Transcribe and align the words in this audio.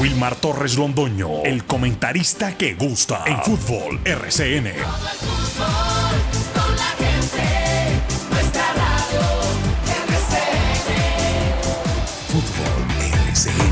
Wilmar 0.00 0.34
Torres 0.34 0.76
Londoño, 0.76 1.44
el 1.44 1.64
comentarista 1.64 2.56
que 2.58 2.74
gusta 2.74 3.22
en 3.26 3.40
fútbol 3.42 4.00
RCN. 4.04 4.72
Fútbol 12.26 12.82
RCN. 13.28 13.64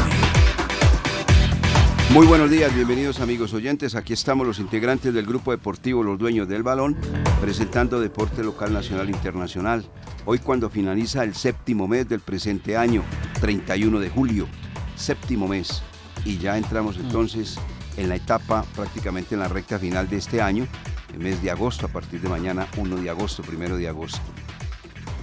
Muy 2.13 2.27
buenos 2.27 2.51
días, 2.51 2.73
bienvenidos 2.73 3.21
amigos 3.21 3.53
oyentes. 3.53 3.97
Aquí 3.97 4.13
estamos 4.13 4.47
los 4.47 4.61
integrantes 4.61 5.13
del 5.13 5.27
grupo 5.27 5.51
deportivo 5.51 6.05
Los 6.05 6.21
Dueños 6.21 6.47
del 6.47 6.63
Balón, 6.63 6.97
presentando 7.41 7.99
deporte 7.99 8.45
local, 8.45 8.73
nacional 8.73 9.09
e 9.09 9.13
internacional. 9.13 9.85
Hoy 10.25 10.39
cuando 10.39 10.71
finaliza 10.71 11.25
el 11.25 11.35
séptimo 11.35 11.89
mes 11.89 12.09
del 12.09 12.21
presente 12.21 12.77
año, 12.77 13.03
31 13.41 13.99
de 13.99 14.09
julio, 14.09 14.47
séptimo 14.95 15.49
mes. 15.49 15.83
Y 16.25 16.39
ya 16.39 16.57
entramos 16.57 16.97
entonces 16.97 17.59
en 17.97 18.09
la 18.09 18.17
etapa, 18.17 18.65
prácticamente 18.75 19.35
en 19.35 19.41
la 19.41 19.49
recta 19.49 19.79
final 19.79 20.09
de 20.09 20.17
este 20.17 20.41
año, 20.41 20.67
el 21.13 21.21
mes 21.21 21.43
de 21.43 21.51
agosto, 21.51 21.87
a 21.87 21.89
partir 21.89 22.21
de 22.21 22.29
mañana 22.29 22.67
1 22.77 22.97
de 22.97 23.11
agosto, 23.11 23.43
primero 23.43 23.77
de 23.77 23.89
agosto. 23.89 24.21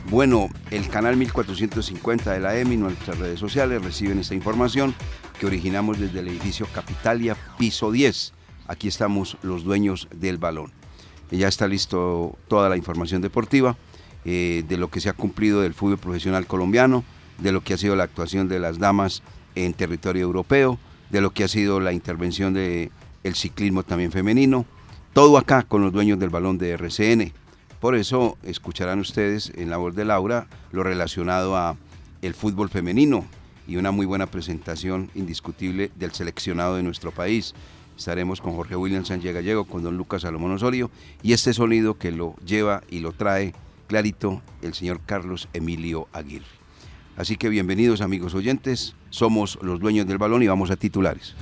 Bueno, 0.09 0.49
el 0.71 0.87
canal 0.89 1.17
1450 1.17 2.31
de 2.31 2.39
la 2.39 2.57
EMI, 2.57 2.77
nuestras 2.77 3.19
redes 3.19 3.39
sociales 3.39 3.83
reciben 3.83 4.19
esta 4.19 4.33
información 4.33 4.95
que 5.39 5.45
originamos 5.45 5.99
desde 5.99 6.19
el 6.19 6.27
edificio 6.27 6.67
Capitalia, 6.73 7.37
piso 7.57 7.91
10. 7.91 8.33
Aquí 8.67 8.87
estamos 8.87 9.37
los 9.41 9.63
dueños 9.63 10.07
del 10.13 10.37
balón. 10.37 10.71
Ya 11.31 11.47
está 11.47 11.67
listo 11.67 12.37
toda 12.47 12.69
la 12.69 12.77
información 12.77 13.21
deportiva 13.21 13.77
eh, 14.25 14.63
de 14.67 14.77
lo 14.77 14.89
que 14.89 14.99
se 14.99 15.09
ha 15.09 15.13
cumplido 15.13 15.61
del 15.61 15.75
fútbol 15.75 15.99
profesional 15.99 16.47
colombiano, 16.47 17.03
de 17.37 17.51
lo 17.51 17.61
que 17.61 17.75
ha 17.75 17.77
sido 17.77 17.95
la 17.95 18.03
actuación 18.03 18.47
de 18.47 18.59
las 18.59 18.79
damas 18.79 19.21
en 19.55 19.73
territorio 19.73 20.23
europeo, 20.23 20.79
de 21.09 21.21
lo 21.21 21.31
que 21.31 21.43
ha 21.43 21.47
sido 21.47 21.79
la 21.79 21.93
intervención 21.93 22.53
del 22.53 22.91
el 23.23 23.35
ciclismo 23.35 23.83
también 23.83 24.11
femenino. 24.11 24.65
Todo 25.13 25.37
acá 25.37 25.63
con 25.63 25.81
los 25.81 25.91
dueños 25.91 26.19
del 26.19 26.29
balón 26.29 26.57
de 26.57 26.71
RCN. 26.71 27.33
Por 27.79 27.95
eso 27.95 28.37
escucharán 28.43 28.99
ustedes 28.99 29.51
en 29.55 29.69
la 29.69 29.77
voz 29.77 29.95
de 29.95 30.05
Laura 30.05 30.47
lo 30.71 30.83
relacionado 30.83 31.55
a 31.55 31.77
el 32.21 32.33
fútbol 32.33 32.69
femenino 32.69 33.25
y 33.67 33.77
una 33.77 33.91
muy 33.91 34.05
buena 34.05 34.25
presentación 34.25 35.09
indiscutible 35.15 35.91
del 35.95 36.11
seleccionado 36.11 36.75
de 36.75 36.83
nuestro 36.83 37.11
país. 37.11 37.53
Estaremos 37.97 38.41
con 38.41 38.55
Jorge 38.55 38.75
William 38.75 39.05
Sánchez 39.05 39.33
Gallego, 39.33 39.65
con 39.65 39.83
don 39.83 39.97
Lucas 39.97 40.21
Salomón 40.23 40.51
Osorio 40.51 40.89
y 41.21 41.33
este 41.33 41.53
sonido 41.53 41.97
que 41.97 42.11
lo 42.11 42.35
lleva 42.45 42.81
y 42.89 42.99
lo 42.99 43.11
trae 43.13 43.53
clarito 43.87 44.41
el 44.61 44.73
señor 44.73 45.01
Carlos 45.05 45.49
Emilio 45.53 46.07
Aguirre. 46.13 46.58
Así 47.19 47.35
que 47.35 47.49
bienvenidos 47.49 47.99
amigos 47.99 48.33
oyentes, 48.33 48.95
somos 49.09 49.59
los 49.61 49.81
dueños 49.81 50.07
del 50.07 50.17
balón 50.17 50.41
y 50.41 50.47
vamos 50.47 50.71
a 50.71 50.77
titulares. 50.77 51.35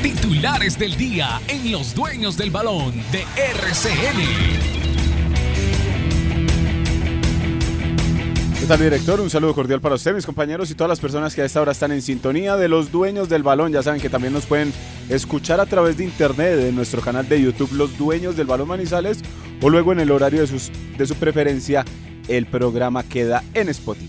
Titulares 0.00 0.78
del 0.78 0.96
día 0.96 1.40
en 1.48 1.72
Los 1.72 1.92
Dueños 1.92 2.36
del 2.36 2.52
Balón 2.52 2.94
de 3.10 3.24
RCN. 3.36 4.73
¿Qué 8.64 8.68
tal, 8.68 8.80
director? 8.80 9.20
Un 9.20 9.28
saludo 9.28 9.54
cordial 9.54 9.82
para 9.82 9.96
usted, 9.96 10.14
mis 10.14 10.24
compañeros 10.24 10.70
y 10.70 10.74
todas 10.74 10.88
las 10.88 10.98
personas 10.98 11.34
que 11.34 11.42
a 11.42 11.44
esta 11.44 11.60
hora 11.60 11.72
están 11.72 11.92
en 11.92 12.00
sintonía 12.00 12.56
de 12.56 12.66
los 12.66 12.90
dueños 12.90 13.28
del 13.28 13.42
balón. 13.42 13.72
Ya 13.72 13.82
saben 13.82 14.00
que 14.00 14.08
también 14.08 14.32
nos 14.32 14.46
pueden 14.46 14.72
escuchar 15.10 15.60
a 15.60 15.66
través 15.66 15.98
de 15.98 16.04
internet 16.04 16.58
en 16.60 16.74
nuestro 16.74 17.02
canal 17.02 17.28
de 17.28 17.42
YouTube 17.42 17.74
Los 17.74 17.98
Dueños 17.98 18.38
del 18.38 18.46
Balón 18.46 18.68
Manizales 18.68 19.20
o 19.60 19.68
luego 19.68 19.92
en 19.92 20.00
el 20.00 20.10
horario 20.10 20.40
de, 20.40 20.46
sus, 20.46 20.72
de 20.96 21.04
su 21.04 21.14
preferencia 21.16 21.84
el 22.26 22.46
programa 22.46 23.02
queda 23.02 23.44
en 23.52 23.68
Spotify. 23.68 24.08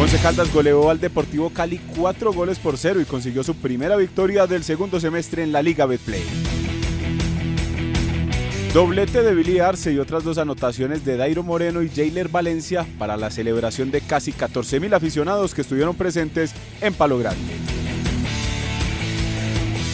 Once 0.00 0.18
Caldas 0.18 0.52
goleó 0.52 0.90
al 0.90 0.98
Deportivo 0.98 1.50
Cali 1.50 1.78
cuatro 1.96 2.32
goles 2.32 2.58
por 2.58 2.76
cero 2.76 3.00
y 3.00 3.04
consiguió 3.04 3.44
su 3.44 3.54
primera 3.54 3.94
victoria 3.94 4.48
del 4.48 4.64
segundo 4.64 4.98
semestre 4.98 5.44
en 5.44 5.52
la 5.52 5.62
Liga 5.62 5.86
Betplay. 5.86 6.53
Doblete 8.74 9.22
de 9.22 9.36
Billy 9.36 9.60
Arce 9.60 9.92
y 9.92 10.00
otras 10.00 10.24
dos 10.24 10.36
anotaciones 10.36 11.04
de 11.04 11.16
Dairo 11.16 11.44
Moreno 11.44 11.80
y 11.80 11.88
Jailer 11.88 12.26
Valencia 12.28 12.84
para 12.98 13.16
la 13.16 13.30
celebración 13.30 13.92
de 13.92 14.00
casi 14.00 14.32
14.000 14.32 14.96
aficionados 14.96 15.54
que 15.54 15.60
estuvieron 15.60 15.94
presentes 15.94 16.52
en 16.80 16.92
Palo 16.92 17.16
Grande. 17.18 17.52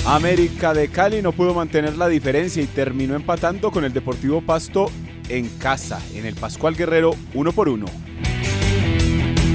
América 0.06 0.72
de 0.72 0.88
Cali 0.88 1.20
no 1.20 1.32
pudo 1.32 1.52
mantener 1.52 1.98
la 1.98 2.08
diferencia 2.08 2.62
y 2.62 2.66
terminó 2.66 3.14
empatando 3.14 3.70
con 3.70 3.84
el 3.84 3.92
Deportivo 3.92 4.40
Pasto 4.40 4.90
en 5.28 5.50
casa, 5.58 6.00
en 6.14 6.24
el 6.24 6.34
Pascual 6.34 6.74
Guerrero, 6.74 7.10
uno 7.34 7.52
por 7.52 7.68
uno. 7.68 7.84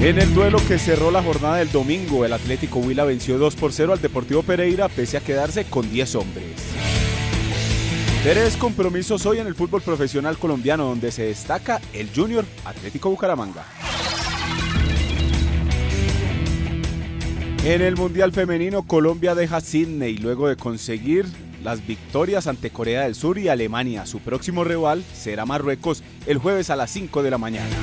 En 0.02 0.20
el 0.20 0.32
duelo 0.34 0.58
que 0.68 0.78
cerró 0.78 1.10
la 1.10 1.24
jornada 1.24 1.56
del 1.56 1.72
domingo, 1.72 2.24
el 2.24 2.32
Atlético 2.32 2.78
Huila 2.78 3.02
venció 3.02 3.38
2 3.38 3.56
por 3.56 3.72
0 3.72 3.94
al 3.94 4.00
Deportivo 4.00 4.44
Pereira 4.44 4.88
pese 4.88 5.16
a 5.16 5.20
quedarse 5.20 5.64
con 5.64 5.90
10 5.90 6.14
hombres. 6.14 6.75
Tres 8.26 8.56
compromisos 8.56 9.24
hoy 9.24 9.38
en 9.38 9.46
el 9.46 9.54
fútbol 9.54 9.82
profesional 9.82 10.36
colombiano 10.36 10.86
donde 10.86 11.12
se 11.12 11.26
destaca 11.26 11.80
el 11.92 12.10
Junior 12.12 12.44
Atlético 12.64 13.08
Bucaramanga. 13.08 13.64
En 17.64 17.82
el 17.82 17.94
Mundial 17.94 18.32
Femenino, 18.32 18.82
Colombia 18.82 19.36
deja 19.36 19.60
Sydney 19.60 20.18
luego 20.18 20.48
de 20.48 20.56
conseguir 20.56 21.24
las 21.62 21.86
victorias 21.86 22.48
ante 22.48 22.70
Corea 22.70 23.02
del 23.02 23.14
Sur 23.14 23.38
y 23.38 23.46
Alemania. 23.46 24.06
Su 24.06 24.18
próximo 24.18 24.64
rival 24.64 25.04
será 25.14 25.46
Marruecos 25.46 26.02
el 26.26 26.38
jueves 26.38 26.68
a 26.70 26.74
las 26.74 26.90
5 26.90 27.22
de 27.22 27.30
la 27.30 27.38
mañana. 27.38 27.76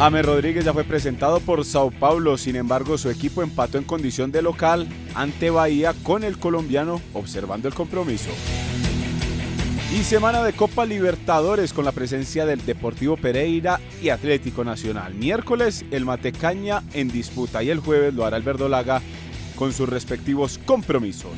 James 0.00 0.24
Rodríguez 0.24 0.64
ya 0.64 0.72
fue 0.72 0.84
presentado 0.84 1.40
por 1.40 1.62
Sao 1.62 1.90
Paulo, 1.90 2.38
sin 2.38 2.56
embargo 2.56 2.96
su 2.96 3.10
equipo 3.10 3.42
empató 3.42 3.76
en 3.76 3.84
condición 3.84 4.32
de 4.32 4.40
local 4.40 4.88
ante 5.14 5.50
Bahía 5.50 5.92
con 6.02 6.24
el 6.24 6.38
colombiano 6.38 7.02
observando 7.12 7.68
el 7.68 7.74
compromiso. 7.74 8.30
Y 9.94 10.02
semana 10.02 10.42
de 10.42 10.54
Copa 10.54 10.86
Libertadores 10.86 11.74
con 11.74 11.84
la 11.84 11.92
presencia 11.92 12.46
del 12.46 12.64
Deportivo 12.64 13.18
Pereira 13.18 13.78
y 14.02 14.08
Atlético 14.08 14.64
Nacional. 14.64 15.12
Miércoles 15.12 15.84
el 15.90 16.06
Matecaña 16.06 16.82
en 16.94 17.08
disputa 17.08 17.62
y 17.62 17.68
el 17.68 17.80
jueves 17.80 18.14
lo 18.14 18.24
hará 18.24 18.38
el 18.38 18.42
Verdolaga 18.42 19.02
con 19.54 19.74
sus 19.74 19.86
respectivos 19.86 20.58
compromisos. 20.64 21.32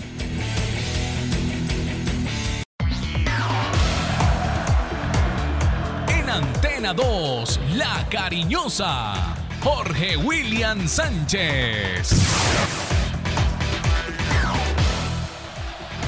Antena 6.93 7.09
2, 7.09 7.61
La 7.77 8.07
Cariñosa, 8.11 9.15
Jorge 9.63 10.17
William 10.19 10.87
Sánchez. 10.87 12.13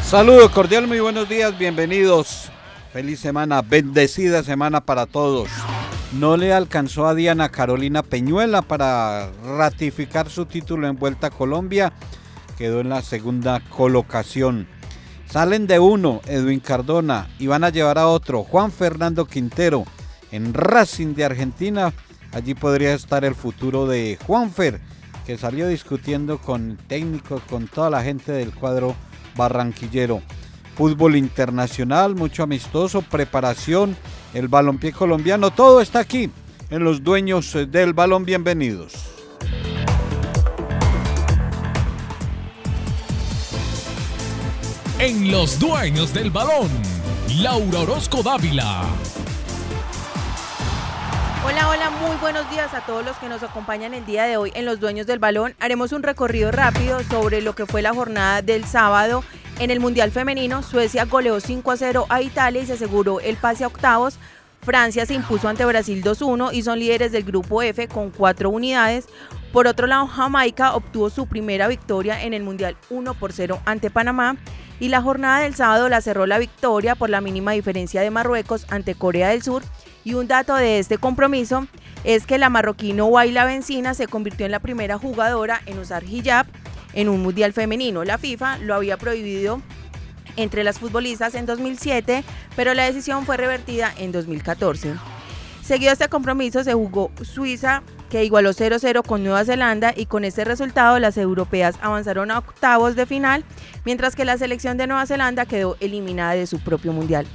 Saludos 0.02 0.50
cordial, 0.50 0.86
muy 0.86 1.00
buenos 1.00 1.28
días, 1.28 1.56
bienvenidos. 1.56 2.50
Feliz 2.92 3.20
semana, 3.20 3.62
bendecida 3.62 4.42
semana 4.42 4.82
para 4.82 5.06
todos. 5.06 5.48
No 6.12 6.36
le 6.36 6.52
alcanzó 6.52 7.06
a 7.06 7.14
Diana 7.14 7.48
Carolina 7.48 8.02
Peñuela 8.02 8.60
para 8.60 9.30
ratificar 9.56 10.28
su 10.28 10.44
título 10.44 10.86
en 10.86 10.96
Vuelta 10.96 11.28
a 11.28 11.30
Colombia. 11.30 11.92
Quedó 12.58 12.80
en 12.80 12.90
la 12.90 13.00
segunda 13.00 13.60
colocación. 13.70 14.68
Salen 15.30 15.66
de 15.66 15.78
uno 15.78 16.20
Edwin 16.26 16.60
Cardona 16.60 17.28
y 17.38 17.46
van 17.46 17.64
a 17.64 17.70
llevar 17.70 17.98
a 17.98 18.06
otro 18.06 18.44
Juan 18.44 18.70
Fernando 18.70 19.24
Quintero 19.24 19.84
en 20.34 20.52
Racing 20.52 21.14
de 21.14 21.24
Argentina. 21.24 21.92
Allí 22.32 22.54
podría 22.54 22.94
estar 22.94 23.24
el 23.24 23.36
futuro 23.36 23.86
de 23.86 24.18
Juanfer, 24.26 24.80
que 25.24 25.38
salió 25.38 25.68
discutiendo 25.68 26.38
con 26.38 26.76
técnicos, 26.88 27.40
con 27.42 27.68
toda 27.68 27.88
la 27.88 28.02
gente 28.02 28.32
del 28.32 28.52
cuadro 28.52 28.96
barranquillero. 29.36 30.20
Fútbol 30.74 31.14
internacional, 31.14 32.16
mucho 32.16 32.42
amistoso, 32.42 33.02
preparación, 33.02 33.96
el 34.34 34.48
balompié 34.48 34.92
colombiano, 34.92 35.52
todo 35.52 35.80
está 35.80 36.00
aquí 36.00 36.28
en 36.68 36.82
los 36.82 37.04
dueños 37.04 37.56
del 37.68 37.92
balón. 37.92 38.24
Bienvenidos. 38.24 38.92
En 44.98 45.30
Los 45.30 45.58
Dueños 45.58 46.14
del 46.14 46.30
Balón, 46.30 46.70
Laura 47.40 47.80
Orozco 47.80 48.22
Dávila. 48.22 48.84
Hola, 51.46 51.68
hola, 51.68 51.90
muy 51.90 52.16
buenos 52.22 52.48
días 52.50 52.72
a 52.72 52.80
todos 52.86 53.04
los 53.04 53.18
que 53.18 53.28
nos 53.28 53.42
acompañan 53.42 53.92
el 53.92 54.06
día 54.06 54.24
de 54.24 54.38
hoy 54.38 54.50
en 54.54 54.64
Los 54.64 54.80
Dueños 54.80 55.06
del 55.06 55.18
Balón. 55.18 55.54
Haremos 55.60 55.92
un 55.92 56.02
recorrido 56.02 56.50
rápido 56.50 57.02
sobre 57.02 57.42
lo 57.42 57.54
que 57.54 57.66
fue 57.66 57.82
la 57.82 57.92
jornada 57.92 58.40
del 58.40 58.64
sábado 58.64 59.22
en 59.58 59.70
el 59.70 59.78
Mundial 59.78 60.10
Femenino. 60.10 60.62
Suecia 60.62 61.04
goleó 61.04 61.38
5 61.40 61.70
a 61.70 61.76
0 61.76 62.06
a 62.08 62.22
Italia 62.22 62.62
y 62.62 62.66
se 62.66 62.72
aseguró 62.72 63.20
el 63.20 63.36
pase 63.36 63.64
a 63.64 63.66
octavos. 63.66 64.18
Francia 64.62 65.04
se 65.04 65.12
impuso 65.12 65.46
ante 65.46 65.66
Brasil 65.66 66.02
2-1 66.02 66.54
y 66.54 66.62
son 66.62 66.78
líderes 66.78 67.12
del 67.12 67.24
grupo 67.24 67.60
F 67.60 67.88
con 67.88 68.10
cuatro 68.10 68.48
unidades. 68.48 69.06
Por 69.52 69.66
otro 69.66 69.86
lado, 69.86 70.06
Jamaica 70.06 70.74
obtuvo 70.74 71.10
su 71.10 71.26
primera 71.26 71.68
victoria 71.68 72.22
en 72.22 72.32
el 72.32 72.42
Mundial 72.42 72.78
1 72.88 73.12
por 73.12 73.34
0 73.34 73.60
ante 73.66 73.90
Panamá 73.90 74.38
y 74.80 74.88
la 74.88 75.02
jornada 75.02 75.40
del 75.40 75.54
sábado 75.54 75.90
la 75.90 76.00
cerró 76.00 76.24
la 76.24 76.38
victoria 76.38 76.94
por 76.94 77.10
la 77.10 77.20
mínima 77.20 77.52
diferencia 77.52 78.00
de 78.00 78.10
Marruecos 78.10 78.64
ante 78.70 78.94
Corea 78.94 79.28
del 79.28 79.42
Sur 79.42 79.62
y 80.04 80.14
un 80.14 80.28
dato 80.28 80.54
de 80.54 80.78
este 80.78 80.98
compromiso 80.98 81.66
es 82.04 82.26
que 82.26 82.38
la 82.38 82.50
marroquino 82.50 83.06
Waila 83.06 83.44
Benzina 83.44 83.94
se 83.94 84.06
convirtió 84.06 84.46
en 84.46 84.52
la 84.52 84.60
primera 84.60 84.98
jugadora 84.98 85.62
en 85.66 85.78
usar 85.78 86.04
hijab 86.04 86.46
en 86.92 87.08
un 87.08 87.22
mundial 87.22 87.52
femenino. 87.52 88.04
La 88.04 88.18
FIFA 88.18 88.58
lo 88.58 88.74
había 88.74 88.96
prohibido 88.96 89.60
entre 90.36 90.64
las 90.64 90.78
futbolistas 90.78 91.34
en 91.34 91.46
2007, 91.46 92.24
pero 92.56 92.74
la 92.74 92.84
decisión 92.84 93.24
fue 93.24 93.36
revertida 93.36 93.92
en 93.98 94.12
2014. 94.12 94.94
Seguido 95.62 95.92
este 95.92 96.08
compromiso 96.08 96.62
se 96.62 96.74
jugó 96.74 97.10
Suiza, 97.22 97.82
que 98.10 98.24
igualó 98.24 98.50
0-0 98.50 99.02
con 99.02 99.24
Nueva 99.24 99.44
Zelanda 99.46 99.94
y 99.96 100.06
con 100.06 100.24
este 100.24 100.44
resultado 100.44 100.98
las 100.98 101.16
europeas 101.16 101.76
avanzaron 101.80 102.30
a 102.30 102.38
octavos 102.38 102.96
de 102.96 103.06
final, 103.06 103.44
mientras 103.86 104.14
que 104.14 104.26
la 104.26 104.36
selección 104.36 104.76
de 104.76 104.86
Nueva 104.86 105.06
Zelanda 105.06 105.46
quedó 105.46 105.76
eliminada 105.80 106.32
de 106.32 106.46
su 106.46 106.60
propio 106.60 106.92
mundial. 106.92 107.26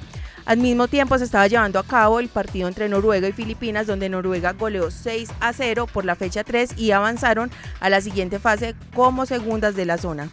Al 0.49 0.57
mismo 0.57 0.87
tiempo 0.87 1.15
se 1.15 1.25
estaba 1.25 1.45
llevando 1.45 1.77
a 1.77 1.83
cabo 1.83 2.19
el 2.19 2.27
partido 2.27 2.67
entre 2.67 2.89
Noruega 2.89 3.27
y 3.27 3.33
Filipinas, 3.33 3.85
donde 3.85 4.09
Noruega 4.09 4.53
goleó 4.53 4.89
6 4.89 5.29
a 5.41 5.53
0 5.53 5.85
por 5.93 6.05
la 6.05 6.15
fecha 6.15 6.43
3 6.43 6.71
y 6.75 6.89
avanzaron 6.89 7.51
a 7.79 7.87
la 7.91 8.01
siguiente 8.01 8.39
fase 8.39 8.73
como 8.95 9.27
segundas 9.27 9.75
de 9.75 9.85
la 9.85 9.99
zona. 9.99 10.31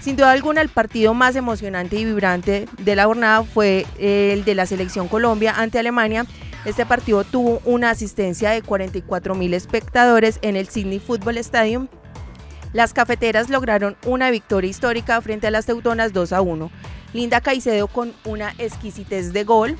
Sin 0.00 0.14
duda 0.14 0.30
alguna, 0.30 0.60
el 0.60 0.68
partido 0.68 1.14
más 1.14 1.34
emocionante 1.34 1.96
y 1.96 2.04
vibrante 2.04 2.68
de 2.78 2.94
la 2.94 3.06
jornada 3.06 3.42
fue 3.42 3.86
el 3.98 4.44
de 4.44 4.54
la 4.54 4.66
selección 4.66 5.08
Colombia 5.08 5.52
ante 5.56 5.80
Alemania. 5.80 6.26
Este 6.64 6.86
partido 6.86 7.24
tuvo 7.24 7.60
una 7.64 7.90
asistencia 7.90 8.50
de 8.50 8.62
44 8.62 9.34
mil 9.34 9.52
espectadores 9.52 10.38
en 10.42 10.54
el 10.54 10.68
Sydney 10.68 11.00
Football 11.00 11.38
Stadium. 11.38 11.88
Las 12.72 12.92
cafeteras 12.92 13.50
lograron 13.50 13.96
una 14.06 14.30
victoria 14.30 14.70
histórica 14.70 15.20
frente 15.22 15.48
a 15.48 15.50
las 15.50 15.66
teutonas 15.66 16.12
2 16.12 16.32
a 16.34 16.40
1. 16.40 16.70
Linda 17.12 17.40
Caicedo 17.40 17.86
con 17.88 18.12
una 18.24 18.54
exquisitez 18.58 19.32
de 19.32 19.44
gol. 19.44 19.76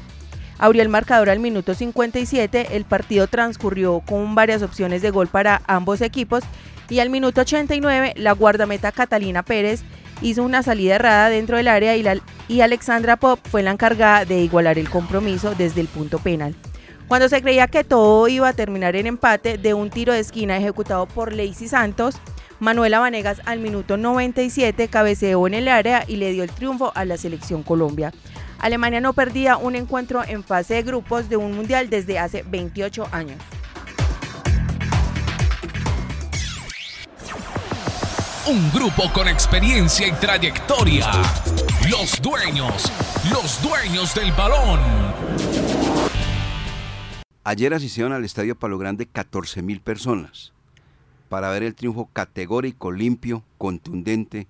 Abrió 0.58 0.82
el 0.82 0.88
marcador 0.88 1.28
al 1.30 1.40
minuto 1.40 1.74
57. 1.74 2.76
El 2.76 2.84
partido 2.84 3.26
transcurrió 3.26 4.00
con 4.00 4.34
varias 4.34 4.62
opciones 4.62 5.02
de 5.02 5.10
gol 5.10 5.28
para 5.28 5.62
ambos 5.66 6.00
equipos. 6.00 6.44
Y 6.88 7.00
al 7.00 7.10
minuto 7.10 7.40
89, 7.40 8.14
la 8.16 8.32
guardameta 8.32 8.92
Catalina 8.92 9.42
Pérez 9.42 9.82
hizo 10.22 10.42
una 10.42 10.62
salida 10.62 10.94
errada 10.94 11.28
dentro 11.28 11.56
del 11.56 11.68
área 11.68 11.96
y, 11.96 12.02
la, 12.02 12.18
y 12.48 12.60
Alexandra 12.60 13.16
Pop 13.16 13.40
fue 13.50 13.62
la 13.62 13.72
encargada 13.72 14.24
de 14.24 14.40
igualar 14.40 14.78
el 14.78 14.88
compromiso 14.88 15.54
desde 15.54 15.80
el 15.80 15.88
punto 15.88 16.18
penal. 16.18 16.54
Cuando 17.08 17.28
se 17.28 17.40
creía 17.40 17.68
que 17.68 17.84
todo 17.84 18.26
iba 18.26 18.48
a 18.48 18.52
terminar 18.52 18.96
en 18.96 19.06
empate 19.06 19.58
de 19.58 19.74
un 19.74 19.90
tiro 19.90 20.12
de 20.12 20.20
esquina 20.20 20.56
ejecutado 20.56 21.06
por 21.06 21.32
Lacey 21.32 21.68
Santos, 21.68 22.16
Manuela 22.58 23.00
Vanegas 23.00 23.42
al 23.44 23.60
minuto 23.60 23.98
97 23.98 24.88
cabeceó 24.88 25.46
en 25.46 25.54
el 25.54 25.68
área 25.68 26.04
y 26.06 26.16
le 26.16 26.32
dio 26.32 26.42
el 26.42 26.50
triunfo 26.50 26.90
a 26.94 27.04
la 27.04 27.18
selección 27.18 27.62
Colombia. 27.62 28.12
Alemania 28.58 29.00
no 29.00 29.12
perdía 29.12 29.58
un 29.58 29.76
encuentro 29.76 30.24
en 30.24 30.42
fase 30.42 30.74
de 30.74 30.82
grupos 30.82 31.28
de 31.28 31.36
un 31.36 31.54
mundial 31.54 31.90
desde 31.90 32.18
hace 32.18 32.42
28 32.48 33.08
años. 33.12 33.38
Un 38.48 38.72
grupo 38.72 39.12
con 39.12 39.28
experiencia 39.28 40.06
y 40.06 40.12
trayectoria. 40.12 41.10
Los 41.90 42.22
dueños, 42.22 42.90
los 43.30 43.60
dueños 43.60 44.14
del 44.14 44.32
balón. 44.32 44.80
Ayer 47.44 47.74
asistieron 47.74 48.12
al 48.12 48.24
Estadio 48.24 48.56
Palo 48.56 48.78
Grande 48.78 49.06
14 49.06 49.62
mil 49.62 49.80
personas 49.80 50.55
para 51.28 51.50
ver 51.50 51.62
el 51.62 51.74
triunfo 51.74 52.08
categórico, 52.12 52.92
limpio, 52.92 53.42
contundente 53.58 54.46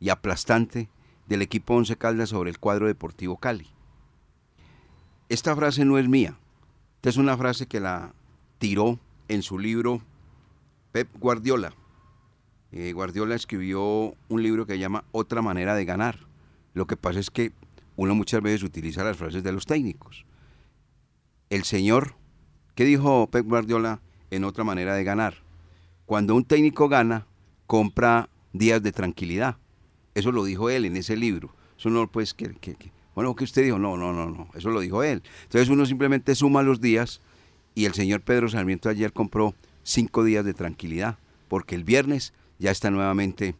y 0.00 0.08
aplastante 0.08 0.88
del 1.26 1.42
equipo 1.42 1.74
Once 1.74 1.96
Caldas 1.96 2.30
sobre 2.30 2.50
el 2.50 2.58
cuadro 2.58 2.86
deportivo 2.86 3.36
Cali. 3.36 3.68
Esta 5.28 5.54
frase 5.56 5.84
no 5.84 5.98
es 5.98 6.08
mía, 6.08 6.36
esta 6.96 7.10
es 7.10 7.16
una 7.16 7.36
frase 7.36 7.66
que 7.66 7.80
la 7.80 8.14
tiró 8.58 8.98
en 9.28 9.42
su 9.42 9.58
libro 9.58 10.02
Pep 10.92 11.08
Guardiola 11.18 11.74
eh, 12.76 12.92
Guardiola 12.92 13.36
escribió 13.36 14.16
un 14.28 14.42
libro 14.42 14.66
que 14.66 14.80
llama 14.80 15.04
Otra 15.12 15.42
manera 15.42 15.76
de 15.76 15.84
ganar. 15.84 16.18
Lo 16.72 16.88
que 16.88 16.96
pasa 16.96 17.20
es 17.20 17.30
que 17.30 17.52
uno 17.94 18.16
muchas 18.16 18.42
veces 18.42 18.64
utiliza 18.64 19.04
las 19.04 19.16
frases 19.16 19.44
de 19.44 19.52
los 19.52 19.64
técnicos. 19.64 20.26
El 21.50 21.62
señor, 21.62 22.16
¿qué 22.74 22.84
dijo 22.84 23.28
Pep 23.30 23.46
Guardiola 23.46 24.00
en 24.32 24.42
Otra 24.42 24.64
manera 24.64 24.96
de 24.96 25.04
ganar? 25.04 25.43
Cuando 26.06 26.34
un 26.34 26.44
técnico 26.44 26.88
gana, 26.88 27.26
compra 27.66 28.28
días 28.52 28.82
de 28.82 28.92
tranquilidad. 28.92 29.56
Eso 30.14 30.32
lo 30.32 30.44
dijo 30.44 30.70
él 30.70 30.84
en 30.84 30.96
ese 30.96 31.16
libro. 31.16 31.54
Eso 31.78 31.90
no, 31.90 32.10
pues, 32.10 32.34
que, 32.34 32.54
que, 32.54 32.76
bueno, 33.14 33.34
¿qué 33.34 33.44
usted 33.44 33.64
dijo? 33.64 33.78
No, 33.78 33.96
no, 33.96 34.12
no, 34.12 34.30
no. 34.30 34.48
Eso 34.54 34.70
lo 34.70 34.80
dijo 34.80 35.02
él. 35.02 35.22
Entonces 35.44 35.68
uno 35.68 35.86
simplemente 35.86 36.34
suma 36.34 36.62
los 36.62 36.80
días 36.80 37.20
y 37.74 37.86
el 37.86 37.94
señor 37.94 38.22
Pedro 38.22 38.48
Sarmiento 38.48 38.88
ayer 38.88 39.12
compró 39.12 39.54
cinco 39.82 40.24
días 40.24 40.44
de 40.44 40.54
tranquilidad, 40.54 41.18
porque 41.48 41.74
el 41.74 41.84
viernes 41.84 42.32
ya 42.58 42.70
está 42.70 42.90
nuevamente 42.90 43.56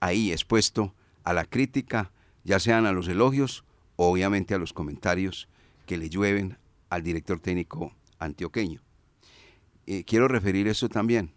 ahí 0.00 0.32
expuesto 0.32 0.94
a 1.24 1.32
la 1.32 1.44
crítica, 1.44 2.10
ya 2.44 2.58
sean 2.58 2.86
a 2.86 2.92
los 2.92 3.08
elogios 3.08 3.64
o 3.96 4.10
obviamente 4.10 4.54
a 4.54 4.58
los 4.58 4.72
comentarios 4.72 5.48
que 5.86 5.98
le 5.98 6.08
llueven 6.08 6.58
al 6.90 7.02
director 7.02 7.40
técnico 7.40 7.92
antioqueño. 8.18 8.80
Eh, 9.86 10.04
quiero 10.04 10.28
referir 10.28 10.68
eso 10.68 10.88
también. 10.88 11.32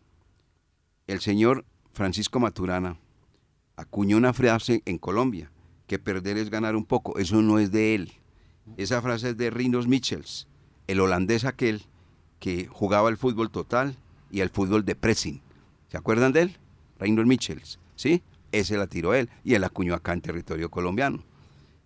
El 1.11 1.19
señor 1.19 1.65
Francisco 1.91 2.39
Maturana 2.39 2.95
acuñó 3.75 4.15
una 4.15 4.31
frase 4.31 4.81
en 4.85 4.97
Colombia, 4.97 5.51
que 5.85 5.99
perder 5.99 6.37
es 6.37 6.49
ganar 6.49 6.77
un 6.77 6.85
poco. 6.85 7.17
Eso 7.19 7.41
no 7.41 7.59
es 7.59 7.69
de 7.69 7.95
él. 7.95 8.13
Esa 8.77 9.01
frase 9.01 9.31
es 9.31 9.37
de 9.37 9.49
Rinos 9.49 9.89
Michels, 9.89 10.47
el 10.87 11.01
holandés 11.01 11.43
aquel 11.43 11.83
que 12.39 12.67
jugaba 12.67 13.09
el 13.09 13.17
fútbol 13.17 13.51
total 13.51 13.97
y 14.29 14.39
el 14.39 14.51
fútbol 14.51 14.85
de 14.85 14.95
pressing. 14.95 15.41
¿Se 15.89 15.97
acuerdan 15.97 16.31
de 16.31 16.43
él? 16.43 16.57
Reynolds 16.97 17.27
Michels, 17.27 17.77
¿sí? 17.97 18.23
Ese 18.53 18.77
la 18.77 18.87
tiró 18.87 19.13
él 19.13 19.29
y 19.43 19.55
él 19.55 19.65
acuñó 19.65 19.95
acá 19.95 20.13
en 20.13 20.21
territorio 20.21 20.71
colombiano. 20.71 21.25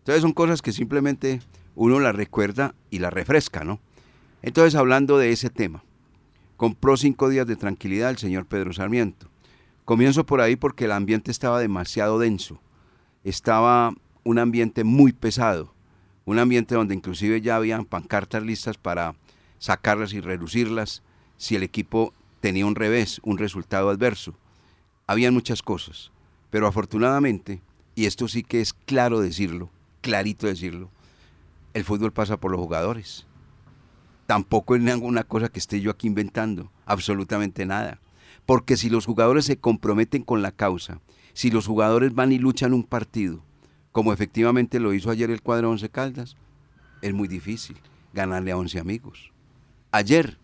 Entonces 0.01 0.21
son 0.21 0.33
cosas 0.33 0.61
que 0.61 0.71
simplemente 0.71 1.41
uno 1.73 1.99
las 1.99 2.15
recuerda 2.15 2.75
y 2.91 2.99
las 2.99 3.11
refresca, 3.11 3.63
¿no? 3.63 3.79
Entonces 4.43 4.75
hablando 4.75 5.17
de 5.17 5.31
ese 5.31 5.49
tema, 5.49 5.83
compró 6.57 6.97
cinco 6.97 7.29
días 7.29 7.47
de 7.47 7.55
tranquilidad 7.55 8.09
el 8.09 8.17
señor 8.17 8.45
Pedro 8.45 8.73
Sarmiento. 8.73 9.27
Comienzo 9.83 10.25
por 10.25 10.41
ahí 10.41 10.55
porque 10.55 10.85
el 10.85 10.91
ambiente 10.91 11.31
estaba 11.31 11.59
demasiado 11.59 12.17
denso, 12.19 12.59
estaba 13.23 13.93
un 14.23 14.39
ambiente 14.39 14.83
muy 14.83 15.13
pesado, 15.13 15.73
un 16.25 16.39
ambiente 16.39 16.75
donde 16.75 16.95
inclusive 16.95 17.41
ya 17.41 17.55
habían 17.55 17.85
pancartas 17.85 18.43
listas 18.43 18.77
para 18.77 19.15
sacarlas 19.59 20.13
y 20.13 20.21
reducirlas 20.21 21.03
si 21.37 21.55
el 21.55 21.63
equipo 21.63 22.13
tenía 22.39 22.65
un 22.65 22.75
revés, 22.75 23.21
un 23.23 23.37
resultado 23.37 23.89
adverso 23.89 24.35
habían 25.07 25.33
muchas 25.33 25.61
cosas, 25.61 26.11
pero 26.49 26.67
afortunadamente, 26.67 27.61
y 27.95 28.05
esto 28.05 28.27
sí 28.27 28.43
que 28.43 28.61
es 28.61 28.73
claro 28.73 29.19
decirlo, 29.19 29.69
clarito 30.01 30.47
decirlo, 30.47 30.89
el 31.73 31.83
fútbol 31.83 32.11
pasa 32.11 32.37
por 32.37 32.51
los 32.51 32.59
jugadores. 32.59 33.25
Tampoco 34.25 34.75
es 34.75 34.81
ninguna 34.81 35.23
cosa 35.23 35.49
que 35.49 35.59
esté 35.59 35.81
yo 35.81 35.91
aquí 35.91 36.07
inventando, 36.07 36.71
absolutamente 36.85 37.65
nada. 37.65 37.99
Porque 38.45 38.77
si 38.77 38.89
los 38.89 39.05
jugadores 39.05 39.45
se 39.45 39.57
comprometen 39.57 40.23
con 40.23 40.41
la 40.41 40.51
causa, 40.51 40.99
si 41.33 41.51
los 41.51 41.67
jugadores 41.67 42.13
van 42.15 42.31
y 42.31 42.39
luchan 42.39 42.73
un 42.73 42.83
partido, 42.83 43.43
como 43.91 44.13
efectivamente 44.13 44.79
lo 44.79 44.93
hizo 44.93 45.11
ayer 45.11 45.29
el 45.29 45.41
cuadro 45.41 45.69
Once 45.69 45.89
Caldas, 45.89 46.35
es 47.01 47.13
muy 47.13 47.27
difícil 47.27 47.77
ganarle 48.13 48.51
a 48.51 48.57
Once 48.57 48.79
amigos. 48.79 49.31
Ayer 49.91 50.37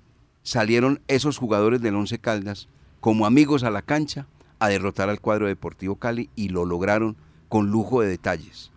salieron 0.44 1.02
esos 1.08 1.38
jugadores 1.38 1.82
del 1.82 1.96
Once 1.96 2.20
Caldas 2.20 2.68
como 3.00 3.26
amigos 3.26 3.64
a 3.64 3.72
la 3.72 3.82
cancha 3.82 4.28
a 4.60 4.70
derrotar 4.70 5.10
al 5.10 5.20
cuadro 5.20 5.48
deportivo 5.48 5.96
Cali 5.96 6.30
y 6.36 6.50
lo 6.50 6.66
lograron 6.66 7.18
con 7.50 7.72
lujo 7.72 8.02
de 8.02 8.08
detalles. 8.08 8.72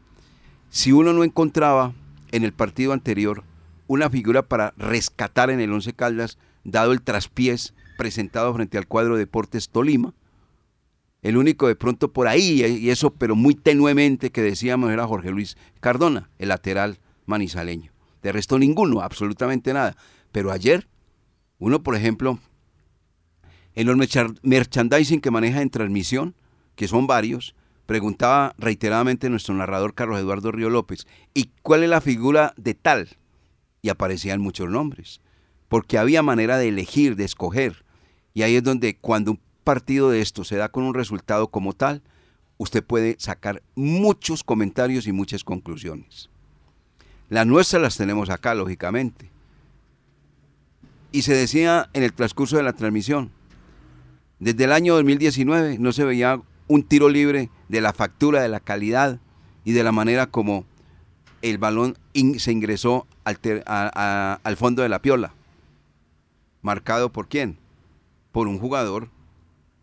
Si 0.71 0.93
uno 0.93 1.13
no 1.13 1.25
encontraba 1.25 1.93
en 2.33 2.43
el 2.43 2.53
partido 2.53 2.93
anterior 2.93 3.45
una 3.87 4.11
figura 4.11 4.43
para 4.43 4.75
rescatar 4.77 5.51
en 5.51 5.61
el 5.61 5.73
Once 5.73 5.93
Caldas, 5.93 6.39
dado 6.65 6.93
el 6.93 7.03
traspiés 7.03 7.75
presentado 7.97 8.53
frente 8.55 8.79
al 8.79 8.87
cuadro 8.87 9.17
Deportes 9.17 9.69
Tolima, 9.69 10.15
el 11.23 11.39
único 11.39 11.69
de 11.69 11.75
pronto 11.75 12.13
por 12.13 12.29
ahí, 12.29 12.63
y 12.63 12.91
eso 12.91 13.15
pero 13.15 13.35
muy 13.35 13.55
tenuemente 13.55 14.31
que 14.31 14.43
decíamos 14.43 14.91
era 14.91 15.07
Jorge 15.07 15.31
Luis 15.31 15.57
Cardona, 15.81 16.29
el 16.39 16.49
lateral 16.49 16.99
manizaleño. 17.25 17.93
De 18.23 18.31
resto 18.31 18.59
ninguno, 18.59 19.01
absolutamente 19.01 19.73
nada. 19.73 19.97
Pero 20.33 20.51
ayer, 20.51 20.87
uno 21.59 21.83
por 21.83 21.97
ejemplo, 21.97 22.39
en 23.75 23.87
los 23.87 23.97
merchandising 24.43 25.21
que 25.21 25.31
maneja 25.31 25.63
en 25.63 25.71
transmisión, 25.71 26.35
que 26.75 26.89
son 26.89 27.07
varios, 27.07 27.55
preguntaba 27.87 28.55
reiteradamente 28.59 29.31
nuestro 29.31 29.55
narrador 29.55 29.95
Carlos 29.95 30.19
Eduardo 30.19 30.53
Río 30.53 30.71
López, 30.71 31.07
¿y 31.33 31.51
cuál 31.63 31.85
es 31.85 31.91
la 31.91 32.01
figura 32.01 32.53
de 32.57 32.75
tal? 32.75 33.09
Y 33.85 33.91
aparecían 33.91 34.41
muchos 34.41 34.71
nombres, 34.71 35.21
porque 35.69 35.99
había 35.99 36.23
manera 36.23 36.57
de 36.57 36.69
elegir, 36.69 37.17
de 37.17 37.25
escoger. 37.25 37.85
Y 38.33 38.41
ahí 38.41 38.57
es 38.57 38.63
donde 38.63 38.97
cuando 38.97 39.37
partido 39.63 40.09
de 40.09 40.23
esto 40.23 40.43
se 40.43 40.57
da 40.57 40.71
con 40.71 40.85
un 40.85 40.95
resultado 40.95 41.49
como 41.49 41.75
tal, 41.75 42.01
usted 42.57 42.83
puede 42.83 43.17
sacar 43.19 43.63
muchos 43.75 44.43
comentarios 44.43 45.07
y 45.07 45.13
muchas 45.13 45.45
conclusiones. 45.45 46.31
Las 47.29 47.47
nuestras 47.47 47.83
las 47.83 47.99
tenemos 47.99 48.31
acá, 48.31 48.55
lógicamente. 48.55 49.29
Y 51.13 51.21
se 51.21 51.35
decía 51.35 51.91
en 51.93 52.05
el 52.05 52.15
transcurso 52.15 52.57
de 52.57 52.63
la 52.63 52.73
transmisión, 52.73 53.33
desde 54.39 54.65
el 54.65 54.73
año 54.73 54.95
2019 54.95 55.77
no 55.79 55.93
se 55.93 56.05
veía 56.05 56.41
un 56.69 56.85
tiro 56.85 57.11
libre 57.11 57.51
de 57.69 57.83
la 57.83 57.93
factura, 57.93 58.41
de 58.41 58.49
la 58.49 58.61
calidad 58.61 59.21
y 59.63 59.73
de 59.73 59.85
la 59.85 59.93
manera 59.93 60.27
como 60.27 60.65
el 61.45 61.59
balón 61.59 61.99
se 62.39 62.53
ingresó 62.53 63.07
al, 63.25 63.39
al 63.67 64.57
fondo 64.57 64.83
de 64.83 64.89
la 64.89 65.03
piola. 65.03 65.35
¿Marcado 66.63 67.13
por 67.13 67.29
quién? 67.29 67.59
Por 68.33 68.49
un 68.49 68.59
jugador 68.59 69.11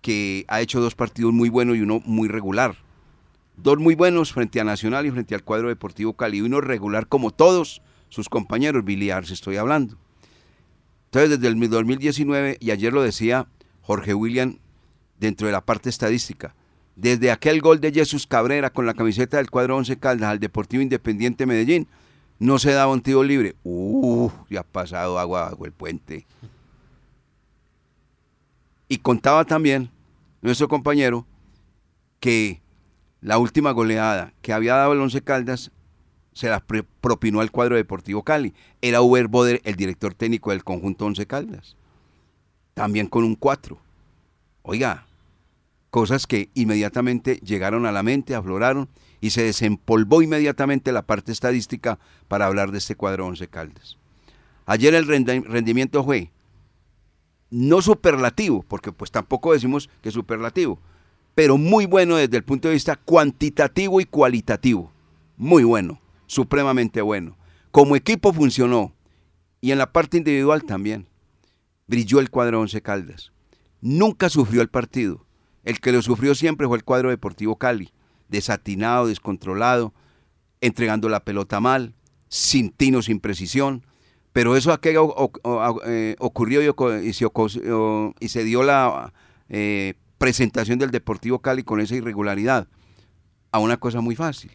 que 0.01 0.45
ha 0.47 0.59
hecho 0.61 0.81
dos 0.81 0.95
partidos 0.95 1.33
muy 1.33 1.49
buenos 1.49 1.77
y 1.77 1.81
uno 1.81 2.01
muy 2.03 2.27
regular. 2.27 2.77
Dos 3.57 3.77
muy 3.77 3.93
buenos 3.93 4.33
frente 4.33 4.59
a 4.59 4.63
Nacional 4.63 5.05
y 5.05 5.11
frente 5.11 5.35
al 5.35 5.43
cuadro 5.43 5.69
deportivo 5.69 6.13
Cali. 6.13 6.41
Uno 6.41 6.61
regular 6.61 7.07
como 7.07 7.29
todos 7.29 7.83
sus 8.09 8.27
compañeros, 8.27 8.83
Biliar, 8.83 9.23
estoy 9.25 9.57
hablando. 9.57 9.97
Entonces, 11.05 11.29
desde 11.29 11.47
el 11.47 11.69
2019, 11.69 12.57
y 12.59 12.71
ayer 12.71 12.91
lo 12.91 13.03
decía 13.03 13.47
Jorge 13.81 14.15
William 14.15 14.57
dentro 15.19 15.45
de 15.45 15.53
la 15.53 15.61
parte 15.61 15.89
estadística, 15.89 16.55
desde 16.95 17.31
aquel 17.31 17.61
gol 17.61 17.79
de 17.79 17.91
Jesús 17.91 18.27
Cabrera 18.27 18.69
con 18.69 18.85
la 18.85 18.93
camiseta 18.93 19.37
del 19.37 19.49
cuadro 19.49 19.77
11 19.77 19.97
Caldas 19.97 20.29
al 20.29 20.39
Deportivo 20.39 20.83
Independiente 20.83 21.45
Medellín, 21.45 21.87
no 22.39 22.57
se 22.59 22.71
daba 22.71 22.91
un 22.91 23.01
tiro 23.01 23.23
libre. 23.23 23.55
Uh, 23.63 24.29
ya 24.49 24.61
ha 24.61 24.63
pasado 24.63 25.19
agua 25.19 25.49
bajo 25.49 25.65
el 25.65 25.71
puente. 25.71 26.25
Y 28.87 28.97
contaba 28.97 29.45
también 29.45 29.89
nuestro 30.41 30.67
compañero 30.67 31.25
que 32.19 32.61
la 33.21 33.37
última 33.37 33.71
goleada 33.71 34.33
que 34.41 34.53
había 34.53 34.75
dado 34.75 34.93
el 34.93 34.99
Once 34.99 35.21
Caldas 35.21 35.71
se 36.33 36.49
la 36.49 36.63
propinó 37.01 37.41
al 37.41 37.51
cuadro 37.51 37.75
deportivo 37.75 38.23
Cali. 38.23 38.53
Era 38.81 39.01
Uber 39.01 39.27
Boder, 39.27 39.61
el 39.63 39.75
director 39.75 40.13
técnico 40.13 40.51
del 40.51 40.63
conjunto 40.63 41.05
Once 41.05 41.25
Caldas. 41.25 41.75
También 42.73 43.07
con 43.07 43.23
un 43.23 43.35
4. 43.35 43.77
Oiga, 44.63 45.05
cosas 45.91 46.25
que 46.25 46.49
inmediatamente 46.55 47.35
llegaron 47.43 47.85
a 47.85 47.91
la 47.91 48.01
mente, 48.01 48.33
afloraron 48.33 48.89
y 49.19 49.29
se 49.29 49.43
desempolvó 49.43 50.23
inmediatamente 50.23 50.91
la 50.91 51.03
parte 51.03 51.31
estadística 51.31 51.99
para 52.27 52.47
hablar 52.47 52.71
de 52.71 52.79
este 52.79 52.95
cuadro 52.95 53.27
Once 53.27 53.47
Caldas. 53.47 53.97
Ayer 54.65 54.95
el 54.95 55.05
rendimiento 55.05 56.03
fue 56.03 56.31
no 57.51 57.81
superlativo, 57.81 58.63
porque 58.67 58.93
pues 58.93 59.11
tampoco 59.11 59.53
decimos 59.53 59.89
que 60.01 60.11
superlativo, 60.11 60.79
pero 61.35 61.57
muy 61.57 61.85
bueno 61.85 62.15
desde 62.15 62.37
el 62.37 62.43
punto 62.43 62.69
de 62.69 62.75
vista 62.75 62.95
cuantitativo 62.95 63.99
y 63.99 64.05
cualitativo. 64.05 64.91
Muy 65.35 65.63
bueno, 65.63 65.99
supremamente 66.25 67.01
bueno. 67.01 67.37
Como 67.71 67.95
equipo 67.95 68.31
funcionó 68.31 68.93
y 69.59 69.71
en 69.71 69.77
la 69.77 69.91
parte 69.91 70.17
individual 70.17 70.63
también. 70.63 71.07
Brilló 71.87 72.21
el 72.21 72.29
cuadro 72.29 72.61
Once 72.61 72.81
Caldas. 72.81 73.33
Nunca 73.81 74.29
sufrió 74.29 74.61
el 74.61 74.69
partido. 74.69 75.25
El 75.63 75.79
que 75.79 75.91
lo 75.91 76.01
sufrió 76.01 76.35
siempre 76.35 76.67
fue 76.67 76.77
el 76.77 76.83
cuadro 76.83 77.09
Deportivo 77.09 77.57
Cali. 77.57 77.91
Desatinado, 78.29 79.07
descontrolado, 79.07 79.93
entregando 80.61 81.09
la 81.09 81.23
pelota 81.23 81.59
mal, 81.59 81.93
sin 82.29 82.71
tino, 82.71 83.01
sin 83.01 83.19
precisión 83.19 83.83
pero 84.33 84.55
eso 84.55 84.71
aquello 84.71 85.13
eh, 85.85 86.15
ocurrió 86.19 86.61
y, 86.61 87.13
se, 88.29 88.43
dio 88.43 88.63
la 88.63 89.13
eh, 89.49 89.95
presentación 90.17 90.79
del 90.79 90.91
Deportivo 90.91 91.39
Cali 91.39 91.63
con 91.63 91.81
esa 91.81 91.95
irregularidad 91.95 92.67
a 93.51 93.59
una 93.59 93.77
cosa 93.77 93.99
muy 93.99 94.15
fácil, 94.15 94.51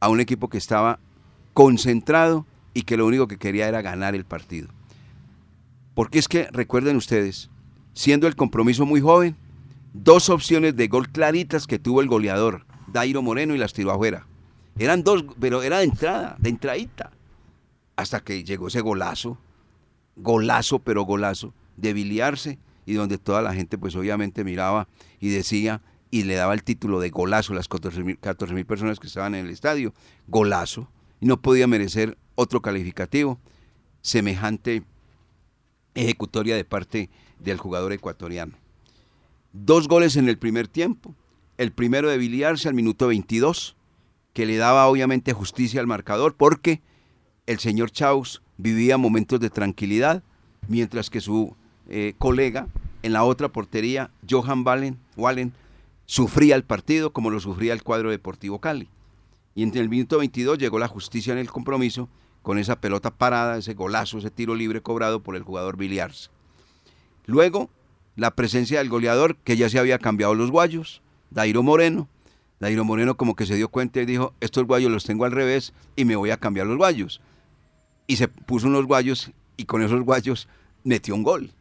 a 0.00 0.08
un 0.08 0.18
equipo 0.18 0.48
que 0.48 0.58
estaba 0.58 0.98
concentrado 1.54 2.46
y 2.74 2.82
que 2.82 2.96
lo 2.96 3.06
único 3.06 3.28
que 3.28 3.38
quería 3.38 3.68
era 3.68 3.80
ganar 3.80 4.16
el 4.16 4.24
partido. 4.24 4.68
Porque 5.94 6.18
es 6.18 6.26
que, 6.26 6.48
recuerden 6.50 6.96
ustedes, 6.96 7.48
siendo 7.94 8.26
el 8.26 8.34
compromiso 8.34 8.84
muy 8.86 9.00
joven, 9.00 9.36
dos 10.02 10.28
opciones 10.30 10.76
de 10.76 10.88
gol 10.88 11.08
claritas 11.08 11.66
que 11.66 11.78
tuvo 11.78 12.00
el 12.00 12.08
goleador, 12.08 12.66
Dairo 12.88 13.22
Moreno, 13.22 13.54
y 13.54 13.58
las 13.58 13.72
tiró 13.72 13.90
afuera. 13.90 14.26
Eran 14.78 15.02
dos, 15.02 15.24
pero 15.40 15.62
era 15.62 15.78
de 15.78 15.84
entrada, 15.84 16.36
de 16.38 16.50
entradita 16.50 17.12
hasta 17.96 18.20
que 18.20 18.44
llegó 18.44 18.68
ese 18.68 18.82
golazo, 18.82 19.38
golazo, 20.16 20.80
pero 20.80 21.02
golazo, 21.02 21.54
de 21.76 21.94
biliarse 21.94 22.58
y 22.84 22.92
donde 22.92 23.18
toda 23.18 23.42
la 23.42 23.54
gente 23.54 23.78
pues 23.78 23.96
obviamente 23.96 24.44
miraba 24.44 24.86
y 25.18 25.30
decía 25.30 25.80
y 26.10 26.22
le 26.24 26.34
daba 26.34 26.54
el 26.54 26.62
título 26.62 27.00
de 27.00 27.10
golazo 27.10 27.52
a 27.52 27.56
las 27.56 27.68
14 27.68 28.04
mil 28.04 28.66
personas 28.66 29.00
que 29.00 29.06
estaban 29.06 29.34
en 29.34 29.46
el 29.46 29.52
estadio, 29.52 29.92
golazo, 30.28 30.88
y 31.20 31.26
no 31.26 31.40
podía 31.40 31.66
merecer 31.66 32.16
otro 32.34 32.60
calificativo, 32.60 33.40
semejante 34.02 34.84
ejecutoria 35.94 36.54
de 36.54 36.64
parte 36.64 37.10
del 37.40 37.56
jugador 37.56 37.92
ecuatoriano. 37.92 38.56
Dos 39.64 39.88
goles 39.88 40.16
en 40.16 40.28
el 40.28 40.36
primer 40.36 40.68
tiempo, 40.68 41.14
el 41.56 41.72
primero 41.72 42.10
de 42.10 42.18
biliarse 42.18 42.68
al 42.68 42.74
minuto 42.74 43.06
22, 43.06 43.74
que 44.34 44.44
le 44.44 44.58
daba 44.58 44.86
obviamente 44.86 45.32
justicia 45.32 45.80
al 45.80 45.86
marcador 45.86 46.34
porque 46.34 46.82
el 47.46 47.58
señor 47.58 47.90
Chaus 47.90 48.42
vivía 48.58 48.98
momentos 48.98 49.40
de 49.40 49.48
tranquilidad, 49.48 50.22
mientras 50.68 51.08
que 51.08 51.22
su 51.22 51.56
eh, 51.88 52.12
colega 52.18 52.68
en 53.02 53.14
la 53.14 53.24
otra 53.24 53.48
portería, 53.48 54.10
Johan 54.28 54.62
Wallen, 54.64 54.98
Wallen, 55.16 55.54
sufría 56.04 56.54
el 56.54 56.62
partido 56.62 57.14
como 57.14 57.30
lo 57.30 57.40
sufría 57.40 57.72
el 57.72 57.82
cuadro 57.82 58.10
deportivo 58.10 58.60
Cali. 58.60 58.90
Y 59.54 59.62
en 59.62 59.74
el 59.74 59.88
minuto 59.88 60.18
22 60.18 60.58
llegó 60.58 60.78
la 60.78 60.86
justicia 60.86 61.32
en 61.32 61.38
el 61.38 61.50
compromiso 61.50 62.10
con 62.42 62.58
esa 62.58 62.78
pelota 62.78 63.10
parada, 63.10 63.56
ese 63.56 63.72
golazo, 63.72 64.18
ese 64.18 64.30
tiro 64.30 64.54
libre 64.54 64.82
cobrado 64.82 65.22
por 65.22 65.34
el 65.34 65.42
jugador 65.42 65.78
Biliars. 65.78 66.30
Luego, 67.24 67.70
la 68.16 68.34
presencia 68.34 68.78
del 68.78 68.88
goleador 68.88 69.36
que 69.36 69.56
ya 69.56 69.68
se 69.68 69.78
había 69.78 69.98
cambiado 69.98 70.34
los 70.34 70.50
guayos, 70.50 71.02
Dairo 71.30 71.62
Moreno. 71.62 72.08
Dairo 72.58 72.84
Moreno 72.84 73.16
como 73.16 73.36
que 73.36 73.46
se 73.46 73.54
dio 73.54 73.68
cuenta 73.68 74.00
y 74.00 74.06
dijo, 74.06 74.32
estos 74.40 74.66
guayos 74.66 74.90
los 74.90 75.04
tengo 75.04 75.26
al 75.26 75.32
revés 75.32 75.74
y 75.94 76.04
me 76.06 76.16
voy 76.16 76.30
a 76.30 76.38
cambiar 76.38 76.66
los 76.66 76.78
guayos 76.78 77.20
y 78.06 78.16
se 78.16 78.28
puso 78.28 78.66
unos 78.66 78.86
guayos 78.86 79.30
y 79.56 79.64
con 79.64 79.82
esos 79.82 80.02
guayos 80.02 80.48
metió 80.84 81.14
un 81.14 81.22
gol, 81.22 81.52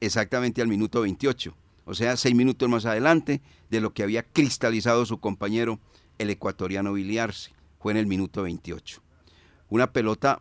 exactamente 0.00 0.62
al 0.62 0.68
minuto 0.68 1.00
28. 1.00 1.54
O 1.86 1.94
sea, 1.94 2.16
seis 2.16 2.34
minutos 2.34 2.68
más 2.68 2.86
adelante 2.86 3.40
de 3.70 3.80
lo 3.80 3.92
que 3.92 4.02
había 4.02 4.22
cristalizado 4.22 5.04
su 5.06 5.18
compañero, 5.18 5.78
el 6.18 6.30
ecuatoriano 6.30 6.92
Biliarse. 6.92 7.52
Fue 7.78 7.92
en 7.92 7.98
el 7.98 8.06
minuto 8.06 8.42
28. 8.42 9.02
Una 9.68 9.92
pelota, 9.92 10.40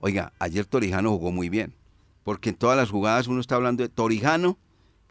oiga, 0.00 0.32
ayer 0.38 0.66
Torijano 0.66 1.10
jugó 1.10 1.32
muy 1.32 1.48
bien, 1.48 1.74
porque 2.22 2.50
en 2.50 2.56
todas 2.56 2.76
las 2.76 2.90
jugadas 2.90 3.28
uno 3.28 3.40
está 3.40 3.54
hablando 3.54 3.82
de 3.82 3.88
Torijano, 3.88 4.58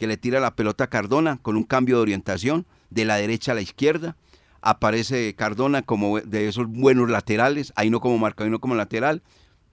que 0.02 0.08
le 0.08 0.18
tira 0.18 0.40
la 0.40 0.56
pelota 0.56 0.86
a 0.86 0.90
Cardona 0.90 1.38
con 1.44 1.56
un 1.56 1.64
cambio 1.64 1.98
de 1.98 2.02
orientación 2.02 2.66
de 2.90 3.06
la 3.06 3.18
derecha 3.18 3.52
a 3.52 3.54
la 3.54 3.62
izquierda. 3.62 4.16
Aparece 4.60 5.36
Cardona 5.36 5.84
como 5.84 6.20
de 6.20 6.48
esos 6.48 6.66
buenos 6.66 7.08
laterales, 7.08 7.72
ahí 7.76 7.92
no 7.92 8.00
como 8.00 8.18
marca, 8.18 8.44
ahí 8.44 8.50
no 8.50 8.58
como 8.58 8.74
lateral, 8.74 9.22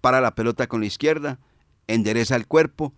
para 0.02 0.20
la 0.20 0.34
pelota 0.34 0.66
con 0.66 0.80
la 0.80 0.86
izquierda, 0.86 1.38
endereza 1.86 2.36
el 2.36 2.46
cuerpo, 2.46 2.92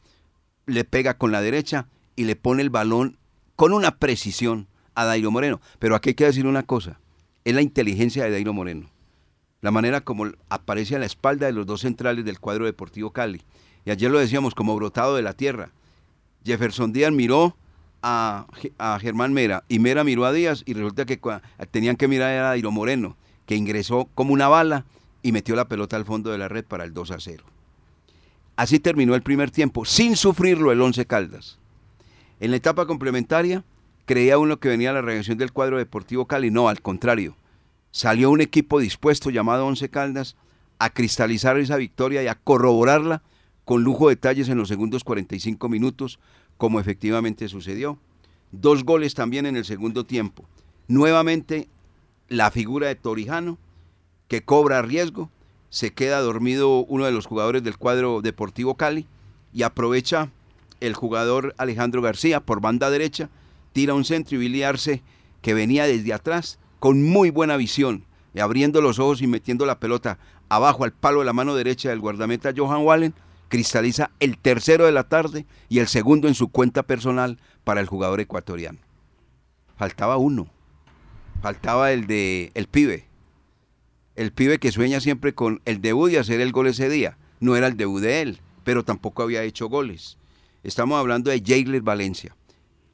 le 0.67 0.83
pega 0.83 1.19
con 1.19 1.31
la 1.31 1.41
derecha 1.41 1.87
y 2.17 2.25
le 2.25 2.35
pone 2.35 2.63
el 2.63 2.71
balón 2.71 3.17
con 3.55 3.75
una 3.75 3.99
precisión 3.99 4.67
a 4.97 5.05
Dairo 5.05 5.31
Moreno. 5.31 5.61
Pero 5.79 5.95
aquí 5.95 6.09
hay 6.09 6.15
que 6.17 6.25
decir 6.25 6.49
una 6.49 6.65
cosa, 6.65 6.99
es 7.45 7.55
la 7.55 7.63
inteligencia 7.63 8.25
de 8.25 8.33
Dairo 8.33 8.53
Moreno. 8.53 8.91
La 9.61 9.71
manera 9.71 10.01
como 10.01 10.27
aparece 10.49 10.97
a 10.97 10.99
la 10.99 11.07
espalda 11.07 11.47
de 11.47 11.53
los 11.53 11.65
dos 11.65 11.83
centrales 11.83 12.25
del 12.25 12.41
cuadro 12.41 12.65
deportivo 12.65 13.13
Cali. 13.13 13.43
Y 13.85 13.93
ayer 13.93 14.11
lo 14.11 14.19
decíamos 14.19 14.57
como 14.57 14.75
brotado 14.75 15.15
de 15.15 15.23
la 15.23 15.35
tierra. 15.35 15.71
Jefferson 16.45 16.93
Díaz 16.93 17.13
miró 17.13 17.57
a, 18.03 18.47
a 18.79 18.99
Germán 18.99 19.33
Mera 19.33 19.65
y 19.69 19.79
Mera 19.79 20.05
miró 20.05 20.25
a 20.25 20.33
Díaz 20.33 20.63
y 20.67 20.75
resulta 20.75 21.05
que 21.05 21.21
tenían 21.71 21.97
que 21.97 22.09
mirar 22.09 22.31
a 22.31 22.49
Dairo 22.49 22.71
Moreno, 22.71 23.17
que 23.47 23.57
ingresó 23.57 24.09
como 24.15 24.33
una 24.33 24.49
bala 24.49 24.85
y 25.23 25.33
metió 25.33 25.55
la 25.55 25.69
pelota 25.69 25.97
al 25.97 26.05
fondo 26.05 26.31
de 26.31 26.39
la 26.39 26.49
red 26.49 26.65
para 26.65 26.85
el 26.85 26.95
2 26.95 27.11
a 27.11 27.21
0. 27.21 27.45
Así 28.57 28.79
terminó 28.79 29.15
el 29.15 29.23
primer 29.23 29.51
tiempo, 29.51 29.85
sin 29.85 30.17
sufrirlo 30.17 30.73
el 30.73 30.81
11 30.81 31.07
Caldas. 31.07 31.59
En 32.41 32.51
la 32.51 32.57
etapa 32.57 32.87
complementaria, 32.87 33.65
creía 34.07 34.39
uno 34.39 34.59
que 34.59 34.69
venía 34.69 34.93
la 34.93 35.03
reacción 35.03 35.39
del 35.39 35.53
cuadro 35.53 35.79
deportivo 35.79 36.27
Cali. 36.27 36.51
No, 36.51 36.69
al 36.69 36.83
contrario. 36.83 37.37
Salió 37.91 38.31
un 38.31 38.41
equipo 38.41 38.81
dispuesto 38.81 39.31
llamado 39.31 39.67
11 39.67 39.89
Caldas 39.89 40.37
a 40.79 40.91
cristalizar 40.91 41.59
esa 41.59 41.77
victoria 41.77 42.23
y 42.23 42.27
a 42.27 42.35
corroborarla 42.35 43.23
con 43.65 43.83
lujo 43.83 44.09
de 44.09 44.17
detalles 44.17 44.49
en 44.49 44.59
los 44.59 44.69
segundos 44.69 45.05
45 45.05 45.69
minutos, 45.69 46.19
como 46.57 46.81
efectivamente 46.81 47.49
sucedió. 47.49 47.99
Dos 48.53 48.85
goles 48.85 49.15
también 49.15 49.47
en 49.47 49.57
el 49.57 49.65
segundo 49.65 50.05
tiempo. 50.05 50.45
Nuevamente 50.89 51.69
la 52.29 52.51
figura 52.51 52.89
de 52.89 52.97
Torijano 52.97 53.59
que 54.31 54.43
cobra 54.43 54.81
riesgo, 54.81 55.29
se 55.71 55.93
queda 55.93 56.21
dormido 56.21 56.85
uno 56.85 57.05
de 57.05 57.11
los 57.11 57.27
jugadores 57.27 57.65
del 57.65 57.77
cuadro 57.77 58.23
Deportivo 58.23 58.77
Cali 58.77 59.09
y 59.53 59.65
aprovecha 59.65 60.31
el 60.79 60.95
jugador 60.95 61.53
Alejandro 61.59 62.01
García 62.01 62.39
por 62.39 62.61
banda 62.61 62.91
derecha, 62.91 63.29
tira 63.73 63.93
un 63.93 64.05
centro 64.05 64.37
y 64.37 64.39
Billy 64.39 64.63
Arce, 64.63 65.03
que 65.43 65.53
venía 65.53 65.85
desde 65.85 66.13
atrás, 66.13 66.61
con 66.79 67.03
muy 67.03 67.31
buena 67.31 67.57
visión, 67.57 68.05
y 68.33 68.39
abriendo 68.39 68.81
los 68.81 69.01
ojos 69.01 69.21
y 69.21 69.27
metiendo 69.27 69.67
la 69.67 69.81
pelota 69.81 70.19
abajo 70.49 70.85
al 70.85 70.93
palo 70.93 71.19
de 71.19 71.27
la 71.27 71.33
mano 71.33 71.57
derecha 71.57 71.89
del 71.89 71.99
guardameta 71.99 72.55
Johan 72.57 72.85
Wallen, 72.85 73.15
cristaliza 73.51 74.13
el 74.21 74.39
tercero 74.39 74.87
de 74.87 74.93
la 74.93 75.09
tarde 75.09 75.45
y 75.69 75.81
el 75.81 75.89
segundo 75.89 76.29
en 76.29 76.35
su 76.35 76.49
cuenta 76.49 76.85
personal 76.85 77.39
para 77.65 77.81
el 77.81 77.87
jugador 77.87 78.21
ecuatoriano. 78.21 78.79
Faltaba 79.77 80.17
uno, 80.17 80.49
faltaba 81.43 81.93
el 81.93 82.07
de 82.07 82.53
el 82.55 82.69
pibe, 82.69 83.07
el 84.15 84.33
pibe 84.33 84.59
que 84.59 84.73
sueña 84.73 85.01
siempre 85.01 85.35
con 85.35 85.61
el 85.65 85.83
debut 85.83 86.13
y 86.13 86.17
hacer 86.17 86.41
el 86.41 86.53
gol 86.53 86.69
ese 86.69 86.89
día. 86.89 87.19
No 87.41 87.57
era 87.57 87.67
el 87.67 87.77
debut 87.77 88.01
de 88.01 88.23
él, 88.23 88.41
pero 88.65 88.85
tampoco 88.85 89.23
había 89.23 89.43
hecho 89.43 89.69
goles. 89.69 90.17
Estamos 90.63 90.99
hablando 90.99 91.31
de 91.31 91.43
Jailer 91.45 91.83
Valencia, 91.83 92.37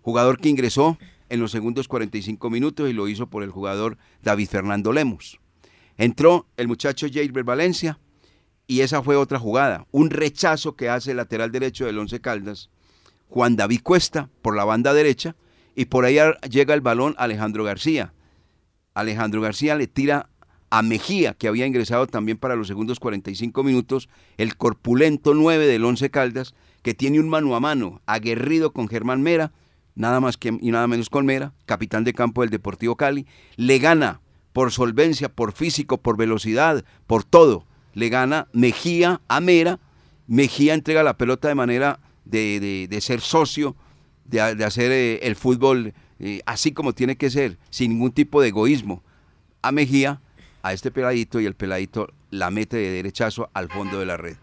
jugador 0.00 0.38
que 0.38 0.48
ingresó 0.48 0.98
en 1.28 1.40
los 1.40 1.50
segundos 1.50 1.86
45 1.86 2.48
minutos 2.48 2.88
y 2.88 2.92
lo 2.94 3.08
hizo 3.08 3.26
por 3.26 3.42
el 3.42 3.50
jugador 3.50 3.98
David 4.22 4.48
Fernando 4.48 4.92
Lemos. 4.92 5.38
Entró 5.98 6.46
el 6.56 6.68
muchacho 6.68 7.08
Jailer 7.12 7.44
Valencia 7.44 7.98
y 8.66 8.80
esa 8.80 9.02
fue 9.02 9.16
otra 9.16 9.38
jugada, 9.38 9.86
un 9.92 10.10
rechazo 10.10 10.76
que 10.76 10.88
hace 10.88 11.12
el 11.12 11.18
lateral 11.18 11.52
derecho 11.52 11.86
del 11.86 11.98
Once 11.98 12.20
Caldas, 12.20 12.70
Juan 13.28 13.56
David 13.56 13.80
Cuesta 13.82 14.28
por 14.42 14.56
la 14.56 14.64
banda 14.64 14.94
derecha 14.94 15.36
y 15.74 15.86
por 15.86 16.04
ahí 16.04 16.18
llega 16.50 16.74
el 16.74 16.80
balón 16.80 17.14
Alejandro 17.18 17.64
García. 17.64 18.12
Alejandro 18.94 19.40
García 19.40 19.74
le 19.76 19.86
tira 19.86 20.30
a 20.70 20.82
Mejía, 20.82 21.34
que 21.34 21.48
había 21.48 21.66
ingresado 21.66 22.06
también 22.06 22.38
para 22.38 22.56
los 22.56 22.66
segundos 22.66 22.98
45 22.98 23.62
minutos, 23.62 24.08
el 24.36 24.56
corpulento 24.56 25.34
9 25.34 25.66
del 25.66 25.84
Once 25.84 26.10
Caldas, 26.10 26.54
que 26.82 26.94
tiene 26.94 27.20
un 27.20 27.28
mano 27.28 27.54
a 27.54 27.60
mano, 27.60 28.00
aguerrido 28.06 28.72
con 28.72 28.88
Germán 28.88 29.22
Mera, 29.22 29.52
nada 29.94 30.20
más 30.20 30.36
que 30.36 30.56
y 30.60 30.70
nada 30.70 30.86
menos 30.86 31.10
con 31.10 31.26
Mera, 31.26 31.52
capitán 31.66 32.04
de 32.04 32.14
campo 32.14 32.40
del 32.40 32.50
Deportivo 32.50 32.96
Cali, 32.96 33.26
le 33.56 33.78
gana 33.78 34.20
por 34.52 34.72
solvencia, 34.72 35.28
por 35.28 35.52
físico, 35.52 35.98
por 35.98 36.16
velocidad, 36.16 36.84
por 37.06 37.22
todo. 37.22 37.65
Le 37.96 38.10
gana 38.10 38.46
Mejía 38.52 39.22
a 39.26 39.40
Mera, 39.40 39.80
Mejía 40.26 40.74
entrega 40.74 41.02
la 41.02 41.16
pelota 41.16 41.48
de 41.48 41.54
manera 41.54 41.98
de, 42.26 42.98
ser 43.00 43.22
socio, 43.22 43.74
de, 44.26 44.40
hacer 44.40 44.92
eh, 44.92 45.20
el 45.22 45.34
fútbol 45.34 45.94
eh, 46.20 46.42
así 46.44 46.72
como 46.72 46.92
tiene 46.92 47.16
que 47.16 47.30
ser, 47.30 47.56
sin 47.70 47.92
ningún 47.92 48.12
tipo 48.12 48.42
de 48.42 48.48
egoísmo. 48.48 49.02
A 49.62 49.72
Mejía 49.72 50.20
a 50.62 50.74
este 50.74 50.90
peladito 50.90 51.40
y 51.40 51.46
el 51.46 51.54
peladito 51.54 52.12
la 52.30 52.50
mete 52.50 52.76
de 52.76 52.90
derechazo 52.90 53.48
al 53.54 53.70
fondo 53.70 53.98
de 53.98 54.04
la 54.04 54.18
red. 54.18 54.36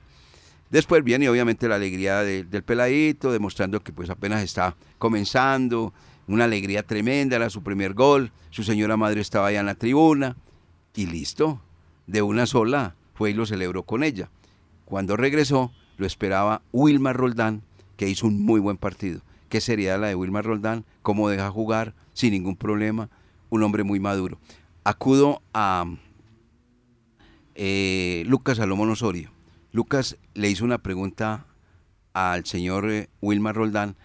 Después 0.72 1.04
viene 1.04 1.30
obviamente 1.30 1.68
la 1.68 1.76
alegría 1.76 2.24
del 2.24 2.64
peladito, 2.64 3.32
demostrando 3.32 3.84
que 3.84 3.94
pues 3.94 4.10
apenas 4.10 4.42
está 4.42 4.76
comenzando, 4.98 5.94
una 6.26 6.46
alegría 6.46 6.82
tremenda, 6.82 7.36
era 7.36 7.52
su 7.52 7.62
primer 7.62 7.94
gol, 7.94 8.32
su 8.50 8.64
señora 8.64 8.98
madre 8.98 9.22
estaba 9.22 9.48
allá 9.48 9.60
en 9.60 9.68
la 9.68 9.76
tribuna. 9.76 10.38
Y 10.96 11.06
listo, 11.06 11.62
de 12.08 12.24
una 12.24 12.48
sola 12.48 12.96
fue 13.14 13.32
y 13.32 13.34
lo 13.34 13.46
celebró 13.46 13.84
con 13.84 14.04
ella. 14.04 14.30
Cuando 14.86 15.18
regresó, 15.18 15.72
lo 15.98 16.06
esperaba 16.06 16.62
Wilmar 16.72 17.16
Roldán, 17.16 17.64
que 17.98 18.10
hizo 18.10 18.28
un 18.28 18.42
muy 18.42 18.60
buen 18.60 18.78
partido. 18.78 19.22
¿Qué 19.50 19.62
sería 19.62 19.98
la 19.98 20.08
de 20.08 20.16
Wilmar 20.16 20.46
Roldán? 20.46 20.86
¿Cómo 21.02 21.30
deja 21.30 21.50
jugar 21.52 21.94
sin 22.14 22.32
ningún 22.32 22.56
problema? 22.56 23.10
Un 23.50 23.64
hombre 23.64 23.84
muy 23.84 24.00
maduro. 24.00 24.40
Acudo 24.84 25.42
a, 25.54 25.86
eh, 27.56 28.24
Lucas 28.26 28.58
Salomón 28.58 28.90
Osorio. 28.90 29.32
Lucas 29.72 30.18
le 30.34 30.50
hizo 30.50 30.66
una 30.66 30.80
pregunta 30.80 31.46
al 32.14 32.46
señor 32.46 32.90
eh, 32.90 33.10
Wilmar 33.22 33.56
Roldán, 33.56 33.96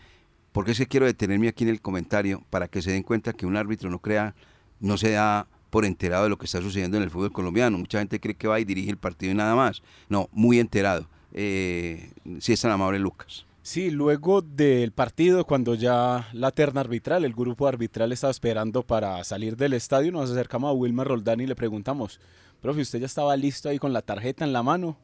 porque 0.52 0.72
es 0.72 0.78
que 0.78 0.86
quiero 0.86 1.06
detenerme 1.06 1.48
aquí 1.48 1.64
en 1.64 1.70
el 1.70 1.80
comentario 1.80 2.42
para 2.50 2.68
que 2.68 2.82
se 2.82 2.90
den 2.90 3.02
cuenta 3.02 3.32
que 3.32 3.46
un 3.46 3.56
árbitro 3.56 3.90
no 3.90 4.00
crea, 4.00 4.34
no 4.80 4.98
se 4.98 5.12
da 5.12 5.46
por 5.70 5.84
enterado 5.84 6.24
de 6.24 6.30
lo 6.30 6.38
que 6.38 6.46
está 6.46 6.60
sucediendo 6.60 6.96
en 6.96 7.02
el 7.02 7.10
fútbol 7.10 7.32
colombiano. 7.32 7.78
Mucha 7.78 7.98
gente 7.98 8.20
cree 8.20 8.34
que 8.34 8.48
va 8.48 8.60
y 8.60 8.64
dirige 8.64 8.90
el 8.90 8.96
partido 8.96 9.32
y 9.32 9.34
nada 9.34 9.54
más. 9.54 9.82
No, 10.08 10.28
muy 10.32 10.58
enterado. 10.58 11.08
Eh, 11.32 12.10
si 12.40 12.52
es 12.52 12.60
tan 12.60 12.70
amable, 12.70 12.98
Lucas. 12.98 13.44
Sí, 13.62 13.90
luego 13.90 14.40
del 14.40 14.92
partido, 14.92 15.44
cuando 15.44 15.74
ya 15.74 16.26
la 16.32 16.52
terna 16.52 16.80
arbitral, 16.80 17.26
el 17.26 17.34
grupo 17.34 17.68
arbitral 17.68 18.12
estaba 18.12 18.30
esperando 18.30 18.82
para 18.82 19.22
salir 19.24 19.58
del 19.58 19.74
estadio, 19.74 20.10
nos 20.10 20.30
acercamos 20.30 20.70
a 20.70 20.72
Wilmar 20.72 21.08
Roldán 21.08 21.40
y 21.40 21.46
le 21.46 21.54
preguntamos, 21.54 22.18
profe, 22.62 22.80
¿usted 22.80 23.00
ya 23.00 23.04
estaba 23.04 23.36
listo 23.36 23.68
ahí 23.68 23.78
con 23.78 23.92
la 23.92 24.00
tarjeta 24.00 24.42
en 24.44 24.54
la 24.54 24.62
mano 24.62 24.96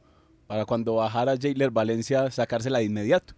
para 0.46 0.64
cuando 0.64 0.94
bajara 0.94 1.36
Jailer 1.38 1.70
Valencia 1.70 2.30
sacársela 2.30 2.78
de 2.78 2.84
inmediato? 2.84 3.34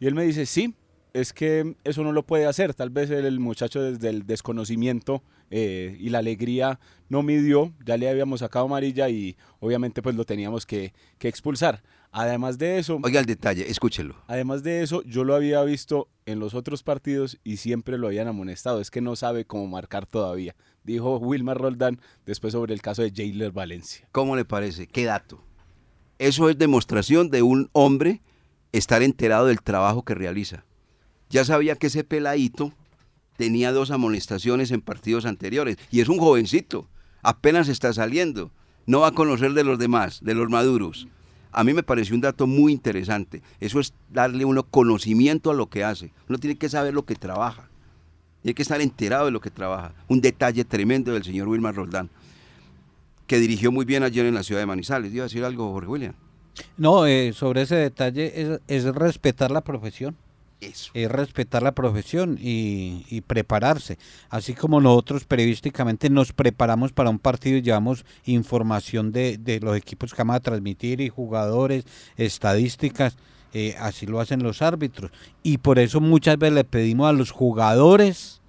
Y 0.00 0.08
él 0.08 0.16
me 0.16 0.24
dice, 0.24 0.46
sí, 0.46 0.74
es 1.12 1.32
que 1.32 1.76
eso 1.84 2.02
no 2.02 2.10
lo 2.10 2.24
puede 2.24 2.46
hacer. 2.46 2.74
Tal 2.74 2.90
vez 2.90 3.08
el 3.10 3.38
muchacho 3.38 3.80
desde 3.80 4.08
el 4.08 4.26
desconocimiento 4.26 5.22
eh, 5.50 5.96
y 5.98 6.08
la 6.10 6.18
alegría 6.18 6.80
no 7.08 7.22
midió, 7.22 7.72
ya 7.84 7.96
le 7.96 8.08
habíamos 8.08 8.40
sacado 8.40 8.64
amarilla 8.64 9.08
y 9.08 9.36
obviamente 9.60 10.02
pues 10.02 10.16
lo 10.16 10.24
teníamos 10.24 10.66
que, 10.66 10.92
que 11.18 11.28
expulsar. 11.28 11.82
Además 12.12 12.56
de 12.56 12.78
eso... 12.78 12.98
Oiga 13.02 13.20
el 13.20 13.26
detalle, 13.26 13.70
escúchelo. 13.70 14.16
Además 14.26 14.62
de 14.62 14.82
eso, 14.82 15.02
yo 15.02 15.22
lo 15.24 15.34
había 15.34 15.62
visto 15.64 16.08
en 16.24 16.38
los 16.40 16.54
otros 16.54 16.82
partidos 16.82 17.38
y 17.44 17.58
siempre 17.58 17.98
lo 17.98 18.06
habían 18.06 18.26
amonestado. 18.26 18.80
Es 18.80 18.90
que 18.90 19.02
no 19.02 19.16
sabe 19.16 19.44
cómo 19.44 19.66
marcar 19.66 20.06
todavía 20.06 20.56
dijo 20.86 21.18
Wilmar 21.18 21.58
Roldán 21.58 22.00
después 22.24 22.52
sobre 22.52 22.72
el 22.72 22.80
caso 22.80 23.02
de 23.02 23.12
Jailer 23.14 23.52
Valencia. 23.52 24.08
¿Cómo 24.12 24.36
le 24.36 24.44
parece? 24.44 24.86
¿Qué 24.86 25.04
dato? 25.04 25.42
Eso 26.18 26.48
es 26.48 26.56
demostración 26.56 27.28
de 27.28 27.42
un 27.42 27.68
hombre 27.72 28.22
estar 28.72 29.02
enterado 29.02 29.46
del 29.46 29.60
trabajo 29.60 30.04
que 30.04 30.14
realiza. 30.14 30.64
Ya 31.28 31.44
sabía 31.44 31.74
que 31.74 31.88
ese 31.88 32.04
peladito 32.04 32.72
tenía 33.36 33.72
dos 33.72 33.90
amonestaciones 33.90 34.70
en 34.70 34.80
partidos 34.80 35.26
anteriores 35.26 35.76
y 35.90 36.00
es 36.00 36.08
un 36.08 36.18
jovencito, 36.18 36.88
apenas 37.22 37.68
está 37.68 37.92
saliendo, 37.92 38.50
no 38.86 39.00
va 39.00 39.08
a 39.08 39.12
conocer 39.12 39.52
de 39.52 39.64
los 39.64 39.78
demás, 39.78 40.20
de 40.22 40.34
los 40.34 40.48
maduros. 40.48 41.08
A 41.52 41.64
mí 41.64 41.72
me 41.72 41.82
pareció 41.82 42.14
un 42.14 42.20
dato 42.20 42.46
muy 42.46 42.72
interesante. 42.72 43.42
Eso 43.60 43.80
es 43.80 43.94
darle 44.10 44.44
uno 44.44 44.64
conocimiento 44.64 45.50
a 45.50 45.54
lo 45.54 45.70
que 45.70 45.84
hace. 45.84 46.12
Uno 46.28 46.38
tiene 46.38 46.56
que 46.56 46.68
saber 46.68 46.92
lo 46.92 47.06
que 47.06 47.14
trabaja 47.14 47.70
hay 48.48 48.54
que 48.54 48.62
estar 48.62 48.80
enterado 48.80 49.26
de 49.26 49.30
lo 49.30 49.40
que 49.40 49.50
trabaja. 49.50 49.92
Un 50.08 50.20
detalle 50.20 50.64
tremendo 50.64 51.12
del 51.12 51.24
señor 51.24 51.48
Wilmar 51.48 51.74
Roldán, 51.74 52.10
que 53.26 53.38
dirigió 53.38 53.72
muy 53.72 53.84
bien 53.84 54.02
ayer 54.02 54.26
en 54.26 54.34
la 54.34 54.42
ciudad 54.42 54.60
de 54.60 54.66
Manizales. 54.66 55.12
¿Iba 55.12 55.24
a 55.24 55.28
decir 55.28 55.44
algo, 55.44 55.72
Jorge 55.72 55.88
William? 55.88 56.14
No, 56.76 57.06
eh, 57.06 57.32
sobre 57.32 57.62
ese 57.62 57.74
detalle 57.76 58.60
es, 58.68 58.84
respetar 58.84 59.50
la 59.50 59.62
profesión. 59.62 60.16
Es 60.60 60.90
respetar 60.94 61.62
la 61.62 61.72
profesión 61.72 62.38
y, 62.40 63.20
prepararse. 63.26 63.98
Así 64.30 64.54
como 64.54 64.80
nosotros 64.80 65.24
periodísticamente 65.24 66.08
nos 66.10 66.32
preparamos 66.32 66.92
para 66.92 67.10
un 67.10 67.18
partido 67.18 67.58
y 67.58 67.62
llevamos 67.62 68.04
información 68.24 69.12
de, 69.12 69.36
de 69.38 69.60
los 69.60 69.76
equipos 69.76 70.12
que 70.12 70.22
vamos 70.22 70.36
a 70.36 70.40
transmitir 70.40 71.00
y 71.00 71.08
jugadores, 71.08 71.84
estadísticas 72.16 73.16
eh, 73.58 73.74
así 73.78 74.04
lo 74.04 74.20
hacen 74.20 74.42
los 74.42 74.60
árbitros. 74.60 75.10
Y 75.42 75.56
por 75.58 75.78
eso 75.78 76.00
muchas 76.02 76.38
veces 76.38 76.54
le 76.54 76.64
pedimos 76.64 77.08
a 77.08 77.14
los 77.14 77.30
jugadores 77.30 78.42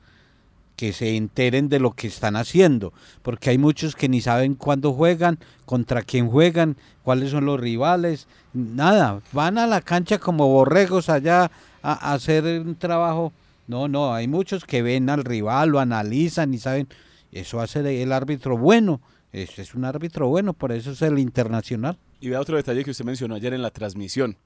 que 0.75 0.91
se 0.91 1.15
enteren 1.15 1.69
de 1.69 1.79
lo 1.79 1.91
que 1.91 2.07
están 2.07 2.35
haciendo, 2.35 2.91
porque 3.23 3.49
hay 3.49 3.57
muchos 3.57 3.95
que 3.95 4.09
ni 4.09 4.19
saben 4.19 4.53
cuándo 4.53 4.93
juegan, 4.93 5.39
contra 5.65 6.01
quién 6.01 6.27
juegan, 6.29 6.75
cuáles 7.03 7.31
son 7.31 7.45
los 7.45 7.57
rivales, 7.59 8.27
nada, 8.53 9.21
van 9.31 9.57
a 9.57 9.65
la 9.65 9.79
cancha 9.79 10.19
como 10.19 10.49
borregos 10.49 11.09
allá 11.09 11.51
hacer 11.93 12.61
un 12.61 12.75
trabajo. 12.75 13.33
No, 13.67 13.87
no, 13.87 14.13
hay 14.13 14.27
muchos 14.27 14.65
que 14.65 14.81
ven 14.81 15.09
al 15.09 15.23
rival, 15.23 15.69
lo 15.69 15.79
analizan 15.79 16.53
y 16.53 16.57
saben, 16.57 16.87
eso 17.31 17.59
hace 17.59 18.01
el 18.01 18.13
árbitro 18.13 18.57
bueno, 18.57 19.01
es, 19.33 19.59
es 19.59 19.75
un 19.75 19.83
árbitro 19.83 20.29
bueno, 20.29 20.53
por 20.53 20.71
eso 20.71 20.91
es 20.91 21.01
el 21.01 21.19
internacional. 21.19 21.97
Y 22.19 22.29
vea 22.29 22.39
otro 22.39 22.55
detalle 22.55 22.83
que 22.83 22.91
usted 22.91 23.05
mencionó 23.05 23.35
ayer 23.35 23.53
en 23.53 23.61
la 23.61 23.71
transmisión. 23.71 24.37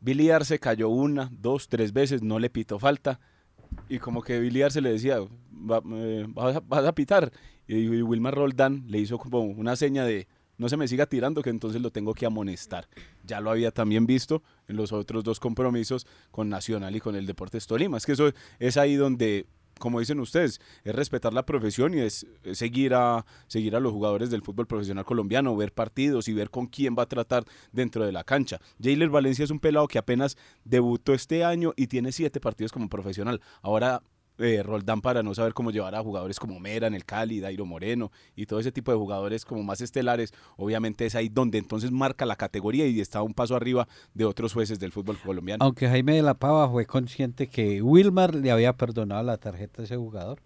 Billy 0.00 0.30
Arce 0.30 0.58
cayó 0.58 0.90
una, 0.90 1.30
dos, 1.40 1.68
tres 1.68 1.92
veces, 1.92 2.22
no 2.22 2.38
le 2.38 2.50
pitó 2.50 2.78
falta. 2.78 3.20
Y 3.88 3.98
como 3.98 4.22
que 4.22 4.38
Billy 4.38 4.62
Arce 4.62 4.80
le 4.80 4.92
decía, 4.92 5.16
eh, 5.18 6.26
vas, 6.28 6.84
a, 6.86 6.92
pitar. 6.94 7.32
Y, 7.66 8.02
Wilmar 8.02 8.34
Roldán 8.34 8.84
le 8.88 8.98
hizo 8.98 9.18
como 9.18 9.40
una 9.40 9.76
seña 9.76 10.04
de, 10.04 10.26
no 10.58 10.68
se 10.68 10.76
me 10.76 10.88
siga 10.88 11.06
tirando, 11.06 11.42
que 11.42 11.50
entonces 11.50 11.82
lo 11.82 11.90
tengo 11.90 12.14
que 12.14 12.26
amonestar. 12.26 12.88
Ya 13.24 13.40
lo 13.40 13.50
había 13.50 13.70
también 13.70 14.06
visto 14.06 14.42
en 14.68 14.76
los 14.76 14.92
otros 14.92 15.24
dos 15.24 15.40
compromisos 15.40 16.06
con 16.30 16.48
Nacional 16.48 16.94
y 16.96 17.00
con 17.00 17.16
el 17.16 17.26
Deportes 17.26 17.66
Tolima. 17.66 17.96
Es 17.96 18.06
que 18.06 18.12
eso 18.12 18.32
es 18.58 18.76
ahí 18.76 18.94
donde 18.94 19.46
como 19.78 20.00
dicen 20.00 20.20
ustedes, 20.20 20.60
es 20.84 20.94
respetar 20.94 21.32
la 21.32 21.46
profesión 21.46 21.94
y 21.94 22.00
es, 22.00 22.26
seguir, 22.52 22.94
a, 22.94 23.24
seguir 23.46 23.76
a 23.76 23.80
los 23.80 23.92
jugadores 23.92 24.30
del 24.30 24.42
fútbol 24.42 24.66
profesional 24.66 25.04
colombiano, 25.04 25.56
ver 25.56 25.72
partidos 25.72 26.28
y 26.28 26.32
ver 26.32 26.50
con 26.50 26.66
quién 26.66 26.94
va 26.98 27.04
a 27.04 27.08
tratar 27.08 27.44
dentro 27.72 28.04
de 28.04 28.12
la 28.12 28.24
cancha. 28.24 28.60
Jailer 28.82 29.10
Valencia 29.10 29.44
es 29.44 29.50
un 29.50 29.60
pelado 29.60 29.88
que 29.88 29.98
apenas 29.98 30.36
debutó 30.64 31.12
este 31.12 31.44
año 31.44 31.72
y 31.76 31.88
tiene 31.88 32.12
siete 32.12 32.40
partidos 32.40 32.72
como 32.72 32.88
profesional. 32.88 33.40
Ahora 33.62 34.02
eh, 34.38 34.62
Roldán 34.62 35.00
para 35.00 35.22
no 35.22 35.34
saber 35.34 35.54
cómo 35.54 35.70
llevar 35.70 35.94
a 35.94 36.02
jugadores 36.02 36.38
como 36.38 36.58
Mera 36.58 36.86
en 36.86 36.94
el 36.94 37.04
Cali, 37.04 37.40
Dairo 37.40 37.66
Moreno 37.66 38.10
y 38.34 38.46
todo 38.46 38.60
ese 38.60 38.72
tipo 38.72 38.90
de 38.90 38.98
jugadores 38.98 39.44
como 39.44 39.62
más 39.62 39.80
estelares, 39.80 40.32
obviamente 40.56 41.06
es 41.06 41.14
ahí 41.14 41.28
donde 41.28 41.58
entonces 41.58 41.90
marca 41.90 42.26
la 42.26 42.36
categoría 42.36 42.86
y 42.86 43.00
está 43.00 43.22
un 43.22 43.34
paso 43.34 43.54
arriba 43.56 43.86
de 44.14 44.24
otros 44.24 44.52
jueces 44.52 44.78
del 44.78 44.92
fútbol 44.92 45.18
colombiano. 45.18 45.64
Aunque 45.64 45.88
Jaime 45.88 46.16
de 46.16 46.22
la 46.22 46.34
Pava 46.34 46.68
fue 46.68 46.86
consciente 46.86 47.46
que 47.46 47.82
Wilmar 47.82 48.34
le 48.34 48.50
había 48.50 48.72
perdonado 48.72 49.22
la 49.22 49.36
tarjeta 49.36 49.82
a 49.82 49.84
ese 49.84 49.96
jugador. 49.96 50.40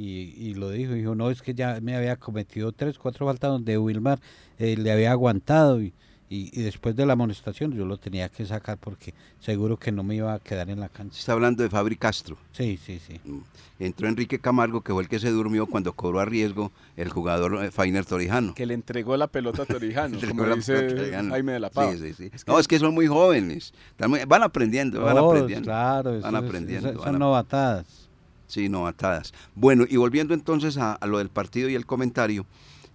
Y, 0.00 0.54
lo 0.54 0.70
dijo, 0.70 0.92
dijo, 0.92 1.16
no, 1.16 1.28
es 1.28 1.42
que 1.42 1.54
ya 1.54 1.80
me 1.80 1.96
había 1.96 2.14
cometido 2.14 2.70
tres, 2.70 3.00
cuatro 3.00 3.26
faltas 3.26 3.50
donde 3.50 3.78
Wilmar 3.78 4.20
eh, 4.56 4.76
le 4.76 4.92
había 4.92 5.10
aguantado 5.10 5.82
y, 5.82 5.92
y, 6.30 6.62
después 6.62 6.94
de 6.94 7.06
la 7.06 7.14
amonestación 7.14 7.72
yo 7.72 7.86
lo 7.86 7.96
tenía 7.96 8.28
que 8.28 8.44
sacar 8.44 8.76
porque 8.76 9.14
seguro 9.40 9.78
que 9.78 9.90
no 9.90 10.02
me 10.02 10.16
iba 10.16 10.34
a 10.34 10.38
quedar 10.38 10.68
en 10.68 10.80
la 10.80 10.88
cancha. 10.88 11.18
Está 11.18 11.32
hablando 11.32 11.62
de 11.62 11.70
Fabri 11.70 11.96
Castro. 11.96 12.36
Sí, 12.52 12.78
sí, 12.84 13.00
sí. 13.06 13.18
Mm. 13.24 13.38
Entró 13.80 14.08
Enrique 14.08 14.38
Camargo, 14.38 14.82
que 14.82 14.92
fue 14.92 15.02
el 15.02 15.08
que 15.08 15.18
se 15.18 15.30
durmió 15.30 15.66
cuando 15.66 15.92
cobró 15.94 16.20
a 16.20 16.24
riesgo 16.24 16.70
el 16.96 17.08
jugador 17.08 17.64
eh, 17.64 17.70
Fainer 17.70 18.04
Torijano. 18.04 18.54
Que 18.54 18.66
le 18.66 18.74
entregó 18.74 19.16
la 19.16 19.28
pelota 19.28 19.62
a 19.62 19.66
Torijano, 19.66 20.18
como 20.28 20.44
dice 20.54 21.12
Jaime 21.12 21.52
de 21.52 21.60
la 21.60 21.70
Paz. 21.70 21.98
Sí, 21.98 22.12
sí, 22.12 22.30
sí. 22.30 22.30
no, 22.46 22.58
es 22.58 22.68
que 22.68 22.78
son 22.78 22.92
muy 22.92 23.06
jóvenes. 23.06 23.72
van 23.98 24.42
aprendiendo, 24.42 25.00
van 25.00 25.16
aprendiendo. 25.16 25.64
Claro, 25.64 26.20
van 26.20 26.36
aprendiendo. 26.36 27.02
son 27.02 27.18
novatadas. 27.18 28.08
Sí, 28.46 28.68
novatadas. 28.68 29.32
Bueno, 29.54 29.84
y 29.88 29.96
volviendo 29.96 30.34
entonces 30.34 30.76
a 30.78 30.98
lo 31.06 31.18
del 31.18 31.28
partido 31.28 31.68
y 31.68 31.74
el 31.74 31.86
comentario, 31.86 32.44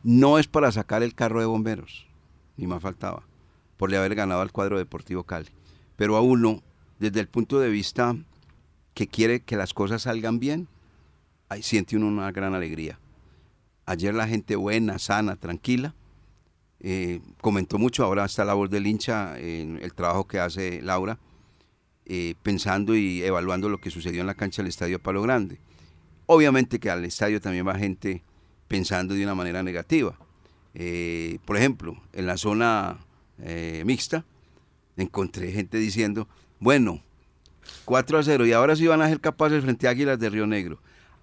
no 0.04 0.38
es 0.38 0.48
para 0.48 0.72
sacar 0.72 1.02
el 1.02 1.16
carro 1.16 1.40
de 1.40 1.46
bomberos 1.46 2.06
ni 2.58 2.68
más 2.68 2.82
faltaba, 2.82 3.24
por 3.78 3.90
le 3.90 3.98
haber 3.98 4.16
ganado 4.16 4.42
al 4.42 4.52
cuadro 4.52 4.78
deportivo 4.78 5.24
Cali. 5.24 5.50
Pero 5.96 6.16
a 6.16 6.22
uno, 6.22 6.62
desde 7.00 7.20
el 7.20 7.28
punto 7.28 7.60
de 7.60 7.70
vista 7.70 8.16
que 8.94 9.08
quiere 9.08 9.42
que 9.42 9.56
las 9.56 9.74
cosas 9.74 10.04
salgan 10.04 10.40
bien, 10.40 10.68
ahí 11.50 11.64
siente 11.64 11.96
uno 11.98 12.08
una 12.08 12.32
gran 12.32 12.54
alegría. 12.54 13.00
Ayer 13.86 14.14
la 14.14 14.28
gente 14.28 14.56
buena, 14.56 15.00
sana, 15.00 15.36
tranquila, 15.36 15.94
eh, 16.80 17.22
comentó 17.42 17.78
mucho, 17.78 18.04
ahora 18.04 18.26
está 18.26 18.44
la 18.44 18.54
voz 18.54 18.70
del 18.70 18.88
hincha 18.88 19.40
en 19.40 19.80
el 19.82 19.94
trabajo 19.94 20.28
que 20.28 20.40
hace 20.40 20.82
Laura, 20.82 21.18
eh, 22.06 22.36
pensando 22.44 22.96
y 22.96 23.24
evaluando 23.24 23.70
lo 23.70 23.80
que 23.80 23.90
sucedió 23.90 24.22
en 24.22 24.28
la 24.28 24.36
cancha 24.36 24.62
del 24.62 24.70
Estadio 24.70 25.00
Palo 25.00 25.22
Grande. 25.22 25.60
Obviamente 26.26 26.80
que 26.80 26.90
al 26.90 27.06
estadio 27.06 27.40
también 27.40 27.68
va 27.68 27.76
gente 27.76 28.24
pensando 28.68 29.14
de 29.14 29.24
una 29.24 29.36
manera 29.36 29.64
negativa. 29.64 30.18
Eh, 30.76 31.40
por 31.46 31.58
ejemplo, 31.58 32.02
en 32.14 32.26
la 32.26 32.38
zona 32.38 33.00
eh, 33.40 33.84
mixta, 33.86 34.26
encontré 34.98 35.52
gente 35.52 35.78
diciendo, 35.78 36.28
bueno, 36.60 37.02
4 37.86 38.18
a 38.18 38.24
0 38.24 38.46
y 38.46 38.54
ahora 38.54 38.76
sí 38.76 38.88
van 38.88 39.02
a 39.02 39.10
ser 39.10 39.20
capaces 39.20 39.64
frente 39.64 39.88
a 39.88 39.92
Águilas 39.92 40.20
de 40.20 40.30
Río 40.30 40.48
Negro. 40.48 40.80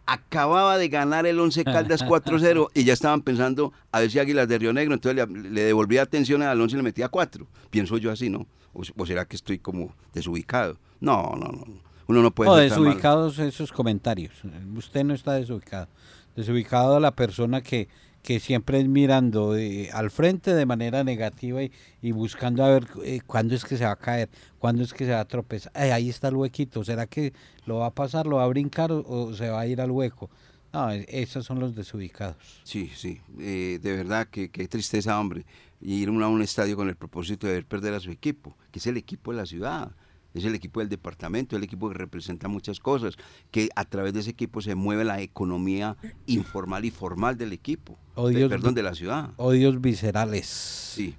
Acababa 0.06 0.78
de 0.78 0.88
ganar 0.88 1.26
el 1.26 1.38
11 1.38 1.64
Caldas 1.64 2.02
4 2.02 2.36
a 2.36 2.38
0 2.40 2.70
y 2.74 2.84
ya 2.84 2.92
estaban 2.92 3.22
pensando 3.22 3.72
a 3.92 4.00
ver 4.00 4.10
si 4.10 4.18
Águilas 4.18 4.48
de 4.48 4.58
Río 4.58 4.72
Negro, 4.72 4.94
entonces 4.94 5.28
le, 5.28 5.62
devolvía 5.62 6.02
atención 6.02 6.42
al 6.42 6.60
11 6.60 6.74
y 6.74 6.76
le 6.76 6.82
metía 6.82 7.08
4. 7.08 7.46
Pienso 7.70 7.98
yo 7.98 8.10
así, 8.10 8.30
¿no? 8.30 8.46
O, 8.72 9.06
será 9.06 9.24
que 9.24 9.36
estoy 9.36 9.58
como 9.58 9.94
desubicado? 10.14 10.78
No, 11.00 11.34
no, 11.36 11.48
no. 11.48 11.64
Uno 12.06 12.22
no 12.22 12.30
puede... 12.32 12.50
No, 12.50 12.56
desubicados 12.56 13.38
esos 13.38 13.72
comentarios. 13.72 14.32
Usted 14.76 15.04
no 15.04 15.14
está 15.14 15.34
desubicado. 15.34 15.88
Desubicado 16.34 16.96
a 16.96 17.00
la 17.00 17.14
persona 17.14 17.62
que 17.62 17.88
que 18.22 18.40
siempre 18.40 18.80
es 18.80 18.88
mirando 18.88 19.56
eh, 19.56 19.90
al 19.92 20.10
frente 20.10 20.54
de 20.54 20.66
manera 20.66 21.04
negativa 21.04 21.60
y, 21.62 22.12
buscando 22.12 22.64
a 22.64 22.68
ver 22.68 22.86
eh, 23.04 23.20
cuándo 23.26 23.54
es 23.54 23.64
que 23.64 23.76
se 23.76 23.84
va 23.84 23.92
a 23.92 23.96
caer, 23.96 24.28
cuándo 24.58 24.82
es 24.82 24.92
que 24.92 25.06
se 25.06 25.12
va 25.12 25.20
a 25.20 25.24
tropezar. 25.24 25.72
ahí 25.74 26.08
está 26.08 26.28
el 26.28 26.36
huequito, 26.36 26.84
¿será 26.84 27.06
que 27.06 27.32
lo 27.66 27.78
va 27.78 27.86
a 27.86 27.94
pasar, 27.94 28.26
lo 28.26 28.36
va 28.36 28.44
a 28.44 28.48
brincar 28.48 28.92
o, 28.92 29.34
se 29.34 29.48
va 29.48 29.60
a 29.60 29.66
ir 29.66 29.80
al 29.80 29.90
hueco? 29.90 30.30
No, 30.72 30.92
e, 30.92 31.04
esos 31.08 31.46
son 31.46 31.58
los 31.58 31.74
desubicados. 31.74 32.36
Sí, 32.62 32.90
sí, 32.94 33.20
eh, 33.38 33.78
de 33.82 33.96
verdad 33.96 34.28
que 34.28 34.50
qué 34.50 34.68
tristeza, 34.68 35.18
hombre, 35.18 35.44
ir 35.80 36.08
a 36.08 36.28
un 36.28 36.42
estadio 36.42 36.76
con 36.76 36.88
el 36.88 36.96
propósito 36.96 37.46
de 37.46 37.54
ver 37.54 37.66
perder 37.66 37.94
a 37.94 38.00
su 38.00 38.10
equipo, 38.10 38.56
que 38.70 38.78
es 38.78 38.86
el 38.86 38.96
equipo 38.96 39.32
de 39.32 39.38
la 39.38 39.46
ciudad 39.46 39.90
es 40.34 40.44
el 40.44 40.54
equipo 40.54 40.80
del 40.80 40.88
departamento, 40.88 41.56
el 41.56 41.64
equipo 41.64 41.88
que 41.88 41.98
representa 41.98 42.48
muchas 42.48 42.80
cosas, 42.80 43.16
que 43.50 43.68
a 43.74 43.84
través 43.84 44.12
de 44.12 44.20
ese 44.20 44.30
equipo 44.30 44.62
se 44.62 44.74
mueve 44.74 45.04
la 45.04 45.20
economía 45.20 45.96
informal 46.26 46.84
y 46.84 46.90
formal 46.90 47.36
del 47.36 47.52
equipo, 47.52 47.98
perdón, 48.14 48.74
de 48.74 48.82
la 48.82 48.94
ciudad. 48.94 49.30
Odios 49.36 49.80
viscerales. 49.80 50.46
Sí. 50.46 51.14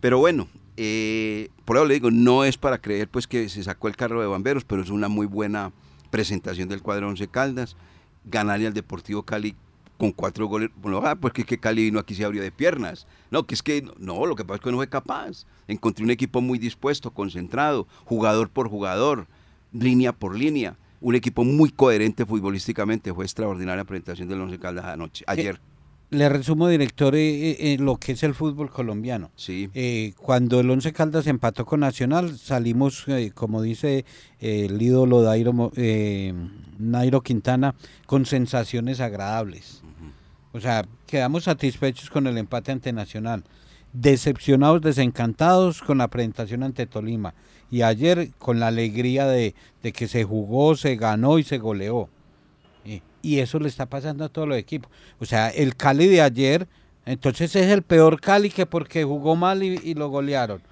Pero 0.00 0.18
bueno, 0.18 0.48
eh, 0.76 1.48
por 1.64 1.76
eso 1.76 1.86
le 1.86 1.94
digo, 1.94 2.10
no 2.10 2.44
es 2.44 2.58
para 2.58 2.78
creer 2.78 3.08
pues 3.08 3.26
que 3.26 3.48
se 3.48 3.62
sacó 3.62 3.88
el 3.88 3.96
carro 3.96 4.20
de 4.20 4.26
bomberos, 4.26 4.64
pero 4.64 4.82
es 4.82 4.90
una 4.90 5.08
muy 5.08 5.26
buena 5.26 5.72
presentación 6.10 6.68
del 6.68 6.82
cuadro 6.82 7.08
Once 7.08 7.26
Caldas, 7.28 7.76
ganarle 8.24 8.66
al 8.66 8.74
Deportivo 8.74 9.22
Cali 9.22 9.54
con 9.98 10.12
cuatro 10.12 10.46
goles. 10.46 10.70
Bueno, 10.76 11.00
ah, 11.04 11.16
pues 11.16 11.32
que, 11.32 11.44
que 11.44 11.58
Cali 11.58 11.84
vino 11.84 11.98
aquí 11.98 12.14
se 12.14 12.24
abrió 12.24 12.42
de 12.42 12.50
piernas. 12.50 13.06
No, 13.30 13.46
que 13.46 13.54
es 13.54 13.62
que 13.62 13.84
no, 13.98 14.26
lo 14.26 14.36
que 14.36 14.44
pasa 14.44 14.56
es 14.56 14.60
que 14.62 14.70
no 14.70 14.76
fue 14.76 14.88
capaz. 14.88 15.46
Encontré 15.68 16.04
un 16.04 16.10
equipo 16.10 16.40
muy 16.40 16.58
dispuesto, 16.58 17.10
concentrado, 17.12 17.86
jugador 18.04 18.50
por 18.50 18.68
jugador, 18.68 19.26
línea 19.72 20.12
por 20.12 20.36
línea. 20.36 20.76
Un 21.00 21.14
equipo 21.14 21.44
muy 21.44 21.70
coherente 21.70 22.24
futbolísticamente. 22.24 23.12
Fue 23.12 23.24
extraordinaria 23.24 23.84
presentación 23.84 24.28
del 24.28 24.40
Once 24.40 24.58
Caldas 24.58 24.86
anoche, 24.86 25.24
ayer. 25.26 25.60
Le 26.10 26.28
resumo, 26.28 26.68
director, 26.68 27.16
eh, 27.16 27.72
eh, 27.72 27.78
lo 27.80 27.96
que 27.96 28.12
es 28.12 28.22
el 28.22 28.34
fútbol 28.34 28.70
colombiano. 28.70 29.32
Sí. 29.34 29.68
Eh, 29.74 30.14
cuando 30.16 30.60
el 30.60 30.70
Once 30.70 30.92
Caldas 30.92 31.26
empató 31.26 31.66
con 31.66 31.80
Nacional, 31.80 32.38
salimos, 32.38 33.06
como 33.34 33.60
dice 33.60 34.04
el 34.38 34.80
ídolo 34.80 35.22
Dairo, 35.22 35.72
Nairo 36.78 37.20
Quintana, 37.22 37.74
con 38.06 38.24
sensaciones 38.24 39.00
agradables. 39.00 39.82
O 40.52 40.60
sea, 40.60 40.86
quedamos 41.06 41.44
satisfechos 41.44 42.08
con 42.08 42.26
el 42.28 42.38
empate 42.38 42.72
ante 42.72 42.92
Nacional, 42.92 43.44
decepcionados, 43.92 44.82
desencantados 44.82 45.82
con 45.82 45.98
la 45.98 46.08
presentación 46.08 46.62
ante 46.62 46.86
Tolima. 46.86 47.34
Y 47.70 47.82
ayer 47.82 48.30
con 48.38 48.60
la 48.60 48.68
alegría 48.68 49.26
de, 49.26 49.54
que 49.82 50.06
se 50.06 50.22
jugó, 50.22 50.76
se 50.76 50.94
ganó 50.94 51.38
y 51.38 51.42
se 51.42 51.58
goleó. 51.58 52.08
Y, 53.26 53.40
eso 53.40 53.58
le 53.58 53.68
está 53.68 53.86
pasando 53.86 54.24
a 54.24 54.28
todos 54.28 54.48
los 54.48 54.58
equipos. 54.58 54.90
O 55.18 55.24
sea, 55.24 55.48
el 55.48 55.76
Cali 55.76 56.06
de 56.06 56.22
ayer, 56.22 56.68
entonces 57.04 57.54
es 57.56 57.66
el 57.66 57.82
peor 57.82 58.20
Cali 58.20 58.50
que 58.50 58.66
porque 58.66 59.04
jugó 59.04 59.36
mal 59.36 59.62
y 59.62 59.94
lo 59.94 60.08
golearon 60.08 60.62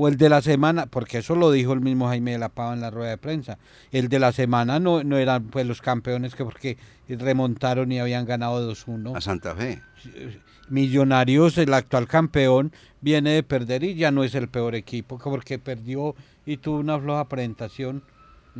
o 0.00 0.06
el 0.06 0.16
de 0.16 0.28
la 0.28 0.40
semana, 0.42 0.86
porque 0.86 1.18
eso 1.18 1.34
lo 1.34 1.50
dijo 1.50 1.72
el 1.72 1.80
mismo 1.80 2.06
Jaime 2.06 2.30
de 2.30 2.38
la 2.38 2.50
Pava 2.50 2.72
en 2.72 2.80
la 2.80 2.88
rueda 2.88 3.10
de 3.10 3.18
prensa, 3.18 3.58
el 3.90 4.08
de 4.08 4.20
la 4.20 4.30
semana 4.30 4.78
no, 4.78 5.02
no 5.02 5.18
eran 5.18 5.48
pues 5.48 5.66
los 5.66 5.82
campeones 5.82 6.36
que 6.36 6.44
porque 6.44 6.78
remontaron 7.08 7.90
y 7.90 7.98
habían 7.98 8.24
ganado 8.24 8.70
2-1. 8.70 9.16
A 9.16 9.20
Santa 9.20 9.56
Fe. 9.56 9.82
Millonarios, 10.68 11.58
el 11.58 11.74
actual 11.74 12.06
campeón, 12.06 12.72
viene 13.00 13.30
de 13.30 13.42
perder 13.42 13.82
y 13.82 13.96
ya 13.96 14.12
no 14.12 14.22
es 14.22 14.36
el 14.36 14.46
peor 14.46 14.76
equipo, 14.76 15.18
porque 15.18 15.58
perdió 15.58 16.14
y 16.46 16.58
tuvo 16.58 16.78
una 16.78 17.00
floja 17.00 17.28
presentación. 17.28 18.04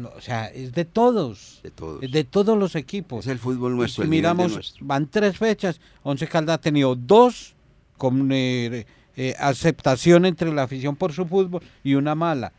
O 0.05 0.21
sea, 0.21 0.47
es 0.47 0.73
de 0.73 0.85
todos. 0.85 1.61
De 1.63 1.71
todos. 1.71 2.03
Es 2.03 2.13
de 2.13 2.25
todos 2.25 2.59
los 2.59 2.75
equipos. 2.75 3.27
Es 3.27 3.33
el 3.33 3.39
fútbol 3.39 3.77
nuestro. 3.77 4.05
Si 4.05 4.11
miramos, 4.11 4.77
van 4.81 5.07
tres 5.09 5.39
fechas. 5.39 5.81
Once 6.03 6.27
Caldas 6.27 6.55
ha 6.55 6.61
tenido 6.61 6.95
dos 6.95 7.55
con 7.97 8.31
eh, 8.33 8.87
eh, 9.17 9.35
aceptación 9.39 10.25
entre 10.27 10.53
la 10.53 10.63
afición 10.63 10.97
por 10.97 11.13
su 11.13 11.27
fútbol 11.27 11.63
y 11.83 11.95
una 11.95 12.15
mala. 12.15 12.53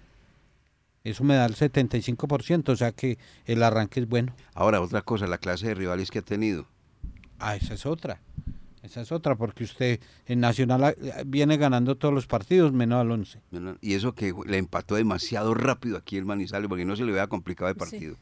Eso 1.04 1.24
me 1.24 1.36
da 1.36 1.46
el 1.46 1.56
75%, 1.56 2.70
o 2.70 2.76
sea 2.76 2.92
que 2.92 3.18
el 3.46 3.64
arranque 3.64 4.02
es 4.02 4.10
bueno. 4.10 4.36
Ahora, 4.54 4.82
otra 4.82 5.02
cosa, 5.02 5.28
la 5.28 5.38
clase 5.38 5.68
de 5.68 5.76
rivales 5.76 6.12
que 6.12 6.20
ha 6.20 6.22
tenido. 6.22 6.68
Ah, 7.40 7.56
esa 7.56 7.74
es 7.74 7.86
otra. 7.86 8.20
Esa 8.82 9.02
es 9.02 9.12
otra, 9.12 9.36
porque 9.36 9.66
usted 9.66 10.00
en 10.26 10.40
Nacional 10.40 10.84
ah, 10.84 10.94
viene 11.26 11.58
ganando 11.58 11.98
todos 11.98 12.14
los 12.14 12.28
partidos, 12.28 12.72
menos 12.72 13.02
al 13.02 13.12
11. 13.12 13.42
Y 13.82 13.94
eso 13.94 14.14
que 14.14 14.34
le 14.46 14.58
empató 14.58 14.96
demasiado 14.96 15.54
rápido 15.54 15.98
aquí 15.98 16.18
el 16.18 16.26
Manizales, 16.26 16.70
porque 16.70 16.86
no 16.86 16.96
se 16.96 17.04
le 17.04 17.12
vea 17.12 17.28
complicado 17.28 17.70
el 17.70 17.76
partido. 17.76 18.16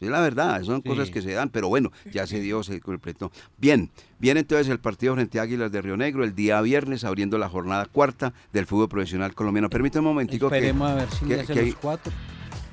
Es 0.00 0.08
la 0.08 0.20
verdad, 0.20 0.62
son 0.62 0.80
cosas 0.80 1.10
que 1.10 1.20
se 1.20 1.32
dan, 1.32 1.50
pero 1.50 1.68
bueno, 1.68 1.90
ya 2.12 2.26
se 2.26 2.40
dio, 2.40 2.62
se 2.62 2.80
completó. 2.80 3.32
Bien, 3.56 3.90
viene 4.20 4.40
entonces 4.40 4.68
el 4.68 4.78
partido 4.78 5.14
frente 5.14 5.40
a 5.40 5.42
Águilas 5.42 5.72
de 5.72 5.82
Río 5.82 5.96
Negro 5.96 6.22
el 6.22 6.36
día 6.36 6.60
viernes, 6.60 7.02
abriendo 7.02 7.36
la 7.36 7.48
jornada 7.48 7.84
cuarta 7.86 8.32
del 8.52 8.66
fútbol 8.66 8.88
profesional 8.88 9.34
colombiano. 9.34 9.68
Permítame 9.68 10.06
un 10.06 10.14
momentico 10.14 10.46
Esperemos 10.46 10.88
a 10.88 10.94
ver 10.94 11.10
si 11.10 11.26
que, 11.26 11.66
los 11.66 11.74
cuatro. 11.74 12.12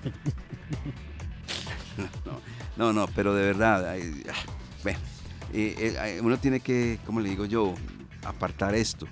no, 2.77 2.93
no, 2.93 3.07
pero 3.15 3.33
de 3.33 3.43
verdad, 3.43 3.97
bueno, 4.83 4.99
eh, 5.55 5.97
eh, 6.03 6.19
uno 6.21 6.37
tiene 6.37 6.59
que, 6.59 6.99
como 7.05 7.19
le 7.19 7.29
digo 7.29 7.45
yo, 7.45 7.73
apartar 8.23 8.75
esto 8.75 9.07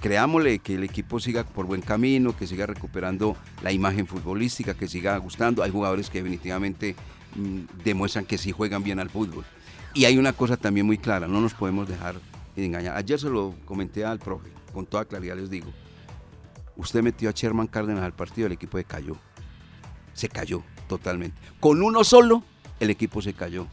creámosle 0.00 0.58
que 0.60 0.74
el 0.74 0.84
equipo 0.84 1.18
siga 1.18 1.42
por 1.42 1.66
buen 1.66 1.80
camino, 1.80 2.36
que 2.36 2.46
siga 2.46 2.66
recuperando 2.66 3.34
la 3.62 3.72
imagen 3.72 4.06
futbolística, 4.06 4.74
que 4.74 4.86
siga 4.86 5.16
gustando. 5.16 5.64
Hay 5.64 5.70
jugadores 5.72 6.10
que 6.10 6.18
definitivamente 6.18 6.94
Mm, 7.36 7.66
demuestran 7.84 8.24
que 8.24 8.38
sí 8.38 8.50
juegan 8.50 8.82
bien 8.82 8.98
al 8.98 9.10
fútbol. 9.10 9.44
Y 9.92 10.06
hay 10.06 10.16
una 10.16 10.32
cosa 10.32 10.56
también 10.56 10.86
muy 10.86 10.96
clara, 10.96 11.28
no 11.28 11.40
nos 11.40 11.54
podemos 11.54 11.86
dejar 11.86 12.16
engañar. 12.56 12.96
Ayer 12.96 13.18
se 13.18 13.28
lo 13.28 13.54
comenté 13.66 14.04
al 14.04 14.18
profe, 14.18 14.48
con 14.72 14.86
toda 14.86 15.04
claridad 15.04 15.36
les 15.36 15.50
digo, 15.50 15.70
usted 16.76 17.02
metió 17.02 17.28
a 17.28 17.32
Sherman 17.32 17.66
Cárdenas 17.66 18.04
al 18.04 18.14
partido, 18.14 18.46
el 18.46 18.54
equipo 18.54 18.78
de 18.78 18.84
cayó. 18.84 19.16
Se 20.14 20.28
cayó 20.28 20.62
totalmente. 20.88 21.36
Con 21.60 21.82
uno 21.82 22.04
solo 22.04 22.42
el 22.80 22.88
equipo 22.88 23.20
se 23.20 23.34
cayó. 23.34 23.66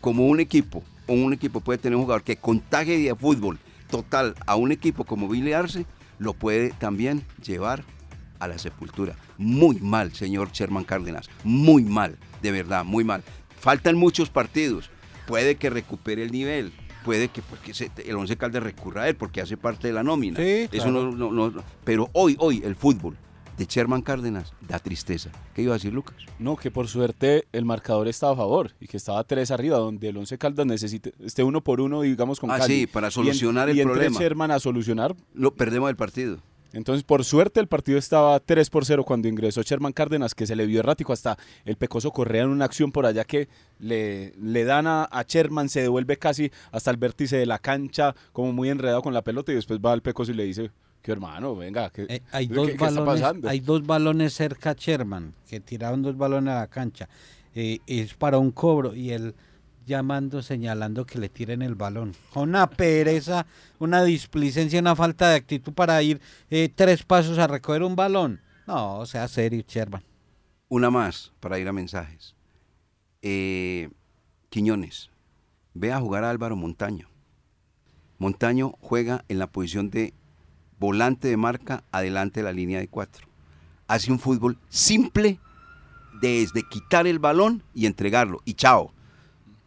Como 0.00 0.26
un 0.26 0.40
equipo, 0.40 0.82
o 1.06 1.12
un 1.14 1.32
equipo 1.32 1.60
puede 1.60 1.78
tener 1.78 1.96
un 1.96 2.02
jugador 2.02 2.22
que 2.22 2.36
contagie 2.36 2.98
de 2.98 3.14
fútbol 3.14 3.58
total 3.90 4.34
a 4.46 4.56
un 4.56 4.70
equipo 4.72 5.04
como 5.04 5.28
Billy 5.28 5.52
Arce, 5.52 5.86
lo 6.18 6.34
puede 6.34 6.70
también 6.70 7.24
llevar 7.44 7.84
a 8.38 8.46
la 8.48 8.58
sepultura. 8.58 9.16
Muy 9.38 9.76
mal, 9.80 10.14
señor 10.14 10.50
Sherman 10.52 10.84
Cárdenas. 10.84 11.28
Muy 11.44 11.82
mal, 11.84 12.16
de 12.42 12.52
verdad, 12.52 12.84
muy 12.84 13.02
mal. 13.04 13.22
Faltan 13.58 13.96
muchos 13.96 14.30
partidos. 14.30 14.90
Puede 15.26 15.56
que 15.56 15.70
recupere 15.70 16.22
el 16.22 16.30
nivel. 16.32 16.72
Puede 17.04 17.28
que, 17.28 17.42
porque 17.42 17.72
el 18.06 18.16
Once 18.16 18.36
Caldas 18.36 18.62
recurra 18.62 19.02
a 19.04 19.08
él 19.08 19.16
porque 19.16 19.40
hace 19.40 19.56
parte 19.56 19.88
de 19.88 19.94
la 19.94 20.02
nómina. 20.02 20.36
Sí, 20.38 20.68
Eso 20.70 20.84
claro. 20.84 21.10
no, 21.12 21.30
no- 21.32 21.50
no- 21.50 21.62
pero 21.84 22.10
hoy, 22.12 22.36
hoy, 22.38 22.60
el 22.64 22.76
fútbol 22.76 23.16
de 23.58 23.66
Sherman 23.66 24.02
Cárdenas 24.02 24.52
da 24.60 24.78
tristeza. 24.78 25.30
¿Qué 25.54 25.62
iba 25.62 25.74
a 25.74 25.78
decir 25.78 25.92
Lucas? 25.92 26.16
No, 26.38 26.56
que 26.56 26.70
por 26.70 26.86
suerte 26.88 27.46
el 27.52 27.64
marcador 27.64 28.06
estaba 28.08 28.32
a 28.32 28.36
favor 28.36 28.72
y 28.80 28.86
que 28.86 28.96
estaba 28.96 29.22
3 29.24 29.50
arriba, 29.50 29.78
donde 29.78 30.08
el 30.08 30.16
Once 30.16 30.38
Caldas 30.38 30.64
necesite 30.66 31.12
esté 31.24 31.42
uno 31.42 31.60
por 31.60 31.80
uno, 31.80 32.02
digamos, 32.02 32.38
con 32.40 32.50
Ah, 32.50 32.58
Cali. 32.58 32.80
sí, 32.80 32.86
para 32.86 33.06
Y 33.06 33.08
en- 33.08 33.12
solucionar 33.12 33.68
el 33.68 33.78
y 33.78 33.82
problema. 33.82 34.18
Sherman 34.18 34.50
a 34.52 34.58
solucionar. 34.60 35.14
Lo 35.34 35.52
perdemos 35.54 35.90
el 35.90 35.96
partido. 35.96 36.38
Entonces, 36.74 37.02
por 37.02 37.24
suerte, 37.24 37.60
el 37.60 37.66
partido 37.66 37.98
estaba 37.98 38.38
3 38.40 38.68
por 38.68 38.84
0 38.84 39.02
cuando 39.02 39.26
ingresó 39.26 39.62
Sherman 39.62 39.92
Cárdenas, 39.94 40.34
que 40.34 40.46
se 40.46 40.54
le 40.54 40.66
vio 40.66 40.80
errático 40.80 41.14
hasta 41.14 41.38
el 41.64 41.76
Pecoso 41.76 42.10
Correa 42.12 42.42
en 42.42 42.50
una 42.50 42.66
acción 42.66 42.92
por 42.92 43.06
allá 43.06 43.24
que 43.24 43.48
le, 43.78 44.34
le 44.38 44.64
dan 44.64 44.86
a, 44.86 45.04
a 45.04 45.22
Sherman, 45.22 45.70
se 45.70 45.80
devuelve 45.80 46.18
casi 46.18 46.52
hasta 46.70 46.90
el 46.90 46.98
vértice 46.98 47.38
de 47.38 47.46
la 47.46 47.58
cancha, 47.58 48.14
como 48.32 48.52
muy 48.52 48.68
enredado 48.68 49.00
con 49.00 49.14
la 49.14 49.22
pelota, 49.22 49.50
y 49.50 49.54
después 49.54 49.80
va 49.80 49.92
al 49.92 50.02
Pecoso 50.02 50.30
y 50.32 50.34
le 50.34 50.44
dice, 50.44 50.70
que 51.02 51.12
hermano, 51.12 51.54
venga, 51.56 51.90
¿qué, 51.90 52.06
Eh, 52.08 52.22
hay, 52.32 52.48
qué- 52.48 52.54
dos 52.54 52.66
qué 52.66 52.72
está 52.72 52.84
balones, 52.86 53.20
pasando? 53.22 53.48
hay 53.48 53.60
dos 53.60 53.86
balones 53.86 54.32
cerca 54.34 54.70
a 54.70 54.74
Sherman, 54.74 55.34
que 55.48 55.60
tiraron 55.60 56.02
dos 56.02 56.16
balones 56.16 56.52
a 56.54 56.60
la 56.60 56.66
cancha. 56.66 57.08
Eh, 57.54 57.78
es 57.86 58.14
para 58.14 58.38
un 58.38 58.50
cobro 58.50 58.94
y 58.94 59.10
él 59.12 59.34
llamando, 59.86 60.42
señalando 60.42 61.06
que 61.06 61.18
le 61.18 61.28
tiren 61.30 61.62
el 61.62 61.74
balón. 61.74 62.12
Una 62.34 62.68
pereza, 62.68 63.46
una 63.78 64.04
displicencia, 64.04 64.78
una 64.80 64.94
falta 64.94 65.30
de 65.30 65.36
actitud 65.36 65.72
para 65.72 66.02
ir 66.02 66.20
eh, 66.50 66.68
tres 66.74 67.02
pasos 67.04 67.38
a 67.38 67.46
recoger 67.46 67.82
un 67.82 67.96
balón. 67.96 68.40
No, 68.66 69.06
sea 69.06 69.26
serio, 69.28 69.64
Sherman. 69.66 70.02
Una 70.68 70.90
más 70.90 71.32
para 71.40 71.58
ir 71.58 71.66
a 71.68 71.72
mensajes. 71.72 72.34
Eh, 73.22 73.88
Quiñones, 74.50 75.10
ve 75.72 75.90
a 75.92 76.00
jugar 76.00 76.24
a 76.24 76.30
Álvaro 76.30 76.54
Montaño. 76.56 77.08
Montaño 78.18 78.74
juega 78.80 79.24
en 79.28 79.38
la 79.38 79.46
posición 79.46 79.90
de 79.90 80.12
volante 80.78 81.28
de 81.28 81.36
marca 81.36 81.84
adelante 81.92 82.40
de 82.40 82.44
la 82.44 82.52
línea 82.52 82.78
de 82.78 82.88
cuatro. 82.88 83.26
Hace 83.86 84.12
un 84.12 84.18
fútbol 84.18 84.58
simple 84.68 85.38
desde 86.20 86.62
quitar 86.62 87.06
el 87.06 87.18
balón 87.18 87.62
y 87.74 87.86
entregarlo. 87.86 88.40
Y 88.44 88.54
chao. 88.54 88.92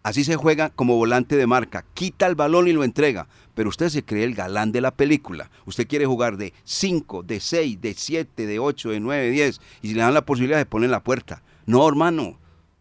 Así 0.04 0.24
se 0.24 0.36
juega 0.36 0.70
como 0.70 0.96
volante 0.96 1.36
de 1.36 1.46
marca. 1.48 1.86
Quita 1.94 2.26
el 2.26 2.36
balón 2.36 2.68
y 2.68 2.74
lo 2.74 2.84
entrega. 2.84 3.28
Pero 3.54 3.70
usted 3.70 3.90
se 3.90 4.04
cree 4.04 4.24
el 4.24 4.34
galán 4.34 4.72
de 4.72 4.82
la 4.82 4.92
película. 4.92 5.52
Usted 5.66 5.88
quiere 5.88 6.06
jugar 6.06 6.38
de 6.38 6.54
5, 6.64 7.24
de 7.24 7.40
6, 7.40 7.82
de 7.82 7.94
7, 7.94 8.46
de 8.48 8.60
8, 8.60 8.90
de 8.90 9.00
9, 9.00 9.30
10. 9.30 9.62
Y 9.82 9.90
si 9.90 9.94
le 9.94 10.02
dan 10.02 10.14
la 10.14 10.26
posibilidad 10.26 10.58
de 10.58 10.66
poner 10.66 10.90
la 10.90 11.04
puerta. 11.04 11.44
No, 11.66 11.88
hermano. 11.88 12.38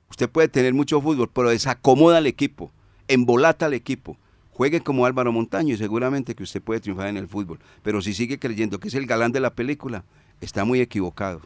Usted 0.08 0.30
puede 0.30 0.48
tener 0.48 0.74
mucho 0.74 1.00
fútbol, 1.00 1.30
pero 1.32 1.50
desacomoda 1.50 2.18
al 2.18 2.26
equipo. 2.26 2.70
Embolata 3.08 3.66
al 3.66 3.74
equipo. 3.74 4.16
Juegue 4.52 4.80
como 4.82 5.06
Álvaro 5.06 5.32
Montaño 5.32 5.74
y 5.74 5.78
seguramente 5.78 6.34
que 6.34 6.42
usted 6.42 6.60
puede 6.62 6.80
triunfar 6.80 7.08
en 7.08 7.16
el 7.16 7.28
fútbol. 7.28 7.58
Pero 7.82 8.02
si 8.02 8.12
sigue 8.14 8.38
creyendo 8.38 8.78
que 8.78 8.88
es 8.88 8.94
el 8.94 9.06
galán 9.06 9.32
de 9.32 9.40
la 9.40 9.50
película, 9.54 10.04
está 10.40 10.64
muy 10.64 10.80
equivocado. 10.80 11.40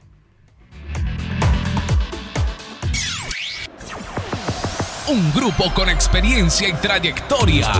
Un 5.06 5.32
grupo 5.32 5.72
con 5.74 5.88
experiencia 5.88 6.68
y 6.68 6.72
trayectoria. 6.74 7.72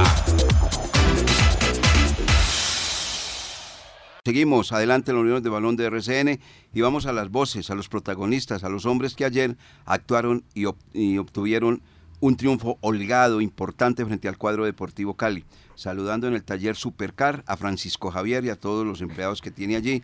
Seguimos 4.24 4.72
adelante 4.72 5.10
en 5.10 5.16
la 5.16 5.22
Unión 5.22 5.42
de 5.42 5.50
Balón 5.50 5.76
de 5.76 5.84
RCN 5.86 6.40
y 6.72 6.80
vamos 6.80 7.06
a 7.06 7.12
las 7.12 7.30
voces, 7.30 7.70
a 7.70 7.74
los 7.74 7.88
protagonistas, 7.88 8.64
a 8.64 8.68
los 8.68 8.86
hombres 8.86 9.14
que 9.14 9.24
ayer 9.24 9.56
actuaron 9.84 10.44
y, 10.54 10.62
ob- 10.64 10.76
y 10.94 11.18
obtuvieron 11.18 11.82
un 12.24 12.38
triunfo 12.38 12.78
holgado, 12.80 13.42
importante 13.42 14.02
frente 14.06 14.28
al 14.28 14.38
cuadro 14.38 14.64
deportivo 14.64 15.12
Cali. 15.12 15.44
Saludando 15.74 16.26
en 16.26 16.32
el 16.32 16.42
taller 16.42 16.74
Supercar 16.74 17.44
a 17.46 17.58
Francisco 17.58 18.10
Javier 18.10 18.46
y 18.46 18.48
a 18.48 18.56
todos 18.56 18.86
los 18.86 19.02
empleados 19.02 19.42
que 19.42 19.50
tiene 19.50 19.76
allí, 19.76 20.02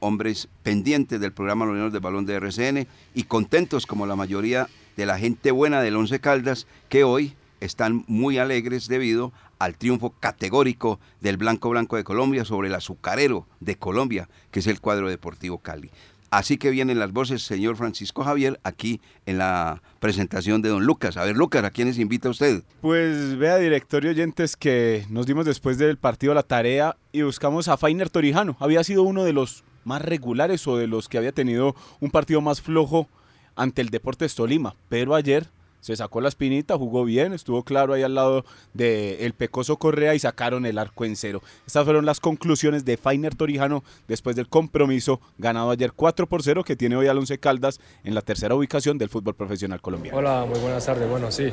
hombres 0.00 0.48
pendientes 0.64 1.20
del 1.20 1.32
programa 1.32 1.66
La 1.66 1.70
Unión 1.70 1.92
de 1.92 2.00
Balón 2.00 2.26
de 2.26 2.34
RCN 2.34 2.88
y 3.14 3.22
contentos 3.22 3.86
como 3.86 4.04
la 4.04 4.16
mayoría 4.16 4.68
de 4.96 5.06
la 5.06 5.16
gente 5.16 5.52
buena 5.52 5.80
del 5.80 5.94
Once 5.94 6.18
Caldas 6.18 6.66
que 6.88 7.04
hoy 7.04 7.36
están 7.60 8.04
muy 8.08 8.38
alegres 8.38 8.88
debido 8.88 9.32
al 9.60 9.76
triunfo 9.76 10.10
categórico 10.18 10.98
del 11.20 11.36
Blanco 11.36 11.70
Blanco 11.70 11.94
de 11.94 12.02
Colombia 12.02 12.44
sobre 12.44 12.66
el 12.66 12.74
azucarero 12.74 13.46
de 13.60 13.76
Colombia, 13.76 14.28
que 14.50 14.58
es 14.58 14.66
el 14.66 14.80
cuadro 14.80 15.08
deportivo 15.08 15.58
Cali. 15.58 15.92
Así 16.30 16.58
que 16.58 16.70
vienen 16.70 17.00
las 17.00 17.12
voces, 17.12 17.42
señor 17.42 17.76
Francisco 17.76 18.22
Javier, 18.22 18.60
aquí 18.62 19.00
en 19.26 19.38
la 19.38 19.82
presentación 19.98 20.62
de 20.62 20.68
don 20.68 20.84
Lucas. 20.84 21.16
A 21.16 21.24
ver, 21.24 21.36
Lucas, 21.36 21.64
¿a 21.64 21.70
quiénes 21.70 21.98
invita 21.98 22.28
usted? 22.28 22.62
Pues 22.80 23.36
vea, 23.36 23.56
director 23.56 24.04
y 24.04 24.08
oyentes, 24.08 24.54
que 24.56 25.04
nos 25.10 25.26
dimos 25.26 25.44
después 25.44 25.76
del 25.76 25.96
partido 25.96 26.32
la 26.32 26.44
tarea 26.44 26.96
y 27.10 27.22
buscamos 27.22 27.66
a 27.66 27.76
Fainer 27.76 28.10
Torijano. 28.10 28.56
Había 28.60 28.84
sido 28.84 29.02
uno 29.02 29.24
de 29.24 29.32
los 29.32 29.64
más 29.84 30.02
regulares 30.02 30.66
o 30.68 30.76
de 30.76 30.86
los 30.86 31.08
que 31.08 31.18
había 31.18 31.32
tenido 31.32 31.74
un 31.98 32.10
partido 32.12 32.40
más 32.40 32.60
flojo 32.60 33.08
ante 33.56 33.82
el 33.82 33.90
Deportes 33.90 34.36
Tolima, 34.36 34.76
pero 34.88 35.16
ayer 35.16 35.48
se 35.80 35.96
sacó 35.96 36.20
la 36.20 36.28
espinita, 36.28 36.76
jugó 36.76 37.04
bien, 37.04 37.32
estuvo 37.32 37.64
claro 37.64 37.94
ahí 37.94 38.02
al 38.02 38.14
lado 38.14 38.44
de 38.74 39.24
el 39.24 39.32
Pecoso 39.34 39.78
Correa 39.78 40.14
y 40.14 40.18
sacaron 40.18 40.66
el 40.66 40.78
arco 40.78 41.04
en 41.04 41.16
cero. 41.16 41.42
Estas 41.66 41.84
fueron 41.84 42.06
las 42.06 42.20
conclusiones 42.20 42.84
de 42.84 42.96
Fainer 42.96 43.34
Torijano 43.34 43.82
después 44.08 44.36
del 44.36 44.48
compromiso 44.48 45.20
ganado 45.38 45.70
ayer 45.70 45.92
4 45.92 46.26
por 46.26 46.42
0 46.42 46.64
que 46.64 46.76
tiene 46.76 46.96
hoy 46.96 47.06
al 47.06 47.18
Once 47.18 47.38
Caldas 47.38 47.80
en 48.04 48.14
la 48.14 48.22
tercera 48.22 48.54
ubicación 48.54 48.98
del 48.98 49.08
fútbol 49.08 49.34
profesional 49.34 49.80
colombiano. 49.80 50.18
Hola, 50.18 50.44
muy 50.48 50.58
buenas 50.60 50.84
tardes. 50.84 51.08
Bueno, 51.08 51.30
sí, 51.30 51.52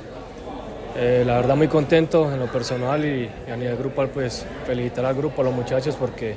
eh, 0.96 1.24
la 1.26 1.36
verdad 1.36 1.56
muy 1.56 1.68
contento 1.68 2.32
en 2.32 2.40
lo 2.40 2.48
personal 2.48 3.06
y, 3.06 3.30
a 3.52 3.56
nivel 3.56 3.78
grupal, 3.78 4.10
pues 4.10 4.46
felicitar 4.66 5.06
al 5.06 5.16
grupo, 5.16 5.42
a 5.42 5.46
los 5.46 5.54
muchachos, 5.54 5.96
porque 5.96 6.36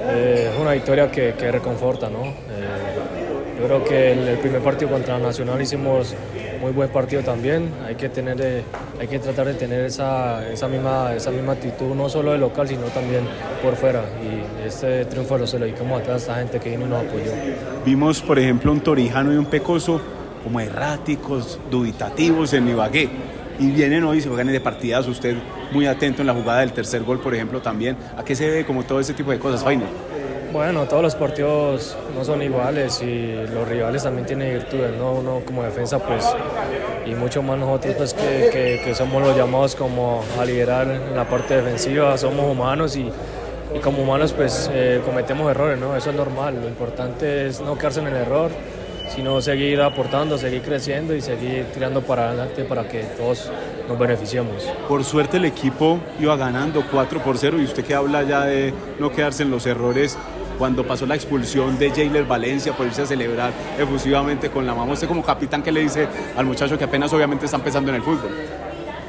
eh, 0.00 0.50
es 0.52 0.60
una 0.60 0.72
victoria 0.72 1.10
que, 1.10 1.34
que 1.34 1.50
reconforta, 1.50 2.08
¿no? 2.08 2.24
Eh, 2.26 3.25
yo 3.58 3.66
creo 3.66 3.84
que 3.84 4.12
el, 4.12 4.28
el 4.28 4.38
primer 4.38 4.60
partido 4.60 4.90
contra 4.90 5.18
Nacional 5.18 5.60
hicimos 5.60 6.14
muy 6.60 6.72
buen 6.72 6.88
partido 6.88 7.22
también. 7.22 7.70
Hay 7.86 7.94
que, 7.94 8.08
tener, 8.08 8.40
eh, 8.40 8.62
hay 9.00 9.06
que 9.06 9.18
tratar 9.18 9.46
de 9.46 9.54
tener 9.54 9.84
esa, 9.84 10.42
misma 10.68 11.52
actitud, 11.52 11.94
no 11.94 12.08
solo 12.08 12.32
de 12.32 12.38
local, 12.38 12.68
sino 12.68 12.86
también 12.86 13.24
por 13.62 13.76
fuera. 13.76 14.02
Y 14.22 14.66
este 14.66 15.04
triunfo 15.04 15.38
lo 15.38 15.46
se 15.46 15.58
lo 15.58 15.66
dedicamos 15.66 16.00
a 16.00 16.04
toda 16.04 16.16
esta 16.16 16.34
gente 16.36 16.58
que 16.58 16.70
vino 16.70 16.86
y 16.86 16.88
nos 16.88 17.04
apoyó. 17.04 17.32
Vimos, 17.84 18.20
por 18.20 18.38
ejemplo, 18.38 18.72
un 18.72 18.80
Torijano 18.80 19.32
y 19.32 19.36
un 19.36 19.46
Pecoso 19.46 20.00
como 20.42 20.60
erráticos, 20.60 21.58
dubitativos 21.70 22.52
en 22.52 22.68
Ibagué. 22.68 23.08
Y 23.58 23.70
vienen 23.70 24.04
hoy, 24.04 24.20
se 24.20 24.28
juegan 24.28 24.48
de 24.48 24.60
partidas, 24.60 25.06
usted 25.08 25.36
muy 25.72 25.86
atento 25.86 26.20
en 26.20 26.26
la 26.26 26.34
jugada 26.34 26.60
del 26.60 26.72
tercer 26.72 27.02
gol, 27.02 27.20
por 27.20 27.34
ejemplo, 27.34 27.60
también. 27.60 27.96
¿A 28.16 28.24
qué 28.24 28.34
se 28.34 28.44
debe 28.44 28.66
como 28.66 28.82
todo 28.82 29.00
ese 29.00 29.14
tipo 29.14 29.30
de 29.30 29.38
cosas, 29.38 29.64
Fainer? 29.64 29.88
Bueno, 30.56 30.86
todos 30.86 31.02
los 31.02 31.14
partidos 31.14 31.94
no 32.16 32.24
son 32.24 32.40
iguales 32.40 33.02
y 33.02 33.34
los 33.52 33.68
rivales 33.68 34.04
también 34.04 34.26
tienen 34.26 34.54
virtudes, 34.54 34.96
¿no? 34.96 35.12
Uno 35.12 35.42
como 35.44 35.62
defensa, 35.62 35.98
pues, 35.98 36.24
y 37.04 37.14
mucho 37.14 37.42
más 37.42 37.58
nosotros, 37.58 38.14
pues, 38.14 38.14
que, 38.14 38.94
somos 38.94 39.22
los 39.22 39.36
llamados 39.36 39.76
como 39.76 40.24
a 40.40 40.46
liderar 40.46 40.86
la 41.14 41.28
parte 41.28 41.56
defensiva, 41.56 42.16
somos 42.16 42.50
humanos 42.50 42.96
y, 42.96 43.06
y 43.74 43.78
como 43.80 44.02
humanos, 44.02 44.32
pues, 44.32 44.70
eh, 44.72 45.02
cometemos 45.04 45.50
errores, 45.50 45.78
¿no? 45.78 45.94
Eso 45.94 46.08
es 46.08 46.16
normal, 46.16 46.58
lo 46.62 46.68
importante 46.68 47.48
es 47.48 47.60
no 47.60 47.76
quedarse 47.76 48.00
en 48.00 48.06
el 48.06 48.16
error, 48.16 48.50
sino 49.14 49.42
seguir 49.42 49.82
aportando, 49.82 50.38
seguir 50.38 50.62
creciendo 50.62 51.14
y 51.14 51.20
seguir 51.20 51.66
tirando 51.74 52.00
para 52.00 52.28
adelante 52.28 52.64
para 52.64 52.88
que 52.88 53.02
todos 53.02 53.52
nos 53.86 53.98
beneficiemos. 53.98 54.64
Por 54.88 55.04
suerte 55.04 55.36
el 55.36 55.44
equipo 55.44 55.98
iba 56.18 56.34
ganando 56.34 56.82
4 56.90 57.20
por 57.20 57.36
0 57.36 57.58
y 57.60 57.64
usted 57.64 57.84
que 57.84 57.94
habla 57.94 58.22
ya 58.22 58.46
de 58.46 58.72
no 58.98 59.12
quedarse 59.12 59.42
en 59.42 59.50
los 59.50 59.66
errores 59.66 60.16
cuando 60.58 60.86
pasó 60.86 61.06
la 61.06 61.14
expulsión 61.14 61.78
de 61.78 61.90
Jailer 61.90 62.24
Valencia 62.24 62.72
por 62.72 62.86
irse 62.86 63.02
a 63.02 63.06
celebrar 63.06 63.52
efusivamente 63.78 64.50
con 64.50 64.66
la 64.66 64.74
mamá. 64.74 64.92
Usted 64.92 65.08
como 65.08 65.22
capitán, 65.22 65.62
¿qué 65.62 65.72
le 65.72 65.80
dice 65.80 66.06
al 66.36 66.46
muchacho 66.46 66.76
que 66.78 66.84
apenas 66.84 67.12
obviamente 67.12 67.44
está 67.44 67.56
empezando 67.56 67.90
en 67.90 67.96
el 67.96 68.02
fútbol? 68.02 68.30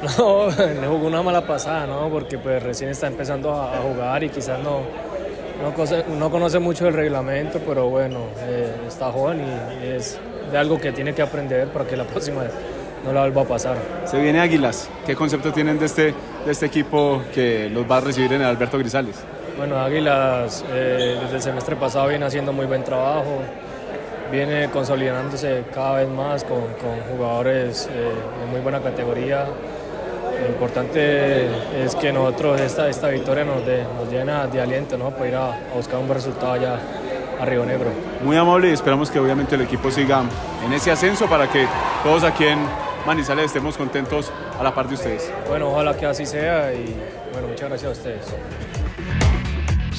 No, 0.16 0.46
le 0.46 0.86
jugó 0.86 1.08
una 1.08 1.22
mala 1.22 1.44
pasada, 1.44 1.84
¿no? 1.84 2.08
Porque 2.08 2.38
pues 2.38 2.62
recién 2.62 2.88
está 2.88 3.08
empezando 3.08 3.52
a, 3.52 3.78
jugar 3.78 4.22
y 4.22 4.28
quizás 4.28 4.62
no, 4.62 4.82
no, 5.60 5.74
conoce, 5.74 6.04
no 6.16 6.30
conoce 6.30 6.60
mucho 6.60 6.86
el 6.86 6.94
reglamento, 6.94 7.58
pero 7.66 7.88
bueno, 7.88 8.18
eh, 8.42 8.72
está 8.86 9.10
joven 9.10 9.40
y, 9.40 9.84
y 9.84 9.88
es 9.88 10.16
de 10.52 10.56
algo 10.56 10.78
que 10.78 10.92
tiene 10.92 11.14
que 11.14 11.22
aprender 11.22 11.66
para 11.68 11.84
que 11.84 11.96
la 11.96 12.04
próxima 12.04 12.42
vez 12.42 12.52
no 13.04 13.12
la 13.12 13.22
vuelva 13.22 13.42
a 13.42 13.44
pasar. 13.44 13.76
Se 14.04 14.20
viene 14.20 14.40
Águilas. 14.40 14.88
¿Qué 15.06 15.14
concepto 15.14 15.52
tienen 15.52 15.78
de 15.78 15.86
este, 15.86 16.14
de 16.44 16.52
este 16.52 16.66
equipo 16.66 17.22
que 17.34 17.68
los 17.70 17.90
va 17.90 17.98
a 17.98 18.00
recibir 18.00 18.32
en 18.32 18.42
el 18.42 18.46
Alberto 18.46 18.78
Grisales? 18.78 19.16
Bueno, 19.58 19.76
Águilas 19.80 20.64
eh, 20.70 21.18
desde 21.20 21.34
el 21.34 21.42
semestre 21.42 21.74
pasado 21.74 22.06
viene 22.06 22.24
haciendo 22.24 22.52
muy 22.52 22.64
buen 22.66 22.84
trabajo. 22.84 23.40
viene 24.30 24.70
consolidándose 24.70 25.64
cada 25.74 25.96
vez 25.96 26.08
más 26.08 26.44
con, 26.44 26.60
jugadores 27.10 27.88
eh, 27.90 28.12
de 28.40 28.46
muy 28.52 28.60
buena 28.60 28.80
categoría. 28.80 29.46
Lo 30.40 30.48
importante 30.48 31.48
es 31.84 31.96
que 31.96 32.12
nosotros 32.12 32.60
esta, 32.60 32.88
esta 32.88 33.08
victoria 33.08 33.42
nos, 33.42 33.56
nos 33.56 34.08
llena 34.08 34.46
de 34.46 34.60
aliento 34.60 34.96
¿no? 34.96 35.10
para 35.10 35.28
ir 35.28 35.34
a, 35.34 35.58
buscar 35.74 35.98
un 35.98 36.06
buen 36.06 36.18
resultado 36.18 36.52
allá 36.52 36.78
a 37.40 37.44
Río 37.44 37.66
Negro. 37.66 37.90
Muy 38.22 38.36
amable 38.36 38.70
y 38.70 38.72
esperamos 38.72 39.10
que 39.10 39.18
obviamente 39.18 39.56
el 39.56 39.62
equipo 39.62 39.90
siga 39.90 40.22
en 40.64 40.72
ese 40.72 40.92
ascenso 40.92 41.26
para 41.26 41.50
que 41.50 41.66
todos 42.04 42.22
aquí 42.22 42.44
en 42.44 42.60
Manizales 43.04 43.46
estemos 43.46 43.76
contentos 43.76 44.30
a 44.60 44.62
la 44.62 44.72
par 44.72 44.86
de 44.86 44.94
ustedes. 44.94 45.32
Bueno, 45.48 45.70
ojalá 45.70 45.96
que 45.96 46.06
así 46.06 46.26
sea 46.26 46.72
y 46.72 46.94
bueno, 47.32 47.48
muchas 47.48 47.68
gracias 47.68 47.88
a 47.88 47.92
ustedes. 47.92 48.87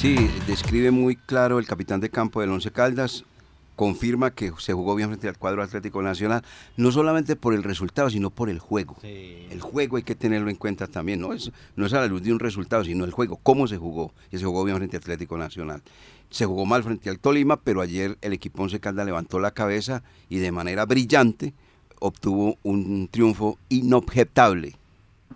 Sí, 0.00 0.16
describe 0.46 0.90
muy 0.90 1.14
claro 1.14 1.58
el 1.58 1.66
capitán 1.66 2.00
de 2.00 2.08
campo 2.08 2.40
del 2.40 2.48
Once 2.48 2.70
Caldas, 2.70 3.22
confirma 3.76 4.30
que 4.30 4.50
se 4.56 4.72
jugó 4.72 4.94
bien 4.94 5.10
frente 5.10 5.28
al 5.28 5.36
cuadro 5.36 5.62
Atlético 5.62 6.00
Nacional, 6.00 6.42
no 6.78 6.90
solamente 6.90 7.36
por 7.36 7.52
el 7.52 7.62
resultado, 7.62 8.08
sino 8.08 8.30
por 8.30 8.48
el 8.48 8.60
juego. 8.60 8.96
El 9.02 9.60
juego 9.60 9.98
hay 9.98 10.02
que 10.02 10.14
tenerlo 10.14 10.48
en 10.48 10.56
cuenta 10.56 10.86
también, 10.86 11.20
¿no? 11.20 11.34
Es, 11.34 11.52
no 11.76 11.84
es 11.84 11.92
a 11.92 12.00
la 12.00 12.06
luz 12.06 12.22
de 12.22 12.32
un 12.32 12.38
resultado, 12.38 12.82
sino 12.82 13.04
el 13.04 13.10
juego, 13.10 13.38
cómo 13.42 13.68
se 13.68 13.76
jugó. 13.76 14.14
Y 14.32 14.38
se 14.38 14.46
jugó 14.46 14.64
bien 14.64 14.78
frente 14.78 14.96
al 14.96 15.02
Atlético 15.02 15.36
Nacional. 15.36 15.82
Se 16.30 16.46
jugó 16.46 16.64
mal 16.64 16.82
frente 16.82 17.10
al 17.10 17.18
Tolima, 17.18 17.60
pero 17.60 17.82
ayer 17.82 18.16
el 18.22 18.32
equipo 18.32 18.62
Once 18.62 18.80
Caldas 18.80 19.04
levantó 19.04 19.38
la 19.38 19.50
cabeza 19.50 20.02
y 20.30 20.38
de 20.38 20.50
manera 20.50 20.86
brillante 20.86 21.52
obtuvo 21.98 22.56
un 22.62 23.06
triunfo 23.12 23.58
inobjetable 23.68 24.79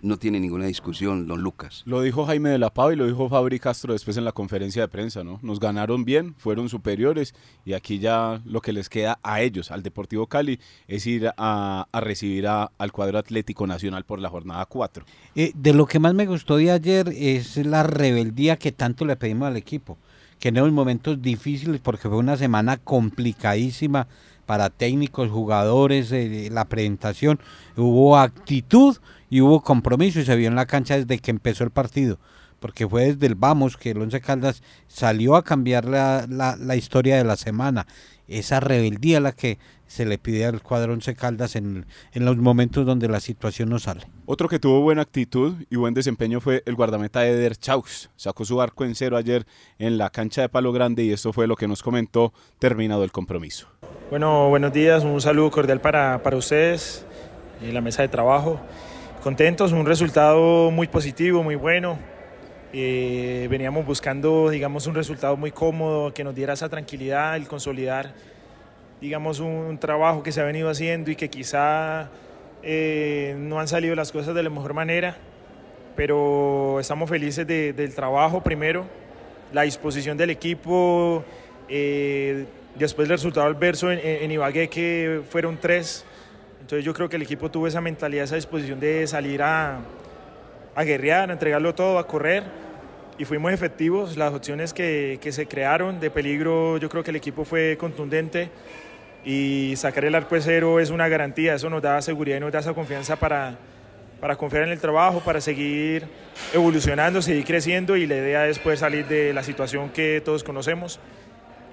no 0.01 0.17
tiene 0.17 0.39
ninguna 0.39 0.65
discusión, 0.65 1.27
don 1.27 1.41
Lucas. 1.41 1.83
Lo 1.85 2.01
dijo 2.01 2.25
Jaime 2.25 2.49
de 2.49 2.57
la 2.57 2.73
Pava 2.73 2.93
y 2.93 2.95
lo 2.95 3.07
dijo 3.07 3.29
Fabri 3.29 3.59
Castro 3.59 3.93
después 3.93 4.17
en 4.17 4.25
la 4.25 4.31
conferencia 4.31 4.81
de 4.81 4.87
prensa, 4.87 5.23
¿no? 5.23 5.39
Nos 5.41 5.59
ganaron 5.59 6.05
bien, 6.05 6.35
fueron 6.37 6.69
superiores 6.69 7.33
y 7.65 7.73
aquí 7.73 7.99
ya 7.99 8.41
lo 8.45 8.61
que 8.61 8.73
les 8.73 8.89
queda 8.89 9.19
a 9.23 9.41
ellos, 9.41 9.71
al 9.71 9.83
Deportivo 9.83 10.27
Cali, 10.27 10.59
es 10.87 11.07
ir 11.07 11.31
a, 11.37 11.87
recibir 11.93 12.47
al 12.47 12.91
cuadro 12.91 13.17
Atlético 13.17 13.65
Nacional 13.67 14.05
por 14.05 14.19
la 14.19 14.29
jornada 14.29 14.65
4. 14.65 15.05
Eh, 15.35 15.51
de 15.55 15.73
lo 15.73 15.85
que 15.85 15.99
más 15.99 16.13
me 16.13 16.25
gustó 16.25 16.57
de 16.57 16.71
ayer 16.71 17.09
es 17.15 17.57
la 17.57 17.83
rebeldía 17.83 18.57
que 18.57 18.71
tanto 18.71 19.05
le 19.05 19.15
pedimos 19.15 19.47
al 19.47 19.57
equipo, 19.57 19.97
que 20.39 20.49
en 20.49 20.59
unos 20.59 20.73
momentos 20.73 21.21
difíciles, 21.21 21.79
porque 21.81 22.09
fue 22.09 22.17
una 22.17 22.37
semana 22.37 22.77
complicadísima 22.77 24.07
para 24.45 24.69
técnicos, 24.69 25.29
jugadores, 25.29 26.11
eh, 26.11 26.49
la 26.51 26.65
presentación, 26.65 27.39
hubo 27.75 28.17
actitud 28.17 28.97
y 29.35 29.41
hubo 29.41 29.59
compromiso 29.59 30.21
y 30.21 30.23
se 30.23 30.37
vio 30.37 30.47
en 30.47 30.55
la 30.55 30.65
cancha 30.65 30.95
desde 30.95 31.19
que 31.19 31.29
empezó 31.29 31.65
el 31.65 31.69
partido, 31.69 32.19
porque 32.61 32.87
fue 32.87 33.07
desde 33.07 33.27
el 33.27 33.35
vamos 33.35 33.75
que 33.75 33.91
el 33.91 34.01
Once 34.01 34.21
Caldas 34.21 34.63
salió 34.87 35.35
a 35.35 35.43
cambiar 35.43 35.83
la, 35.83 36.25
la, 36.25 36.75
historia 36.77 37.17
de 37.17 37.25
la 37.25 37.35
semana, 37.35 37.85
esa 38.29 38.61
rebeldía 38.61 39.19
la 39.19 39.33
que 39.33 39.59
se 39.87 40.05
le 40.05 40.17
pide 40.17 40.45
al 40.45 40.61
cuadro 40.61 40.93
Once 40.93 41.13
Caldas 41.15 41.57
en, 41.57 41.85
en, 42.13 42.23
los 42.23 42.37
momentos 42.37 42.85
donde 42.85 43.09
la 43.09 43.19
situación 43.19 43.67
no 43.67 43.77
sale. 43.77 44.07
Otro 44.25 44.47
que 44.47 44.57
tuvo 44.57 44.79
buena 44.79 45.01
actitud 45.01 45.55
y 45.69 45.75
buen 45.75 45.93
desempeño 45.93 46.39
fue 46.39 46.63
el 46.65 46.75
guardameta 46.75 47.27
Eder 47.27 47.57
Chaus. 47.57 48.09
Sacó 48.15 48.45
su 48.45 48.61
arco 48.61 48.85
en 48.85 48.95
cero 48.95 49.17
ayer 49.17 49.45
en 49.79 49.97
la 49.97 50.11
cancha 50.11 50.43
de 50.43 50.47
Palo 50.47 50.71
Grande 50.71 51.03
y 51.03 51.11
esto 51.11 51.33
fue 51.33 51.45
lo 51.45 51.57
que 51.57 51.67
nos 51.67 51.83
comentó 51.83 52.31
terminado 52.57 53.03
el 53.03 53.11
compromiso. 53.11 53.67
Bueno, 54.09 54.47
buenos 54.47 54.71
días, 54.71 55.03
un 55.03 55.19
saludo 55.19 55.51
cordial 55.51 55.81
para, 55.81 56.23
para 56.23 56.37
ustedes 56.37 57.05
y 57.61 57.73
la 57.73 57.81
mesa 57.81 58.01
de 58.01 58.07
trabajo 58.07 58.61
contentos, 59.25 59.71
un 59.71 59.87
resultado 59.87 60.69
muy 60.69 60.87
positivo, 60.87 61.41
muy 61.41 61.55
bueno. 61.55 61.97
Eh, 62.73 63.47
veníamos 63.49 63.83
buscando, 63.83 64.51
digamos, 64.51 64.85
un 64.85 64.93
resultado 64.93 65.35
muy 65.35 65.49
cómodo 65.49 66.13
que 66.13 66.23
nos 66.23 66.35
diera 66.35 66.53
esa 66.53 66.69
tranquilidad, 66.69 67.35
el 67.35 67.47
consolidar, 67.47 68.13
digamos, 69.01 69.39
un 69.39 69.79
trabajo 69.79 70.21
que 70.21 70.31
se 70.31 70.41
ha 70.41 70.43
venido 70.43 70.69
haciendo 70.69 71.09
y 71.09 71.15
que 71.15 71.31
quizá 71.31 72.11
eh, 72.61 73.35
no 73.39 73.59
han 73.59 73.67
salido 73.67 73.95
las 73.95 74.11
cosas 74.11 74.35
de 74.35 74.43
la 74.43 74.51
mejor 74.51 74.75
manera, 74.75 75.17
pero 75.95 76.79
estamos 76.79 77.09
felices 77.09 77.47
del 77.47 77.95
trabajo 77.95 78.43
primero, 78.43 78.85
la 79.51 79.63
disposición 79.63 80.17
del 80.17 80.29
equipo, 80.29 81.25
eh, 81.67 82.45
después 82.75 83.07
del 83.07 83.17
resultado 83.17 83.47
adverso 83.47 83.91
en, 83.91 83.97
en 84.03 84.29
Ibagué 84.29 84.67
que 84.67 85.21
fueron 85.31 85.57
tres 85.59 86.05
entonces 86.65 86.83
yo 86.83 86.95
creo 86.95 87.07
que 87.07 87.15
el 87.15 87.21
equipo 87.21 87.51
tuvo 87.51 87.67
esa 87.67 87.79
mentalidad, 87.79 88.23
esa 88.23 88.37
disposición 88.37 88.79
de 88.79 89.05
salir 89.05 89.43
a, 89.43 89.81
a 90.73 90.83
guerrear, 90.83 91.29
a 91.29 91.33
entregarlo 91.33 91.75
todo, 91.75 91.99
a 91.99 92.07
correr 92.07 92.41
y 93.19 93.25
fuimos 93.25 93.53
efectivos. 93.53 94.17
Las 94.17 94.33
opciones 94.33 94.73
que, 94.73 95.19
que, 95.21 95.31
se 95.31 95.45
crearon 95.45 95.99
de 95.99 96.09
peligro, 96.09 96.79
yo 96.79 96.89
creo 96.89 97.03
que 97.03 97.11
el 97.11 97.17
equipo 97.17 97.45
fue 97.45 97.77
contundente 97.79 98.49
y 99.23 99.75
sacar 99.75 100.05
el 100.05 100.15
arco 100.15 100.33
de 100.33 100.41
cero 100.41 100.79
es 100.79 100.89
una 100.89 101.07
garantía, 101.07 101.53
eso 101.53 101.69
nos 101.69 101.83
da 101.83 102.01
seguridad 102.01 102.37
y 102.37 102.39
nos 102.39 102.51
da 102.51 102.61
esa 102.61 102.73
confianza 102.73 103.15
para, 103.15 103.59
para 104.19 104.35
confiar 104.35 104.63
en 104.63 104.69
el 104.69 104.79
trabajo, 104.79 105.19
para 105.19 105.41
seguir 105.41 106.07
evolucionando, 106.51 107.21
seguir 107.21 107.45
creciendo 107.45 107.95
y 107.95 108.07
la 108.07 108.15
idea 108.15 108.47
es 108.47 108.57
poder 108.57 108.79
salir 108.79 109.05
de 109.05 109.33
la 109.33 109.43
situación 109.43 109.91
que 109.91 110.19
todos 110.25 110.43
conocemos 110.43 110.99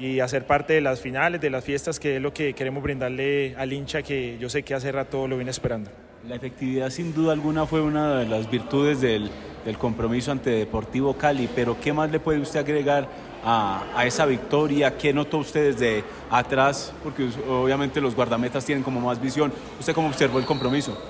y 0.03 0.19
hacer 0.19 0.45
parte 0.47 0.73
de 0.73 0.81
las 0.81 1.01
finales, 1.01 1.41
de 1.41 1.49
las 1.49 1.65
fiestas, 1.65 2.01
que 2.01 2.17
es 2.17 2.23
lo 2.23 2.35
que 2.35 2.55
queremos 2.55 2.83
brindarle 2.83 3.55
al 3.57 3.73
hincha 3.73 4.03
que 4.03 4.37
yo 4.41 4.49
sé 4.49 4.65
que 4.65 4.75
hace 4.75 4.91
rato 4.91 5.29
lo 5.29 5.37
viene 5.37 5.53
esperando. 5.53 5.91
La 6.29 6.35
efectividad 6.35 6.91
sin 6.91 7.15
duda 7.15 7.33
alguna 7.33 7.67
fue 7.67 7.81
una 7.83 8.19
de 8.19 8.27
las 8.27 8.51
virtudes 8.51 9.01
del, 9.01 9.31
del 9.65 9.79
compromiso 9.79 10.33
ante 10.33 10.51
Deportivo 10.51 11.15
Cali, 11.15 11.49
pero 11.55 11.77
¿qué 11.81 11.93
más 11.93 12.11
le 12.11 12.19
puede 12.19 12.41
usted 12.41 12.59
agregar 12.59 13.07
a, 13.45 13.85
a, 13.95 14.05
esa 14.05 14.27
victoria? 14.27 14.97
¿Qué 14.99 15.13
notó 15.13 15.39
usted 15.39 15.73
desde 15.73 16.03
atrás? 16.31 16.93
Porque 17.05 17.29
obviamente 17.49 18.01
los 18.01 18.17
guardametas 18.17 18.65
tienen 18.65 18.83
como 18.83 19.01
más 19.01 19.23
visión. 19.23 19.53
¿Usted 19.79 19.93
cómo 19.95 20.09
observó 20.09 20.41
el 20.41 20.45
compromiso? 20.45 21.01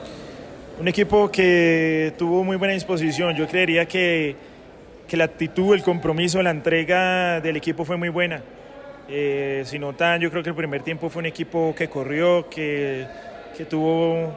Un 0.79 0.89
equipo 0.89 1.31
que 1.31 2.13
tuvo 2.19 2.45
muy 2.45 2.57
buena 2.57 2.75
disposición. 2.75 3.37
Yo 3.37 3.47
creería 3.47 3.87
que, 3.87 4.37
que 5.09 5.17
la 5.17 5.25
actitud, 5.25 5.75
el 5.75 5.83
compromiso, 5.83 6.43
la 6.43 6.51
entrega 6.51 7.41
del 7.41 7.57
equipo 7.57 7.87
fue 7.87 7.97
muy 7.97 8.11
buena. 8.11 8.43
Eh, 9.09 9.63
si 9.67 9.79
notan, 9.79 10.21
yo 10.21 10.31
creo 10.31 10.43
que 10.43 10.51
el 10.51 10.57
primer 10.57 10.83
tiempo 10.83 11.09
fue 11.11 11.21
un 11.21 11.27
equipo 11.27 11.75
que 11.77 11.89
corrió, 11.89 12.49
que, 12.49 13.07
que 13.57 13.65
tuvo 13.65 14.33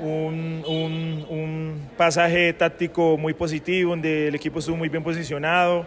un, 0.00 0.64
un, 0.66 1.26
un, 1.28 1.88
pasaje 1.96 2.52
táctico 2.52 3.16
muy 3.16 3.34
positivo, 3.34 3.90
donde 3.90 4.28
el 4.28 4.34
equipo 4.34 4.58
estuvo 4.58 4.76
muy 4.76 4.88
bien 4.88 5.02
posicionado. 5.02 5.86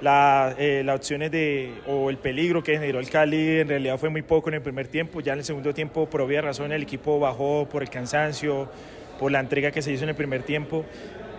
La, 0.00 0.54
eh, 0.58 0.82
las 0.82 0.96
opciones 0.96 1.30
de, 1.30 1.74
o 1.86 2.08
el 2.08 2.16
peligro 2.16 2.62
que 2.62 2.72
generó 2.72 3.00
el 3.00 3.10
Cali 3.10 3.60
en 3.60 3.68
realidad 3.68 3.98
fue 3.98 4.08
muy 4.08 4.22
poco 4.22 4.48
en 4.48 4.54
el 4.54 4.62
primer 4.62 4.88
tiempo. 4.88 5.20
Ya 5.20 5.34
en 5.34 5.40
el 5.40 5.44
segundo 5.44 5.74
tiempo, 5.74 6.08
por 6.08 6.22
obvia 6.22 6.40
razón, 6.40 6.72
el 6.72 6.82
equipo 6.82 7.20
bajó 7.20 7.68
por 7.70 7.82
el 7.82 7.90
cansancio, 7.90 8.70
por 9.18 9.30
la 9.30 9.40
entrega 9.40 9.70
que 9.70 9.82
se 9.82 9.92
hizo 9.92 10.04
en 10.04 10.10
el 10.10 10.16
primer 10.16 10.42
tiempo. 10.42 10.86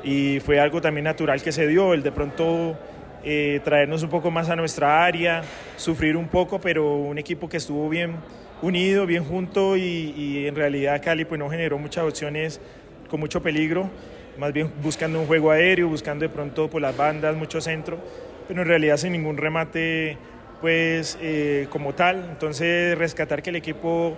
Y 0.03 0.39
fue 0.41 0.59
algo 0.59 0.81
también 0.81 1.05
natural 1.05 1.41
que 1.41 1.51
se 1.51 1.65
dio. 1.65 1.93
El 1.93 2.03
de 2.03 2.11
pronto 2.11 2.77
eh, 3.23 3.59
traernos 3.63 4.01
un 4.01 4.09
poco 4.09 4.31
más 4.31 4.49
a 4.49 4.55
nuestra 4.55 5.03
área, 5.03 5.43
sufrir 5.77 6.17
un 6.17 6.27
poco, 6.27 6.59
pero 6.59 6.95
un 6.95 7.19
equipo 7.19 7.47
que 7.47 7.57
estuvo 7.57 7.87
bien 7.87 8.15
unido, 8.63 9.05
bien 9.05 9.23
junto 9.23 9.77
y, 9.77 10.47
en 10.47 10.55
realidad 10.55 11.01
Cali 11.03 11.25
pues 11.25 11.37
no 11.39 11.49
generó 11.49 11.77
muchas 11.77 12.03
opciones 12.03 12.59
con 13.09 13.19
mucho 13.19 13.43
peligro, 13.43 13.89
más 14.39 14.53
bien 14.53 14.71
buscando 14.81 15.19
un 15.19 15.27
juego 15.27 15.51
aéreo, 15.51 15.87
buscando 15.87 16.23
de 16.23 16.29
pronto 16.29 16.69
por 16.69 16.81
las 16.81 16.97
bandas, 16.97 17.35
mucho 17.35 17.61
centro, 17.61 17.99
pero 18.47 18.61
en 18.63 18.67
realidad 18.67 18.97
sin 18.97 19.11
ningún 19.11 19.37
remate 19.37 20.17
pues 20.59 21.17
eh, 21.21 21.67
como 21.69 21.93
tal, 21.93 22.25
entonces 22.29 22.97
rescatar 22.97 23.43
que 23.43 23.51
el 23.51 23.55
equipo 23.55 24.15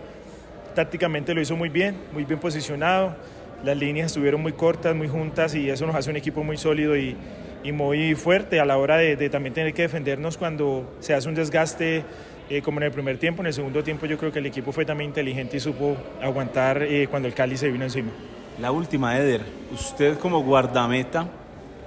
tácticamente 0.75 1.33
lo 1.33 1.41
hizo 1.41 1.55
muy 1.55 1.69
bien, 1.69 1.97
muy 2.13 2.23
bien 2.23 2.39
posicionado, 2.39 3.15
las 3.63 3.77
líneas 3.77 4.07
estuvieron 4.07 4.41
muy 4.41 4.53
cortas, 4.53 4.95
muy 4.95 5.07
juntas 5.07 5.55
y 5.55 5.69
eso 5.69 5.85
nos 5.85 5.95
hace 5.95 6.09
un 6.09 6.17
equipo 6.17 6.43
muy 6.43 6.57
sólido 6.57 6.97
y, 6.97 7.15
y 7.63 7.71
muy 7.71 8.15
fuerte 8.15 8.59
a 8.59 8.65
la 8.65 8.77
hora 8.77 8.97
de, 8.97 9.29
también 9.29 9.53
tener 9.53 9.73
que 9.73 9.83
defendernos 9.83 10.37
cuando 10.37 10.95
se 10.99 11.13
hace 11.13 11.29
un 11.29 11.35
desgaste 11.35 12.03
eh, 12.49 12.61
como 12.61 12.79
en 12.79 12.83
el 12.83 12.91
primer 12.91 13.17
tiempo. 13.17 13.41
En 13.41 13.47
el 13.47 13.53
segundo 13.53 13.83
tiempo 13.83 14.05
yo 14.05 14.17
creo 14.17 14.31
que 14.31 14.39
el 14.39 14.45
equipo 14.45 14.71
fue 14.71 14.85
también 14.85 15.09
inteligente 15.09 15.57
y 15.57 15.59
supo 15.59 15.95
aguantar 16.21 16.83
eh, 16.83 17.07
cuando 17.09 17.27
el 17.27 17.33
Cali 17.33 17.57
se 17.57 17.69
vino 17.71 17.85
encima. 17.85 18.11
La 18.59 18.71
última, 18.71 19.17
Eder, 19.17 19.41
usted 19.73 20.17
como 20.19 20.43
guardameta 20.43 21.27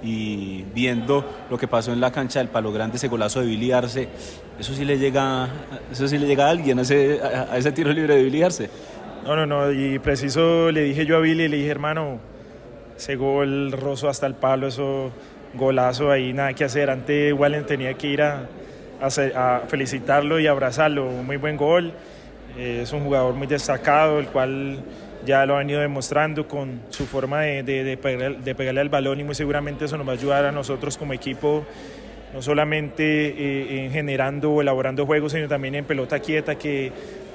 y 0.01 0.63
viendo 0.73 1.25
lo 1.49 1.57
que 1.57 1.67
pasó 1.67 1.93
en 1.93 2.01
la 2.01 2.11
cancha 2.11 2.39
del 2.39 2.49
Palo 2.49 2.71
Grande, 2.71 2.97
ese 2.97 3.07
golazo 3.07 3.39
de 3.39 3.47
Billy 3.47 3.71
Arce, 3.71 4.07
eso 4.59 4.73
sí 4.73 4.83
le 4.83 4.97
llega, 4.97 5.47
eso 5.91 6.07
sí 6.07 6.17
le 6.17 6.27
llega 6.27 6.47
a 6.47 6.49
alguien, 6.49 6.79
a 6.79 6.81
ese, 6.81 7.21
a 7.21 7.57
ese 7.57 7.71
tiro 7.71 7.91
libre 7.91 8.15
de 8.15 8.23
Billy 8.23 8.43
Arce. 8.43 8.69
No, 9.23 9.35
no, 9.35 9.45
no, 9.45 9.71
y 9.71 9.99
preciso 9.99 10.71
le 10.71 10.83
dije 10.83 11.05
yo 11.05 11.17
a 11.17 11.19
Billy, 11.19 11.47
le 11.47 11.57
dije, 11.57 11.69
hermano, 11.69 12.19
ese 12.95 13.15
gol 13.15 13.71
roso 13.71 14.09
hasta 14.09 14.25
el 14.25 14.35
palo, 14.35 14.67
eso 14.67 15.11
golazo 15.53 16.11
ahí, 16.11 16.33
nada 16.33 16.53
que 16.53 16.63
hacer. 16.63 16.89
Antes 16.89 17.33
Wallen 17.33 17.65
tenía 17.65 17.93
que 17.93 18.07
ir 18.07 18.21
a, 18.21 18.47
felicitarlo 19.67 20.39
y 20.39 20.47
abrazarlo. 20.47 21.05
Muy 21.05 21.37
buen 21.37 21.57
gol. 21.57 21.93
Eh, 22.57 22.81
es 22.83 22.93
un 22.93 23.03
jugador 23.03 23.35
muy 23.35 23.47
destacado, 23.47 24.19
el 24.19 24.27
cual 24.27 24.83
ya 25.25 25.45
lo 25.45 25.55
ha 25.55 25.59
venido 25.59 25.81
demostrando 25.81 26.47
con 26.47 26.81
su 26.89 27.05
forma 27.05 27.41
de, 27.41 27.63
de, 27.63 28.55
pegarle 28.55 28.81
al 28.81 28.89
balón 28.89 29.19
y 29.19 29.23
muy 29.23 29.35
seguramente 29.35 29.85
eso 29.85 29.97
nos 29.97 30.07
va 30.07 30.11
a 30.11 30.15
ayudar 30.15 30.45
a 30.45 30.51
nosotros 30.51 30.97
como 30.97 31.13
equipo 31.13 31.65
no 32.33 32.41
solamente 32.41 33.03
eh, 33.03 33.85
en 33.85 33.91
generando 33.91 34.51
o 34.51 34.61
elaborando 34.61 35.05
juegos, 35.05 35.31
sino 35.31 35.47
también 35.47 35.75
en 35.75 35.85
pelota 35.85 36.19
quieta, 36.19 36.55
que 36.55 36.91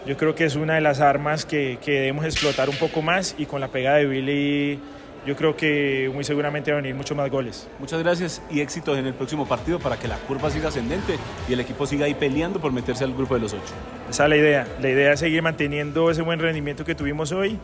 yo 0.06 0.16
creo 0.16 0.34
que 0.34 0.44
es 0.44 0.56
una 0.56 0.74
de 0.74 0.80
las 0.80 1.00
armas 1.00 1.44
que, 1.46 1.78
que 1.82 1.92
debemos 1.92 2.24
explotar 2.24 2.68
un 2.68 2.76
poco 2.76 3.02
más 3.02 3.34
y 3.38 3.46
con 3.46 3.60
la 3.60 3.68
pegada 3.68 3.96
de 3.98 4.06
Billy 4.06 4.80
yo 5.26 5.36
creo 5.36 5.56
que 5.56 6.10
muy 6.12 6.24
seguramente 6.24 6.70
van 6.70 6.78
a 6.78 6.82
venir 6.82 6.96
muchos 6.96 7.16
más 7.16 7.30
goles. 7.30 7.68
Muchas 7.78 8.02
gracias 8.02 8.42
y 8.50 8.60
éxitos 8.60 8.98
en 8.98 9.06
el 9.06 9.14
próximo 9.14 9.46
partido 9.46 9.78
para 9.78 9.98
que 9.98 10.08
la 10.08 10.16
curva 10.16 10.50
siga 10.50 10.68
ascendente 10.68 11.16
y 11.48 11.52
el 11.52 11.60
equipo 11.60 11.86
siga 11.86 12.06
ahí 12.06 12.14
peleando 12.14 12.60
por 12.60 12.72
meterse 12.72 13.04
al 13.04 13.14
grupo 13.14 13.34
de 13.34 13.40
los 13.40 13.52
ocho. 13.52 13.74
Esa 14.10 14.24
es 14.24 14.30
la 14.30 14.36
idea. 14.36 14.66
La 14.80 14.90
idea 14.90 15.12
es 15.12 15.20
seguir 15.20 15.42
manteniendo 15.42 16.10
ese 16.10 16.22
buen 16.22 16.40
rendimiento 16.40 16.84
que 16.84 16.94
tuvimos 16.94 17.32
hoy 17.32 17.58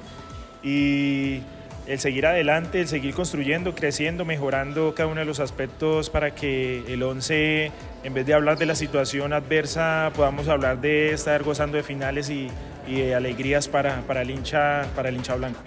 y 0.62 1.40
el 1.88 1.98
seguir 1.98 2.26
adelante, 2.26 2.80
el 2.80 2.88
seguir 2.88 3.14
construyendo, 3.14 3.74
creciendo, 3.74 4.24
mejorando 4.24 4.94
cada 4.94 5.08
uno 5.08 5.20
de 5.20 5.26
los 5.26 5.40
aspectos 5.40 6.10
para 6.10 6.34
que 6.34 6.84
el 6.86 7.02
11, 7.02 7.72
en 8.04 8.14
vez 8.14 8.26
de 8.26 8.34
hablar 8.34 8.58
de 8.58 8.66
la 8.66 8.74
situación 8.74 9.32
adversa, 9.32 10.12
podamos 10.14 10.48
hablar 10.48 10.80
de 10.80 11.12
estar 11.12 11.42
gozando 11.42 11.78
de 11.78 11.82
finales 11.82 12.28
y, 12.28 12.48
y 12.86 13.00
de 13.00 13.14
alegrías 13.14 13.68
para, 13.68 14.02
para, 14.02 14.22
el 14.22 14.30
hincha, 14.30 14.86
para 14.94 15.08
el 15.08 15.16
hincha 15.16 15.34
blanco. 15.34 15.60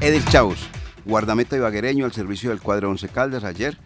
Edel 0.00 0.24
Chaus, 0.24 0.66
guardameta 1.04 1.56
ibaguereño 1.56 2.04
al 2.04 2.12
servicio 2.12 2.50
del 2.50 2.60
cuadro 2.60 2.90
Once 2.90 3.08
Caldas 3.08 3.44
ayer. 3.44 3.76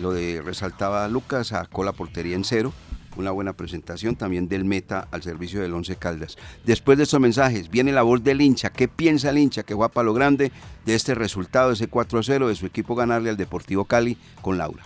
Lo 0.00 0.12
de 0.12 0.42
resaltaba 0.42 1.08
Lucas, 1.08 1.48
sacó 1.48 1.84
la 1.84 1.92
portería 1.92 2.36
en 2.36 2.44
cero. 2.44 2.72
Una 3.16 3.30
buena 3.30 3.54
presentación 3.54 4.14
también 4.14 4.46
del 4.46 4.66
meta 4.66 5.08
al 5.10 5.22
servicio 5.22 5.62
del 5.62 5.72
Once 5.72 5.96
Caldas. 5.96 6.36
Después 6.64 6.98
de 6.98 7.04
estos 7.04 7.18
mensajes, 7.18 7.70
viene 7.70 7.92
la 7.92 8.02
voz 8.02 8.22
del 8.22 8.42
hincha. 8.42 8.70
¿Qué 8.70 8.88
piensa 8.88 9.30
el 9.30 9.38
hincha 9.38 9.62
que 9.62 9.74
para 9.74 10.04
lo 10.04 10.12
grande 10.12 10.52
de 10.84 10.94
este 10.94 11.14
resultado, 11.14 11.72
ese 11.72 11.90
4-0 11.90 12.46
de 12.46 12.54
su 12.54 12.66
equipo 12.66 12.94
ganarle 12.94 13.30
al 13.30 13.38
Deportivo 13.38 13.86
Cali 13.86 14.18
con 14.42 14.58
Laura? 14.58 14.84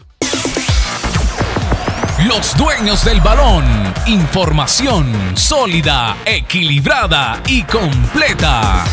Los 2.28 2.56
dueños 2.56 3.04
del 3.04 3.20
balón. 3.20 3.64
Información 4.06 5.06
sólida, 5.34 6.18
equilibrada 6.26 7.42
y 7.48 7.62
completa. 7.62 8.84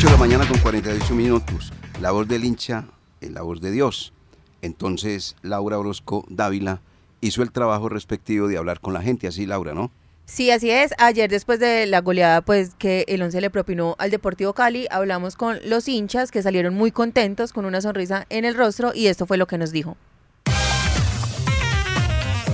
8 0.00 0.06
de 0.06 0.12
la 0.14 0.18
mañana 0.18 0.48
con 0.48 0.58
48 0.60 1.14
minutos. 1.14 1.74
La 2.00 2.10
voz 2.10 2.26
del 2.26 2.42
hincha 2.42 2.86
es 3.20 3.30
la 3.32 3.42
voz 3.42 3.60
de 3.60 3.70
Dios. 3.70 4.14
Entonces 4.62 5.36
Laura 5.42 5.78
Orozco 5.78 6.24
Dávila 6.30 6.80
hizo 7.20 7.42
el 7.42 7.52
trabajo 7.52 7.90
respectivo 7.90 8.48
de 8.48 8.56
hablar 8.56 8.80
con 8.80 8.94
la 8.94 9.02
gente, 9.02 9.26
así 9.26 9.44
Laura, 9.44 9.74
¿no? 9.74 9.90
Sí, 10.24 10.50
así 10.50 10.70
es. 10.70 10.94
Ayer 10.96 11.28
después 11.28 11.60
de 11.60 11.84
la 11.84 12.00
goleada 12.00 12.40
pues 12.40 12.74
que 12.78 13.04
el 13.08 13.20
11 13.20 13.42
le 13.42 13.50
propinó 13.50 13.94
al 13.98 14.10
Deportivo 14.10 14.54
Cali, 14.54 14.86
hablamos 14.90 15.36
con 15.36 15.58
los 15.66 15.86
hinchas 15.86 16.30
que 16.30 16.42
salieron 16.42 16.74
muy 16.74 16.92
contentos 16.92 17.52
con 17.52 17.66
una 17.66 17.82
sonrisa 17.82 18.24
en 18.30 18.46
el 18.46 18.54
rostro 18.54 18.92
y 18.94 19.08
esto 19.08 19.26
fue 19.26 19.36
lo 19.36 19.46
que 19.46 19.58
nos 19.58 19.70
dijo. 19.70 19.98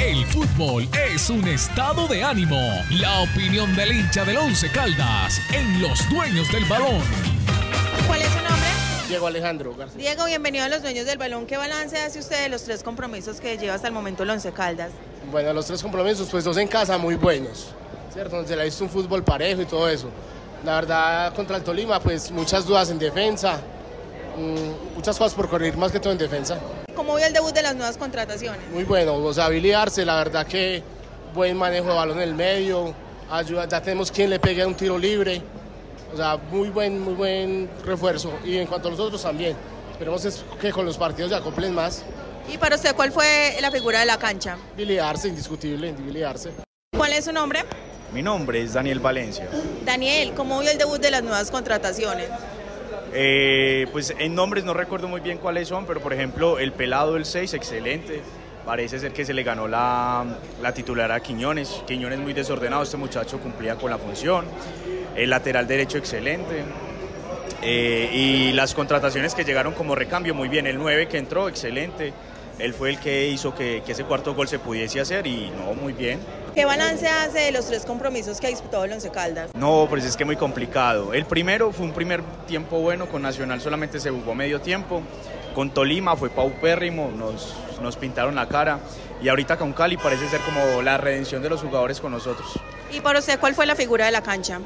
El 0.00 0.26
fútbol 0.26 0.88
es 1.14 1.30
un 1.30 1.46
estado 1.46 2.08
de 2.08 2.24
ánimo. 2.24 2.60
La 2.90 3.20
opinión 3.20 3.76
del 3.76 3.92
hincha 3.92 4.24
del 4.24 4.36
Once 4.36 4.68
Caldas 4.70 5.40
en 5.52 5.80
Los 5.80 6.08
Dueños 6.10 6.50
del 6.50 6.64
Balón. 6.64 7.35
¿Cuál 8.06 8.22
es 8.22 8.28
su 8.28 8.38
nombre? 8.38 8.68
Diego 9.08 9.26
Alejandro 9.26 9.74
García. 9.74 9.98
Diego, 9.98 10.24
bienvenido 10.26 10.64
a 10.64 10.68
los 10.68 10.82
dueños 10.82 11.06
del 11.06 11.18
balón. 11.18 11.46
¿Qué 11.46 11.56
balance 11.56 11.96
hace 11.98 12.18
usted 12.18 12.42
de 12.42 12.48
los 12.48 12.62
tres 12.64 12.82
compromisos 12.82 13.40
que 13.40 13.56
lleva 13.56 13.74
hasta 13.74 13.88
el 13.88 13.94
momento 13.94 14.22
el 14.22 14.30
Once 14.30 14.52
Caldas? 14.52 14.90
Bueno, 15.30 15.52
los 15.52 15.66
tres 15.66 15.82
compromisos, 15.82 16.28
pues 16.30 16.44
dos 16.44 16.56
en 16.56 16.68
casa 16.68 16.98
muy 16.98 17.14
buenos, 17.16 17.68
¿cierto? 18.12 18.36
Donde 18.36 18.48
se 18.48 18.56
le 18.56 18.62
ha 18.62 18.64
visto 18.64 18.84
un 18.84 18.90
fútbol 18.90 19.22
parejo 19.22 19.62
y 19.62 19.66
todo 19.66 19.88
eso. 19.88 20.08
La 20.64 20.76
verdad, 20.76 21.34
contra 21.34 21.56
el 21.56 21.62
Tolima, 21.62 22.00
pues 22.00 22.30
muchas 22.30 22.66
dudas 22.66 22.90
en 22.90 22.98
defensa, 22.98 23.60
mmm, 24.36 24.94
muchas 24.96 25.16
cosas 25.18 25.34
por 25.34 25.48
correr, 25.48 25.76
más 25.76 25.92
que 25.92 26.00
todo 26.00 26.12
en 26.12 26.18
defensa. 26.18 26.58
¿Cómo 26.94 27.14
vio 27.14 27.26
el 27.26 27.32
debut 27.32 27.52
de 27.52 27.62
las 27.62 27.76
nuevas 27.76 27.96
contrataciones? 27.96 28.60
Muy 28.72 28.84
bueno, 28.84 29.14
o 29.14 29.34
sea, 29.34 29.46
habilitarse, 29.46 30.04
la 30.04 30.16
verdad 30.16 30.46
que 30.46 30.82
buen 31.34 31.56
manejo 31.56 31.88
de 31.88 31.94
balón 31.94 32.16
en 32.16 32.28
el 32.28 32.34
medio, 32.34 32.94
ayuda, 33.30 33.68
ya 33.68 33.82
tenemos 33.82 34.10
quien 34.10 34.30
le 34.30 34.40
pegue 34.40 34.64
un 34.64 34.74
tiro 34.74 34.98
libre, 34.98 35.42
o 36.12 36.16
sea, 36.16 36.36
muy 36.50 36.68
buen, 36.70 37.00
muy 37.00 37.14
buen 37.14 37.70
refuerzo. 37.84 38.32
Y 38.44 38.56
en 38.56 38.66
cuanto 38.66 38.88
a 38.88 38.90
los 38.90 39.00
otros 39.00 39.22
también, 39.22 39.56
esperemos 39.92 40.24
es 40.24 40.44
que 40.60 40.70
con 40.72 40.86
los 40.86 40.96
partidos 40.96 41.30
se 41.30 41.36
acoplen 41.36 41.74
más. 41.74 42.04
¿Y 42.52 42.58
para 42.58 42.76
usted 42.76 42.94
cuál 42.94 43.10
fue 43.10 43.56
la 43.60 43.70
figura 43.70 44.00
de 44.00 44.06
la 44.06 44.18
cancha? 44.18 44.56
Billy 44.76 44.98
Arce, 44.98 45.28
indiscutible, 45.28 45.92
Billy 45.92 46.22
Arce. 46.22 46.52
¿Cuál 46.96 47.12
es 47.12 47.24
su 47.24 47.32
nombre? 47.32 47.64
Mi 48.12 48.22
nombre 48.22 48.62
es 48.62 48.72
Daniel 48.72 49.00
Valencia. 49.00 49.48
Daniel, 49.84 50.32
¿cómo 50.34 50.60
vio 50.60 50.70
el 50.70 50.78
debut 50.78 51.00
de 51.00 51.10
las 51.10 51.22
nuevas 51.22 51.50
contrataciones? 51.50 52.28
Eh, 53.12 53.86
pues 53.92 54.14
en 54.18 54.34
nombres 54.34 54.64
no 54.64 54.74
recuerdo 54.74 55.08
muy 55.08 55.20
bien 55.20 55.38
cuáles 55.38 55.68
son, 55.68 55.86
pero 55.86 56.00
por 56.00 56.12
ejemplo 56.12 56.58
el 56.58 56.72
pelado 56.72 57.14
del 57.14 57.24
6, 57.24 57.54
excelente. 57.54 58.22
Parece 58.64 58.98
ser 58.98 59.12
que 59.12 59.24
se 59.24 59.32
le 59.32 59.42
ganó 59.42 59.68
la, 59.68 60.24
la 60.60 60.72
titular 60.72 61.10
a 61.12 61.20
Quiñones. 61.20 61.82
Quiñones 61.86 62.18
muy 62.18 62.32
desordenado, 62.32 62.82
este 62.82 62.96
muchacho 62.96 63.38
cumplía 63.38 63.76
con 63.76 63.90
la 63.90 63.98
función. 63.98 64.44
El 65.16 65.30
lateral 65.30 65.66
derecho 65.66 65.98
excelente. 65.98 66.62
Eh, 67.62 68.10
y 68.12 68.52
las 68.52 68.74
contrataciones 68.74 69.34
que 69.34 69.44
llegaron 69.44 69.74
como 69.74 69.94
recambio, 69.94 70.34
muy 70.34 70.48
bien. 70.48 70.66
El 70.66 70.78
9 70.78 71.08
que 71.08 71.18
entró, 71.18 71.48
excelente. 71.48 72.12
Él 72.58 72.72
fue 72.72 72.90
el 72.90 72.98
que 72.98 73.28
hizo 73.28 73.54
que, 73.54 73.82
que 73.84 73.92
ese 73.92 74.04
cuarto 74.04 74.34
gol 74.34 74.48
se 74.48 74.58
pudiese 74.58 75.00
hacer 75.00 75.26
y 75.26 75.50
no, 75.50 75.74
muy 75.74 75.92
bien. 75.92 76.20
¿Qué 76.54 76.64
balance 76.64 77.06
hace 77.06 77.40
de 77.40 77.52
los 77.52 77.66
tres 77.66 77.84
compromisos 77.84 78.40
que 78.40 78.46
ha 78.46 78.50
disputado 78.50 78.84
el 78.84 78.92
Once 78.92 79.10
Caldas? 79.10 79.50
No, 79.54 79.86
pues 79.90 80.06
es 80.06 80.16
que 80.16 80.24
muy 80.24 80.36
complicado. 80.36 81.12
El 81.12 81.26
primero 81.26 81.70
fue 81.70 81.84
un 81.84 81.92
primer 81.92 82.22
tiempo 82.46 82.78
bueno, 82.78 83.08
con 83.08 83.20
Nacional 83.20 83.60
solamente 83.60 84.00
se 84.00 84.10
jugó 84.10 84.34
medio 84.34 84.60
tiempo. 84.62 85.02
Con 85.54 85.70
Tolima 85.70 86.16
fue 86.16 86.30
paupérrimo, 86.30 87.10
nos, 87.14 87.54
nos 87.82 87.96
pintaron 87.96 88.34
la 88.34 88.48
cara. 88.48 88.78
Y 89.22 89.28
ahorita 89.28 89.58
con 89.58 89.74
Cali 89.74 89.98
parece 89.98 90.28
ser 90.28 90.40
como 90.40 90.80
la 90.80 90.96
redención 90.96 91.42
de 91.42 91.50
los 91.50 91.60
jugadores 91.60 92.00
con 92.00 92.12
nosotros. 92.12 92.48
¿Y 92.90 93.00
para 93.00 93.18
usted 93.18 93.38
cuál 93.38 93.54
fue 93.54 93.66
la 93.66 93.74
figura 93.74 94.06
de 94.06 94.12
la 94.12 94.22
cancha? 94.22 94.60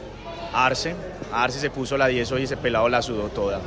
Arce, 0.53 0.95
Arce 1.33 1.61
se 1.61 1.71
puso 1.71 1.97
la 1.97 2.09
10 2.09 2.33
hoy 2.33 2.41
y 2.43 2.45
ese 2.45 2.57
pelado 2.57 2.89
la 2.89 3.03
sudó 3.03 3.29
toda. 3.29 3.61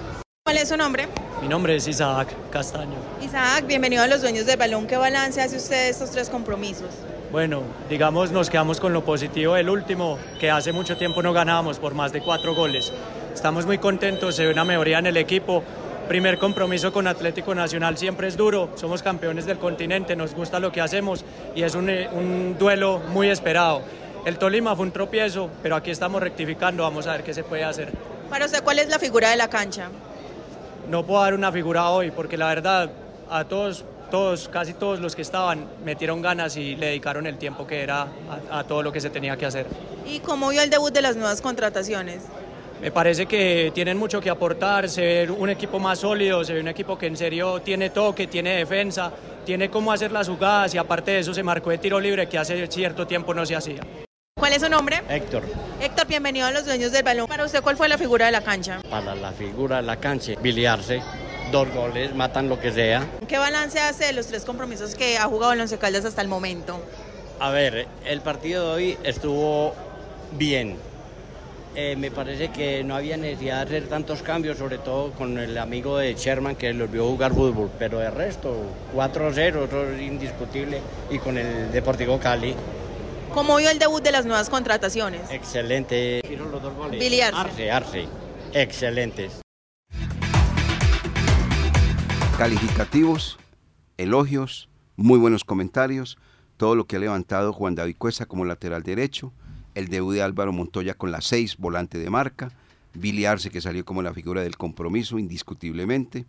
¿Cuál 0.45 0.57
es 0.57 0.67
su 0.67 0.77
nombre? 0.77 1.07
Mi 1.41 1.47
nombre 1.47 1.75
es 1.75 1.87
Isaac 1.87 2.27
Castaño. 2.51 2.95
Isaac, 3.21 3.65
bienvenido 3.65 4.03
a 4.03 4.07
los 4.07 4.21
dueños 4.21 4.45
del 4.45 4.57
balón. 4.57 4.87
¿Qué 4.87 4.97
balance 4.97 5.41
hace 5.41 5.57
usted 5.57 5.77
de 5.77 5.89
estos 5.89 6.11
tres 6.11 6.29
compromisos? 6.29 6.89
Bueno, 7.31 7.63
digamos, 7.89 8.31
nos 8.31 8.49
quedamos 8.49 8.79
con 8.79 8.93
lo 8.93 9.03
positivo 9.03 9.55
del 9.55 9.69
último, 9.69 10.19
que 10.39 10.51
hace 10.51 10.73
mucho 10.73 10.97
tiempo 10.97 11.23
no 11.23 11.31
ganábamos 11.33 11.79
por 11.79 11.93
más 11.93 12.11
de 12.11 12.21
cuatro 12.21 12.53
goles. 12.53 12.91
Estamos 13.33 13.65
muy 13.65 13.77
contentos, 13.77 14.35
se 14.35 14.45
ve 14.45 14.51
una 14.51 14.65
mejoría 14.65 14.99
en 14.99 15.07
el 15.07 15.17
equipo. 15.17 15.63
Primer 16.07 16.37
compromiso 16.37 16.91
con 16.91 17.07
Atlético 17.07 17.55
Nacional 17.55 17.97
siempre 17.97 18.27
es 18.27 18.35
duro, 18.35 18.69
somos 18.75 19.01
campeones 19.01 19.45
del 19.45 19.57
continente, 19.57 20.17
nos 20.17 20.35
gusta 20.35 20.59
lo 20.59 20.73
que 20.73 20.81
hacemos 20.81 21.23
y 21.55 21.63
es 21.63 21.75
un, 21.75 21.89
un 21.89 22.57
duelo 22.59 22.99
muy 23.07 23.29
esperado. 23.29 23.81
El 24.25 24.37
Tolima 24.37 24.73
fue 24.75 24.85
un 24.85 24.91
tropiezo, 24.93 25.49
pero 25.61 25.75
aquí 25.75 25.91
estamos 25.91 26.21
rectificando, 26.21 26.83
vamos 26.83 27.07
a 27.07 27.11
ver 27.11 27.23
qué 27.23 27.33
se 27.33 27.43
puede 27.43 27.65
hacer. 27.65 27.89
Para 28.29 28.45
usted, 28.45 28.63
¿cuál 28.63 28.79
es 28.79 28.87
la 28.87 28.97
figura 28.97 29.29
de 29.29 29.35
la 29.35 29.49
cancha? 29.49 29.89
No 30.89 31.05
puedo 31.05 31.21
dar 31.21 31.33
una 31.33 31.51
figura 31.51 31.89
hoy 31.89 32.09
porque 32.11 32.37
la 32.37 32.47
verdad 32.47 32.89
a 33.29 33.43
todos, 33.43 33.83
todos, 34.11 34.47
casi 34.47 34.73
todos 34.73 35.01
los 35.01 35.15
que 35.15 35.21
estaban 35.21 35.67
metieron 35.83 36.21
ganas 36.21 36.55
y 36.55 36.77
le 36.77 36.87
dedicaron 36.87 37.27
el 37.27 37.37
tiempo 37.37 37.67
que 37.67 37.81
era 37.81 38.07
a, 38.49 38.59
a 38.59 38.63
todo 38.63 38.81
lo 38.81 38.93
que 38.93 39.01
se 39.01 39.09
tenía 39.09 39.35
que 39.35 39.45
hacer. 39.45 39.65
¿Y 40.05 40.19
cómo 40.19 40.49
vio 40.49 40.61
el 40.61 40.69
debut 40.69 40.93
de 40.93 41.01
las 41.01 41.17
nuevas 41.17 41.41
contrataciones? 41.41 42.23
Me 42.81 42.91
parece 42.91 43.25
que 43.25 43.71
tienen 43.73 43.97
mucho 43.97 44.21
que 44.21 44.29
aportar, 44.29 44.87
se 44.89 45.01
ve 45.01 45.31
un 45.31 45.49
equipo 45.49 45.79
más 45.79 45.99
sólido, 45.99 46.43
se 46.45 46.53
ve 46.53 46.61
un 46.61 46.67
equipo 46.69 46.97
que 46.97 47.07
en 47.07 47.17
serio 47.17 47.61
tiene 47.61 47.89
toque, 47.89 48.27
tiene 48.27 48.55
defensa, 48.55 49.11
tiene 49.45 49.69
cómo 49.69 49.91
hacer 49.91 50.13
las 50.13 50.29
jugadas 50.29 50.73
y 50.75 50.77
aparte 50.77 51.11
de 51.11 51.19
eso 51.19 51.33
se 51.33 51.43
marcó 51.43 51.71
de 51.71 51.77
tiro 51.77 51.99
libre 51.99 52.27
que 52.27 52.37
hace 52.37 52.67
cierto 52.67 53.05
tiempo 53.05 53.33
no 53.33 53.45
se 53.45 53.55
hacía. 53.55 53.81
¿Cuál 54.43 54.51
es 54.51 54.61
su 54.61 54.67
nombre? 54.67 55.01
Héctor. 55.07 55.43
Héctor, 55.79 56.05
bienvenido 56.05 56.45
a 56.45 56.51
los 56.51 56.65
dueños 56.65 56.91
del 56.91 57.01
balón. 57.01 57.27
Para 57.27 57.45
usted, 57.45 57.61
¿cuál 57.63 57.77
fue 57.77 57.87
la 57.87 57.97
figura 57.97 58.25
de 58.25 58.33
la 58.33 58.41
cancha? 58.41 58.81
Para 58.89 59.15
la 59.15 59.31
figura 59.31 59.77
de 59.77 59.83
la 59.83 59.95
cancha, 59.95 60.33
biliarse, 60.41 61.01
dos 61.49 61.73
goles, 61.73 62.13
matan 62.13 62.49
lo 62.49 62.59
que 62.59 62.73
sea. 62.73 63.07
¿Qué 63.25 63.37
balance 63.37 63.79
hace 63.79 64.07
de 64.07 64.11
los 64.11 64.27
tres 64.27 64.43
compromisos 64.43 64.95
que 64.95 65.17
ha 65.17 65.23
jugado 65.27 65.53
el 65.53 65.61
Once 65.61 65.77
Caldas 65.77 66.03
hasta 66.03 66.21
el 66.21 66.27
momento? 66.27 66.83
A 67.39 67.51
ver, 67.51 67.87
el 68.05 68.19
partido 68.19 68.67
de 68.67 68.73
hoy 68.73 68.97
estuvo 69.05 69.75
bien. 70.33 70.75
Eh, 71.75 71.95
me 71.95 72.11
parece 72.11 72.49
que 72.49 72.83
no 72.83 72.97
había 72.97 73.15
necesidad 73.15 73.65
de 73.65 73.77
hacer 73.77 73.87
tantos 73.87 74.23
cambios, 74.23 74.57
sobre 74.57 74.77
todo 74.77 75.11
con 75.13 75.37
el 75.37 75.57
amigo 75.57 75.97
de 75.97 76.15
Sherman 76.15 76.57
que 76.57 76.73
los 76.73 76.91
vio 76.91 77.07
jugar 77.07 77.33
fútbol, 77.33 77.71
pero 77.79 78.01
el 78.01 78.11
resto, 78.11 78.57
4-0, 78.93 79.67
eso 79.67 79.89
es 79.89 80.01
indiscutible, 80.01 80.81
y 81.09 81.17
con 81.19 81.37
el 81.37 81.71
Deportivo 81.71 82.19
Cali. 82.19 82.53
¿Cómo 83.33 83.55
vio 83.55 83.71
el 83.71 83.79
debut 83.79 84.03
de 84.03 84.11
las 84.11 84.27
nuevas 84.27 84.47
contrataciones? 84.47 85.31
Excelente. 85.31 86.21
Los 86.37 86.61
dos 86.61 86.71
goles. 86.75 86.99
Billy 86.99 87.21
Arce. 87.21 87.39
Arce, 87.39 87.71
Arce. 87.71 88.07
Excelentes. 88.53 89.41
Calificativos, 92.37 93.39
elogios, 93.97 94.69
muy 94.97 95.17
buenos 95.17 95.43
comentarios, 95.43 96.19
todo 96.57 96.75
lo 96.75 96.85
que 96.85 96.97
ha 96.97 96.99
levantado 96.99 97.53
Juan 97.53 97.73
David 97.73 97.95
Cuesta 97.97 98.27
como 98.27 98.45
lateral 98.45 98.83
derecho, 98.83 99.33
el 99.73 99.87
debut 99.87 100.13
de 100.13 100.21
Álvaro 100.21 100.53
Montoya 100.53 100.93
con 100.93 101.11
la 101.11 101.21
6, 101.21 101.57
volante 101.57 101.97
de 101.97 102.11
marca, 102.11 102.51
Billy 102.93 103.25
Arce 103.25 103.49
que 103.49 103.61
salió 103.61 103.83
como 103.83 104.03
la 104.03 104.13
figura 104.13 104.43
del 104.43 104.57
compromiso 104.57 105.17
indiscutiblemente, 105.17 106.27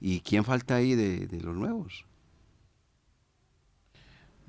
y 0.00 0.20
quién 0.20 0.44
falta 0.44 0.76
ahí 0.76 0.94
de, 0.94 1.26
de 1.26 1.40
los 1.40 1.56
nuevos. 1.56 2.04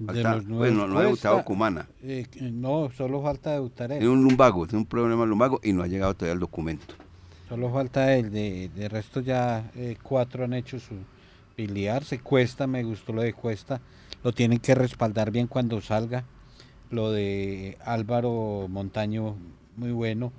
Falta- 0.04 0.42
bueno, 0.48 0.88
no 0.88 0.98
ha 1.00 1.04
debutado 1.04 1.44
Cumana. 1.46 1.88
eh, 2.04 2.26
no, 2.52 2.90
solo 2.98 3.22
falta 3.22 3.52
debutar 3.52 3.92
él. 3.92 4.00
Tiene 4.00 4.14
un 4.14 4.24
lumbago, 4.24 4.66
tiene 4.68 4.80
un 4.80 4.86
problema 4.86 5.26
lumbago 5.26 5.60
y 5.64 5.72
no 5.74 5.84
ha 5.84 5.88
llegado 5.88 6.14
todavía 6.14 6.34
el 6.34 6.40
documento. 6.40 6.96
Solo 7.48 7.72
falta 7.72 8.14
él, 8.16 8.32
de, 8.32 8.70
de 8.76 8.90
resto 8.90 9.22
ya 9.22 9.72
eh, 9.76 9.96
cuatro 10.02 10.44
han 10.44 10.54
hecho 10.54 10.80
su 10.80 10.96
filiarse. 11.56 12.20
Cuesta, 12.20 12.68
me 12.68 12.84
gustó 12.84 13.14
lo 13.14 13.22
de 13.22 13.34
Cuesta. 13.34 13.80
Lo 14.24 14.34
tienen 14.34 14.60
que 14.60 14.76
respaldar 14.76 15.32
bien 15.32 15.48
cuando 15.48 15.80
salga. 15.80 16.26
Lo 16.90 17.12
de 17.12 17.78
Álvaro 17.86 18.68
Montaño, 18.70 19.36
muy 19.78 19.92
bueno. 19.92 20.34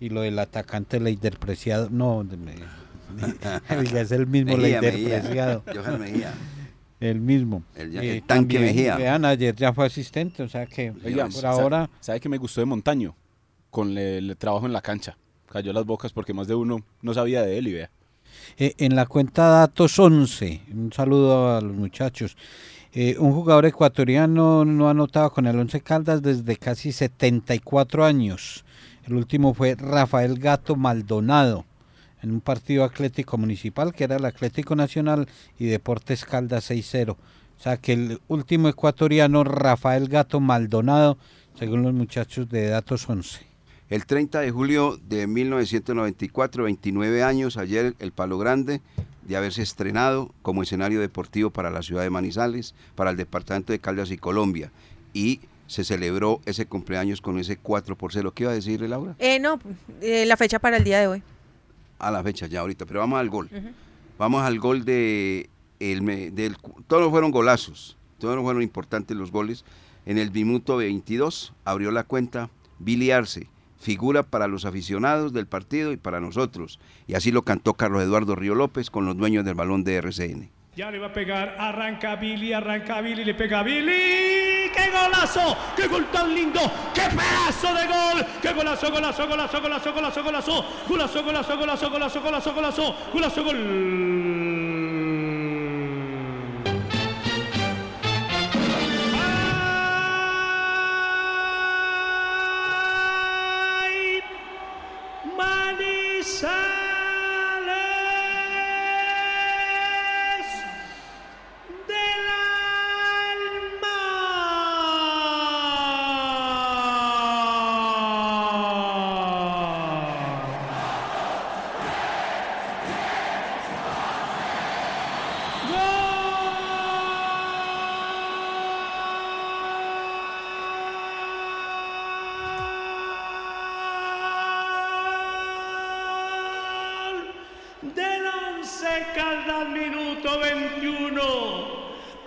Y 0.00 0.08
lo 0.08 0.22
del 0.22 0.38
atacante 0.38 0.98
Leider 1.00 1.38
Preciado, 1.38 1.88
no, 1.90 2.24
me- 2.24 2.54
es 4.00 4.10
el 4.12 4.26
mismo 4.26 4.56
Leider 4.56 4.80
Preciado. 5.04 5.62
Johan 5.74 6.00
Mejía. 6.00 6.32
El 7.02 7.20
mismo. 7.20 7.62
El- 7.74 7.96
Eh, 7.98 8.16
el 8.16 8.22
tanque 8.22 8.56
también, 8.56 8.62
Mejía. 8.62 8.96
Vean, 8.96 9.24
ayer 9.24 9.54
ya 9.56 9.72
fue 9.72 9.86
asistente, 9.86 10.42
o 10.42 10.48
sea 10.48 10.66
que 10.66 10.92
Oiga, 11.04 11.28
por 11.28 11.46
ahora... 11.46 11.90
¿Sabe 12.00 12.20
que 12.20 12.28
me 12.28 12.38
gustó 12.38 12.60
de 12.60 12.66
Montaño? 12.66 13.14
Con 13.70 13.90
el, 13.98 14.30
el 14.30 14.36
trabajo 14.36 14.66
en 14.66 14.72
la 14.72 14.80
cancha. 14.82 15.16
Cayó 15.50 15.72
las 15.72 15.84
bocas 15.84 16.12
porque 16.12 16.32
más 16.32 16.46
de 16.46 16.54
uno 16.54 16.78
no 17.02 17.12
sabía 17.14 17.42
de 17.42 17.58
él 17.58 17.68
y 17.68 17.72
vea. 17.74 17.90
Eh, 18.56 18.74
en 18.78 18.94
la 18.96 19.06
cuenta 19.06 19.46
Datos 19.48 19.98
11, 19.98 20.62
un 20.72 20.92
saludo 20.92 21.56
a 21.56 21.60
los 21.60 21.74
muchachos. 21.74 22.36
Eh, 22.94 23.16
un 23.18 23.32
jugador 23.32 23.66
ecuatoriano 23.66 24.64
no 24.64 24.88
ha 24.88 24.90
anotado 24.92 25.30
con 25.32 25.46
el 25.46 25.58
Once 25.58 25.80
Caldas 25.80 26.22
desde 26.22 26.56
casi 26.56 26.92
74 26.92 28.04
años. 28.04 28.64
El 29.06 29.14
último 29.14 29.54
fue 29.54 29.74
Rafael 29.74 30.38
Gato 30.38 30.76
Maldonado 30.76 31.64
en 32.22 32.30
un 32.30 32.40
partido 32.40 32.84
atlético 32.84 33.36
municipal 33.38 33.92
que 33.92 34.04
era 34.04 34.16
el 34.16 34.24
Atlético 34.24 34.76
Nacional 34.76 35.28
y 35.58 35.66
Deportes 35.66 36.24
Caldas 36.24 36.70
6-0. 36.70 37.10
O 37.12 37.16
sea 37.62 37.76
que 37.76 37.92
el 37.92 38.20
último 38.28 38.68
ecuatoriano 38.68 39.44
Rafael 39.44 40.08
Gato 40.08 40.40
Maldonado, 40.40 41.18
según 41.58 41.82
los 41.82 41.92
muchachos 41.92 42.48
de 42.48 42.68
Datos 42.68 43.08
11. 43.08 43.52
El 43.88 44.06
30 44.06 44.40
de 44.40 44.50
julio 44.50 44.98
de 45.06 45.26
1994, 45.26 46.64
29 46.64 47.22
años, 47.22 47.56
ayer 47.58 47.94
el 47.98 48.10
Palo 48.10 48.38
Grande 48.38 48.80
de 49.22 49.36
haberse 49.36 49.62
estrenado 49.62 50.32
como 50.42 50.62
escenario 50.62 51.00
deportivo 51.00 51.50
para 51.50 51.70
la 51.70 51.82
ciudad 51.82 52.02
de 52.02 52.10
Manizales, 52.10 52.74
para 52.94 53.10
el 53.10 53.16
departamento 53.16 53.72
de 53.72 53.78
Caldas 53.78 54.10
y 54.10 54.16
Colombia. 54.16 54.72
Y 55.12 55.40
se 55.66 55.84
celebró 55.84 56.40
ese 56.46 56.66
cumpleaños 56.66 57.20
con 57.20 57.38
ese 57.38 57.56
4 57.56 57.96
por 57.96 58.12
0. 58.12 58.32
¿Qué 58.34 58.44
iba 58.44 58.52
a 58.52 58.54
decirle, 58.54 58.88
Laura? 58.88 59.14
Eh, 59.18 59.38
no, 59.38 59.60
eh, 60.00 60.26
la 60.26 60.36
fecha 60.36 60.58
para 60.58 60.78
el 60.78 60.84
día 60.84 61.00
de 61.00 61.06
hoy. 61.06 61.22
A 62.02 62.10
la 62.10 62.22
fecha 62.22 62.46
ya 62.46 62.60
ahorita, 62.60 62.84
pero 62.84 63.00
vamos 63.00 63.18
al 63.18 63.30
gol. 63.30 63.48
Vamos 64.18 64.42
al 64.42 64.58
gol 64.58 64.84
de 64.84 65.48
el, 65.80 66.02
me- 66.02 66.30
del 66.30 66.56
todos 66.86 67.10
fueron 67.10 67.30
golazos, 67.30 67.96
todos 68.18 68.38
fueron 68.42 68.62
importantes 68.62 69.16
los 69.16 69.30
goles. 69.32 69.64
En 70.04 70.18
el 70.18 70.30
minuto 70.30 70.76
22 70.76 71.54
abrió 71.64 71.90
la 71.92 72.04
cuenta 72.04 72.50
Billy 72.78 73.10
Arce, 73.12 73.48
figura 73.80 74.22
para 74.24 74.48
los 74.48 74.64
aficionados 74.64 75.32
del 75.32 75.46
partido 75.46 75.92
y 75.92 75.96
para 75.96 76.20
nosotros. 76.20 76.78
Y 77.06 77.14
así 77.14 77.30
lo 77.30 77.42
cantó 77.42 77.74
Carlos 77.74 78.02
Eduardo 78.02 78.34
Río 78.36 78.54
López 78.54 78.90
con 78.90 79.06
los 79.06 79.16
dueños 79.16 79.44
del 79.44 79.54
balón 79.54 79.82
de 79.84 79.94
RCN. 79.96 80.50
Ya 80.76 80.90
le 80.90 80.98
va 80.98 81.08
a 81.08 81.12
pegar, 81.12 81.56
arranca 81.58 82.16
Billy, 82.16 82.52
arranca 82.52 83.00
Billy, 83.00 83.24
le 83.24 83.34
pega 83.34 83.60
a 83.60 83.62
Billy. 83.62 84.41
¡Qué 84.92 84.98
golazo! 84.98 85.56
¡Qué 85.74 85.86
gol 85.86 86.06
tan 86.12 86.34
lindo! 86.34 86.60
¡Qué 86.92 87.00
pedazo 87.00 87.74
de 87.74 87.86
gol! 87.86 88.26
¡Qué 88.42 88.52
golazo, 88.52 88.90
golazo, 88.90 89.26
golazo, 89.26 89.62
golazo, 89.62 89.92
golazo, 89.92 90.22
golazo! 90.22 90.64
Golazo, 90.86 91.24
golazo, 91.24 91.56
golazo, 91.56 91.90
golazo, 91.90 92.20
golazo, 92.20 92.52
golazo, 92.52 92.94
golazo, 93.10 93.42
gol. 93.42 94.31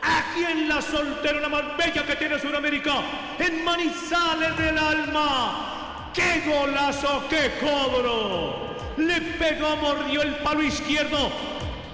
Aquí 0.05 0.43
en 0.43 0.69
la 0.69 0.81
soltera, 0.81 1.39
la 1.39 1.49
más 1.49 1.77
bella 1.77 2.05
que 2.05 2.15
tiene 2.15 2.39
Sudamérica, 2.39 3.01
en 3.39 3.63
Manizales 3.63 4.55
del 4.55 4.77
Alma. 4.77 6.11
¡Qué 6.13 6.43
golazo, 6.45 7.23
qué 7.27 7.53
cobro! 7.59 8.75
Le 8.97 9.19
pegó, 9.39 9.75
mordió 9.77 10.21
el 10.21 10.35
palo 10.35 10.61
izquierdo. 10.61 11.31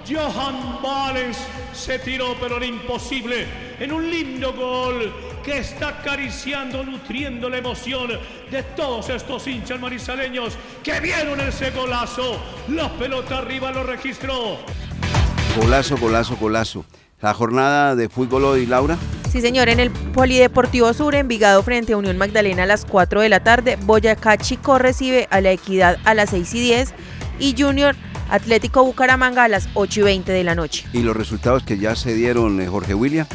Johan 0.08 0.82
Valens 0.82 1.38
se 1.72 1.98
tiró, 2.00 2.36
pero 2.38 2.58
era 2.58 2.66
imposible. 2.66 3.46
En 3.80 3.92
un 3.92 4.08
lindo 4.10 4.52
gol 4.52 5.12
que 5.42 5.58
está 5.58 5.88
acariciando, 5.88 6.84
nutriendo 6.84 7.48
la 7.48 7.58
emoción 7.58 8.10
de 8.50 8.62
todos 8.76 9.08
estos 9.08 9.46
hinchas 9.46 9.80
manizaleños 9.80 10.56
que 10.82 11.00
vieron 11.00 11.40
ese 11.40 11.70
golazo. 11.70 12.38
La 12.68 12.90
pelota 12.90 13.38
arriba 13.38 13.72
lo 13.72 13.84
registró. 13.84 14.58
Golazo, 15.56 15.96
golazo, 15.96 16.36
golazo. 16.36 16.84
La 17.22 17.32
jornada 17.34 17.94
de 17.94 18.08
fútbol 18.08 18.44
hoy, 18.44 18.66
Laura. 18.66 18.98
Sí, 19.30 19.40
señor, 19.40 19.68
en 19.68 19.78
el 19.78 19.92
Polideportivo 19.92 20.92
Sur, 20.92 21.14
Envigado 21.14 21.62
frente 21.62 21.92
a 21.92 21.96
Unión 21.96 22.18
Magdalena 22.18 22.64
a 22.64 22.66
las 22.66 22.84
4 22.84 23.20
de 23.20 23.28
la 23.28 23.40
tarde, 23.44 23.78
Boyacá 23.84 24.36
Chico 24.36 24.76
recibe 24.76 25.28
a 25.30 25.40
la 25.40 25.52
Equidad 25.52 25.98
a 26.04 26.14
las 26.14 26.30
6 26.30 26.52
y 26.54 26.60
10 26.60 26.94
y 27.38 27.54
Junior 27.56 27.94
Atlético 28.28 28.82
Bucaramanga 28.84 29.44
a 29.44 29.48
las 29.48 29.68
8 29.74 30.00
y 30.00 30.02
20 30.02 30.32
de 30.32 30.42
la 30.42 30.56
noche. 30.56 30.84
Y 30.92 31.02
los 31.02 31.16
resultados 31.16 31.62
que 31.62 31.78
ya 31.78 31.94
se 31.94 32.12
dieron, 32.12 32.60
eh, 32.60 32.66
Jorge 32.66 32.94
William. 32.94 33.26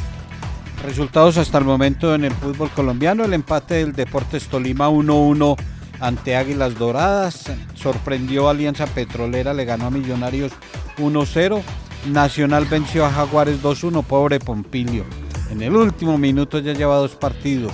Resultados 0.83 1.37
hasta 1.37 1.57
el 1.57 1.63
momento 1.63 2.13
en 2.13 2.25
el 2.25 2.33
fútbol 2.33 2.69
colombiano, 2.71 3.23
el 3.23 3.33
empate 3.33 3.75
del 3.75 3.93
Deportes 3.93 4.47
Tolima 4.49 4.89
1-1 4.89 5.55
ante 6.01 6.35
Águilas 6.35 6.77
Doradas, 6.77 7.45
sorprendió 7.73 8.49
a 8.49 8.51
Alianza 8.51 8.85
Petrolera, 8.85 9.53
le 9.53 9.63
ganó 9.63 9.87
a 9.87 9.91
Millonarios 9.91 10.51
1-0, 10.97 11.61
Nacional 12.11 12.65
venció 12.65 13.05
a 13.05 13.11
Jaguares 13.11 13.61
2-1, 13.61 14.03
pobre 14.03 14.39
Pompilio. 14.39 15.05
En 15.49 15.61
el 15.61 15.75
último 15.75 16.17
minuto 16.17 16.59
ya 16.59 16.73
lleva 16.73 16.95
dos 16.95 17.15
partidos. 17.15 17.73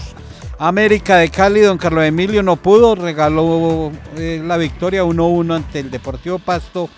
América 0.60 1.18
de 1.18 1.30
Cali, 1.30 1.62
don 1.62 1.78
Carlos 1.78 2.06
Emilio 2.06 2.44
no 2.44 2.56
pudo, 2.56 2.96
regaló 2.96 3.92
eh, 4.16 4.42
la 4.46 4.58
victoria 4.58 5.04
1-1 5.04 5.56
ante 5.56 5.80
el 5.80 5.92
Deportivo 5.92 6.40
Pasto 6.40 6.90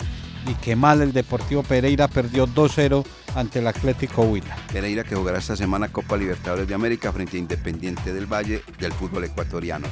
y 0.48 0.54
qué 0.56 0.76
mal 0.76 1.02
el 1.02 1.14
Deportivo 1.14 1.64
Pereira 1.64 2.08
perdió 2.08 2.48
2-0 2.48 3.04
ante 3.36 3.60
el 3.60 3.68
Atlético 3.68 4.24
Huila. 4.24 4.56
Pereira 4.72 5.04
que 5.04 5.16
jugará 5.16 5.40
esta 5.40 5.56
semana 5.56 5.90
Copa 5.90 6.18
Libertadores 6.18 6.68
de 6.68 6.76
América 6.76 7.12
frente 7.12 7.38
a 7.38 7.40
Independiente 7.40 8.14
del 8.14 8.32
Valle 8.32 8.62
del 8.80 8.94
fútbol 8.94 9.24
ecuatoriano. 9.24 9.88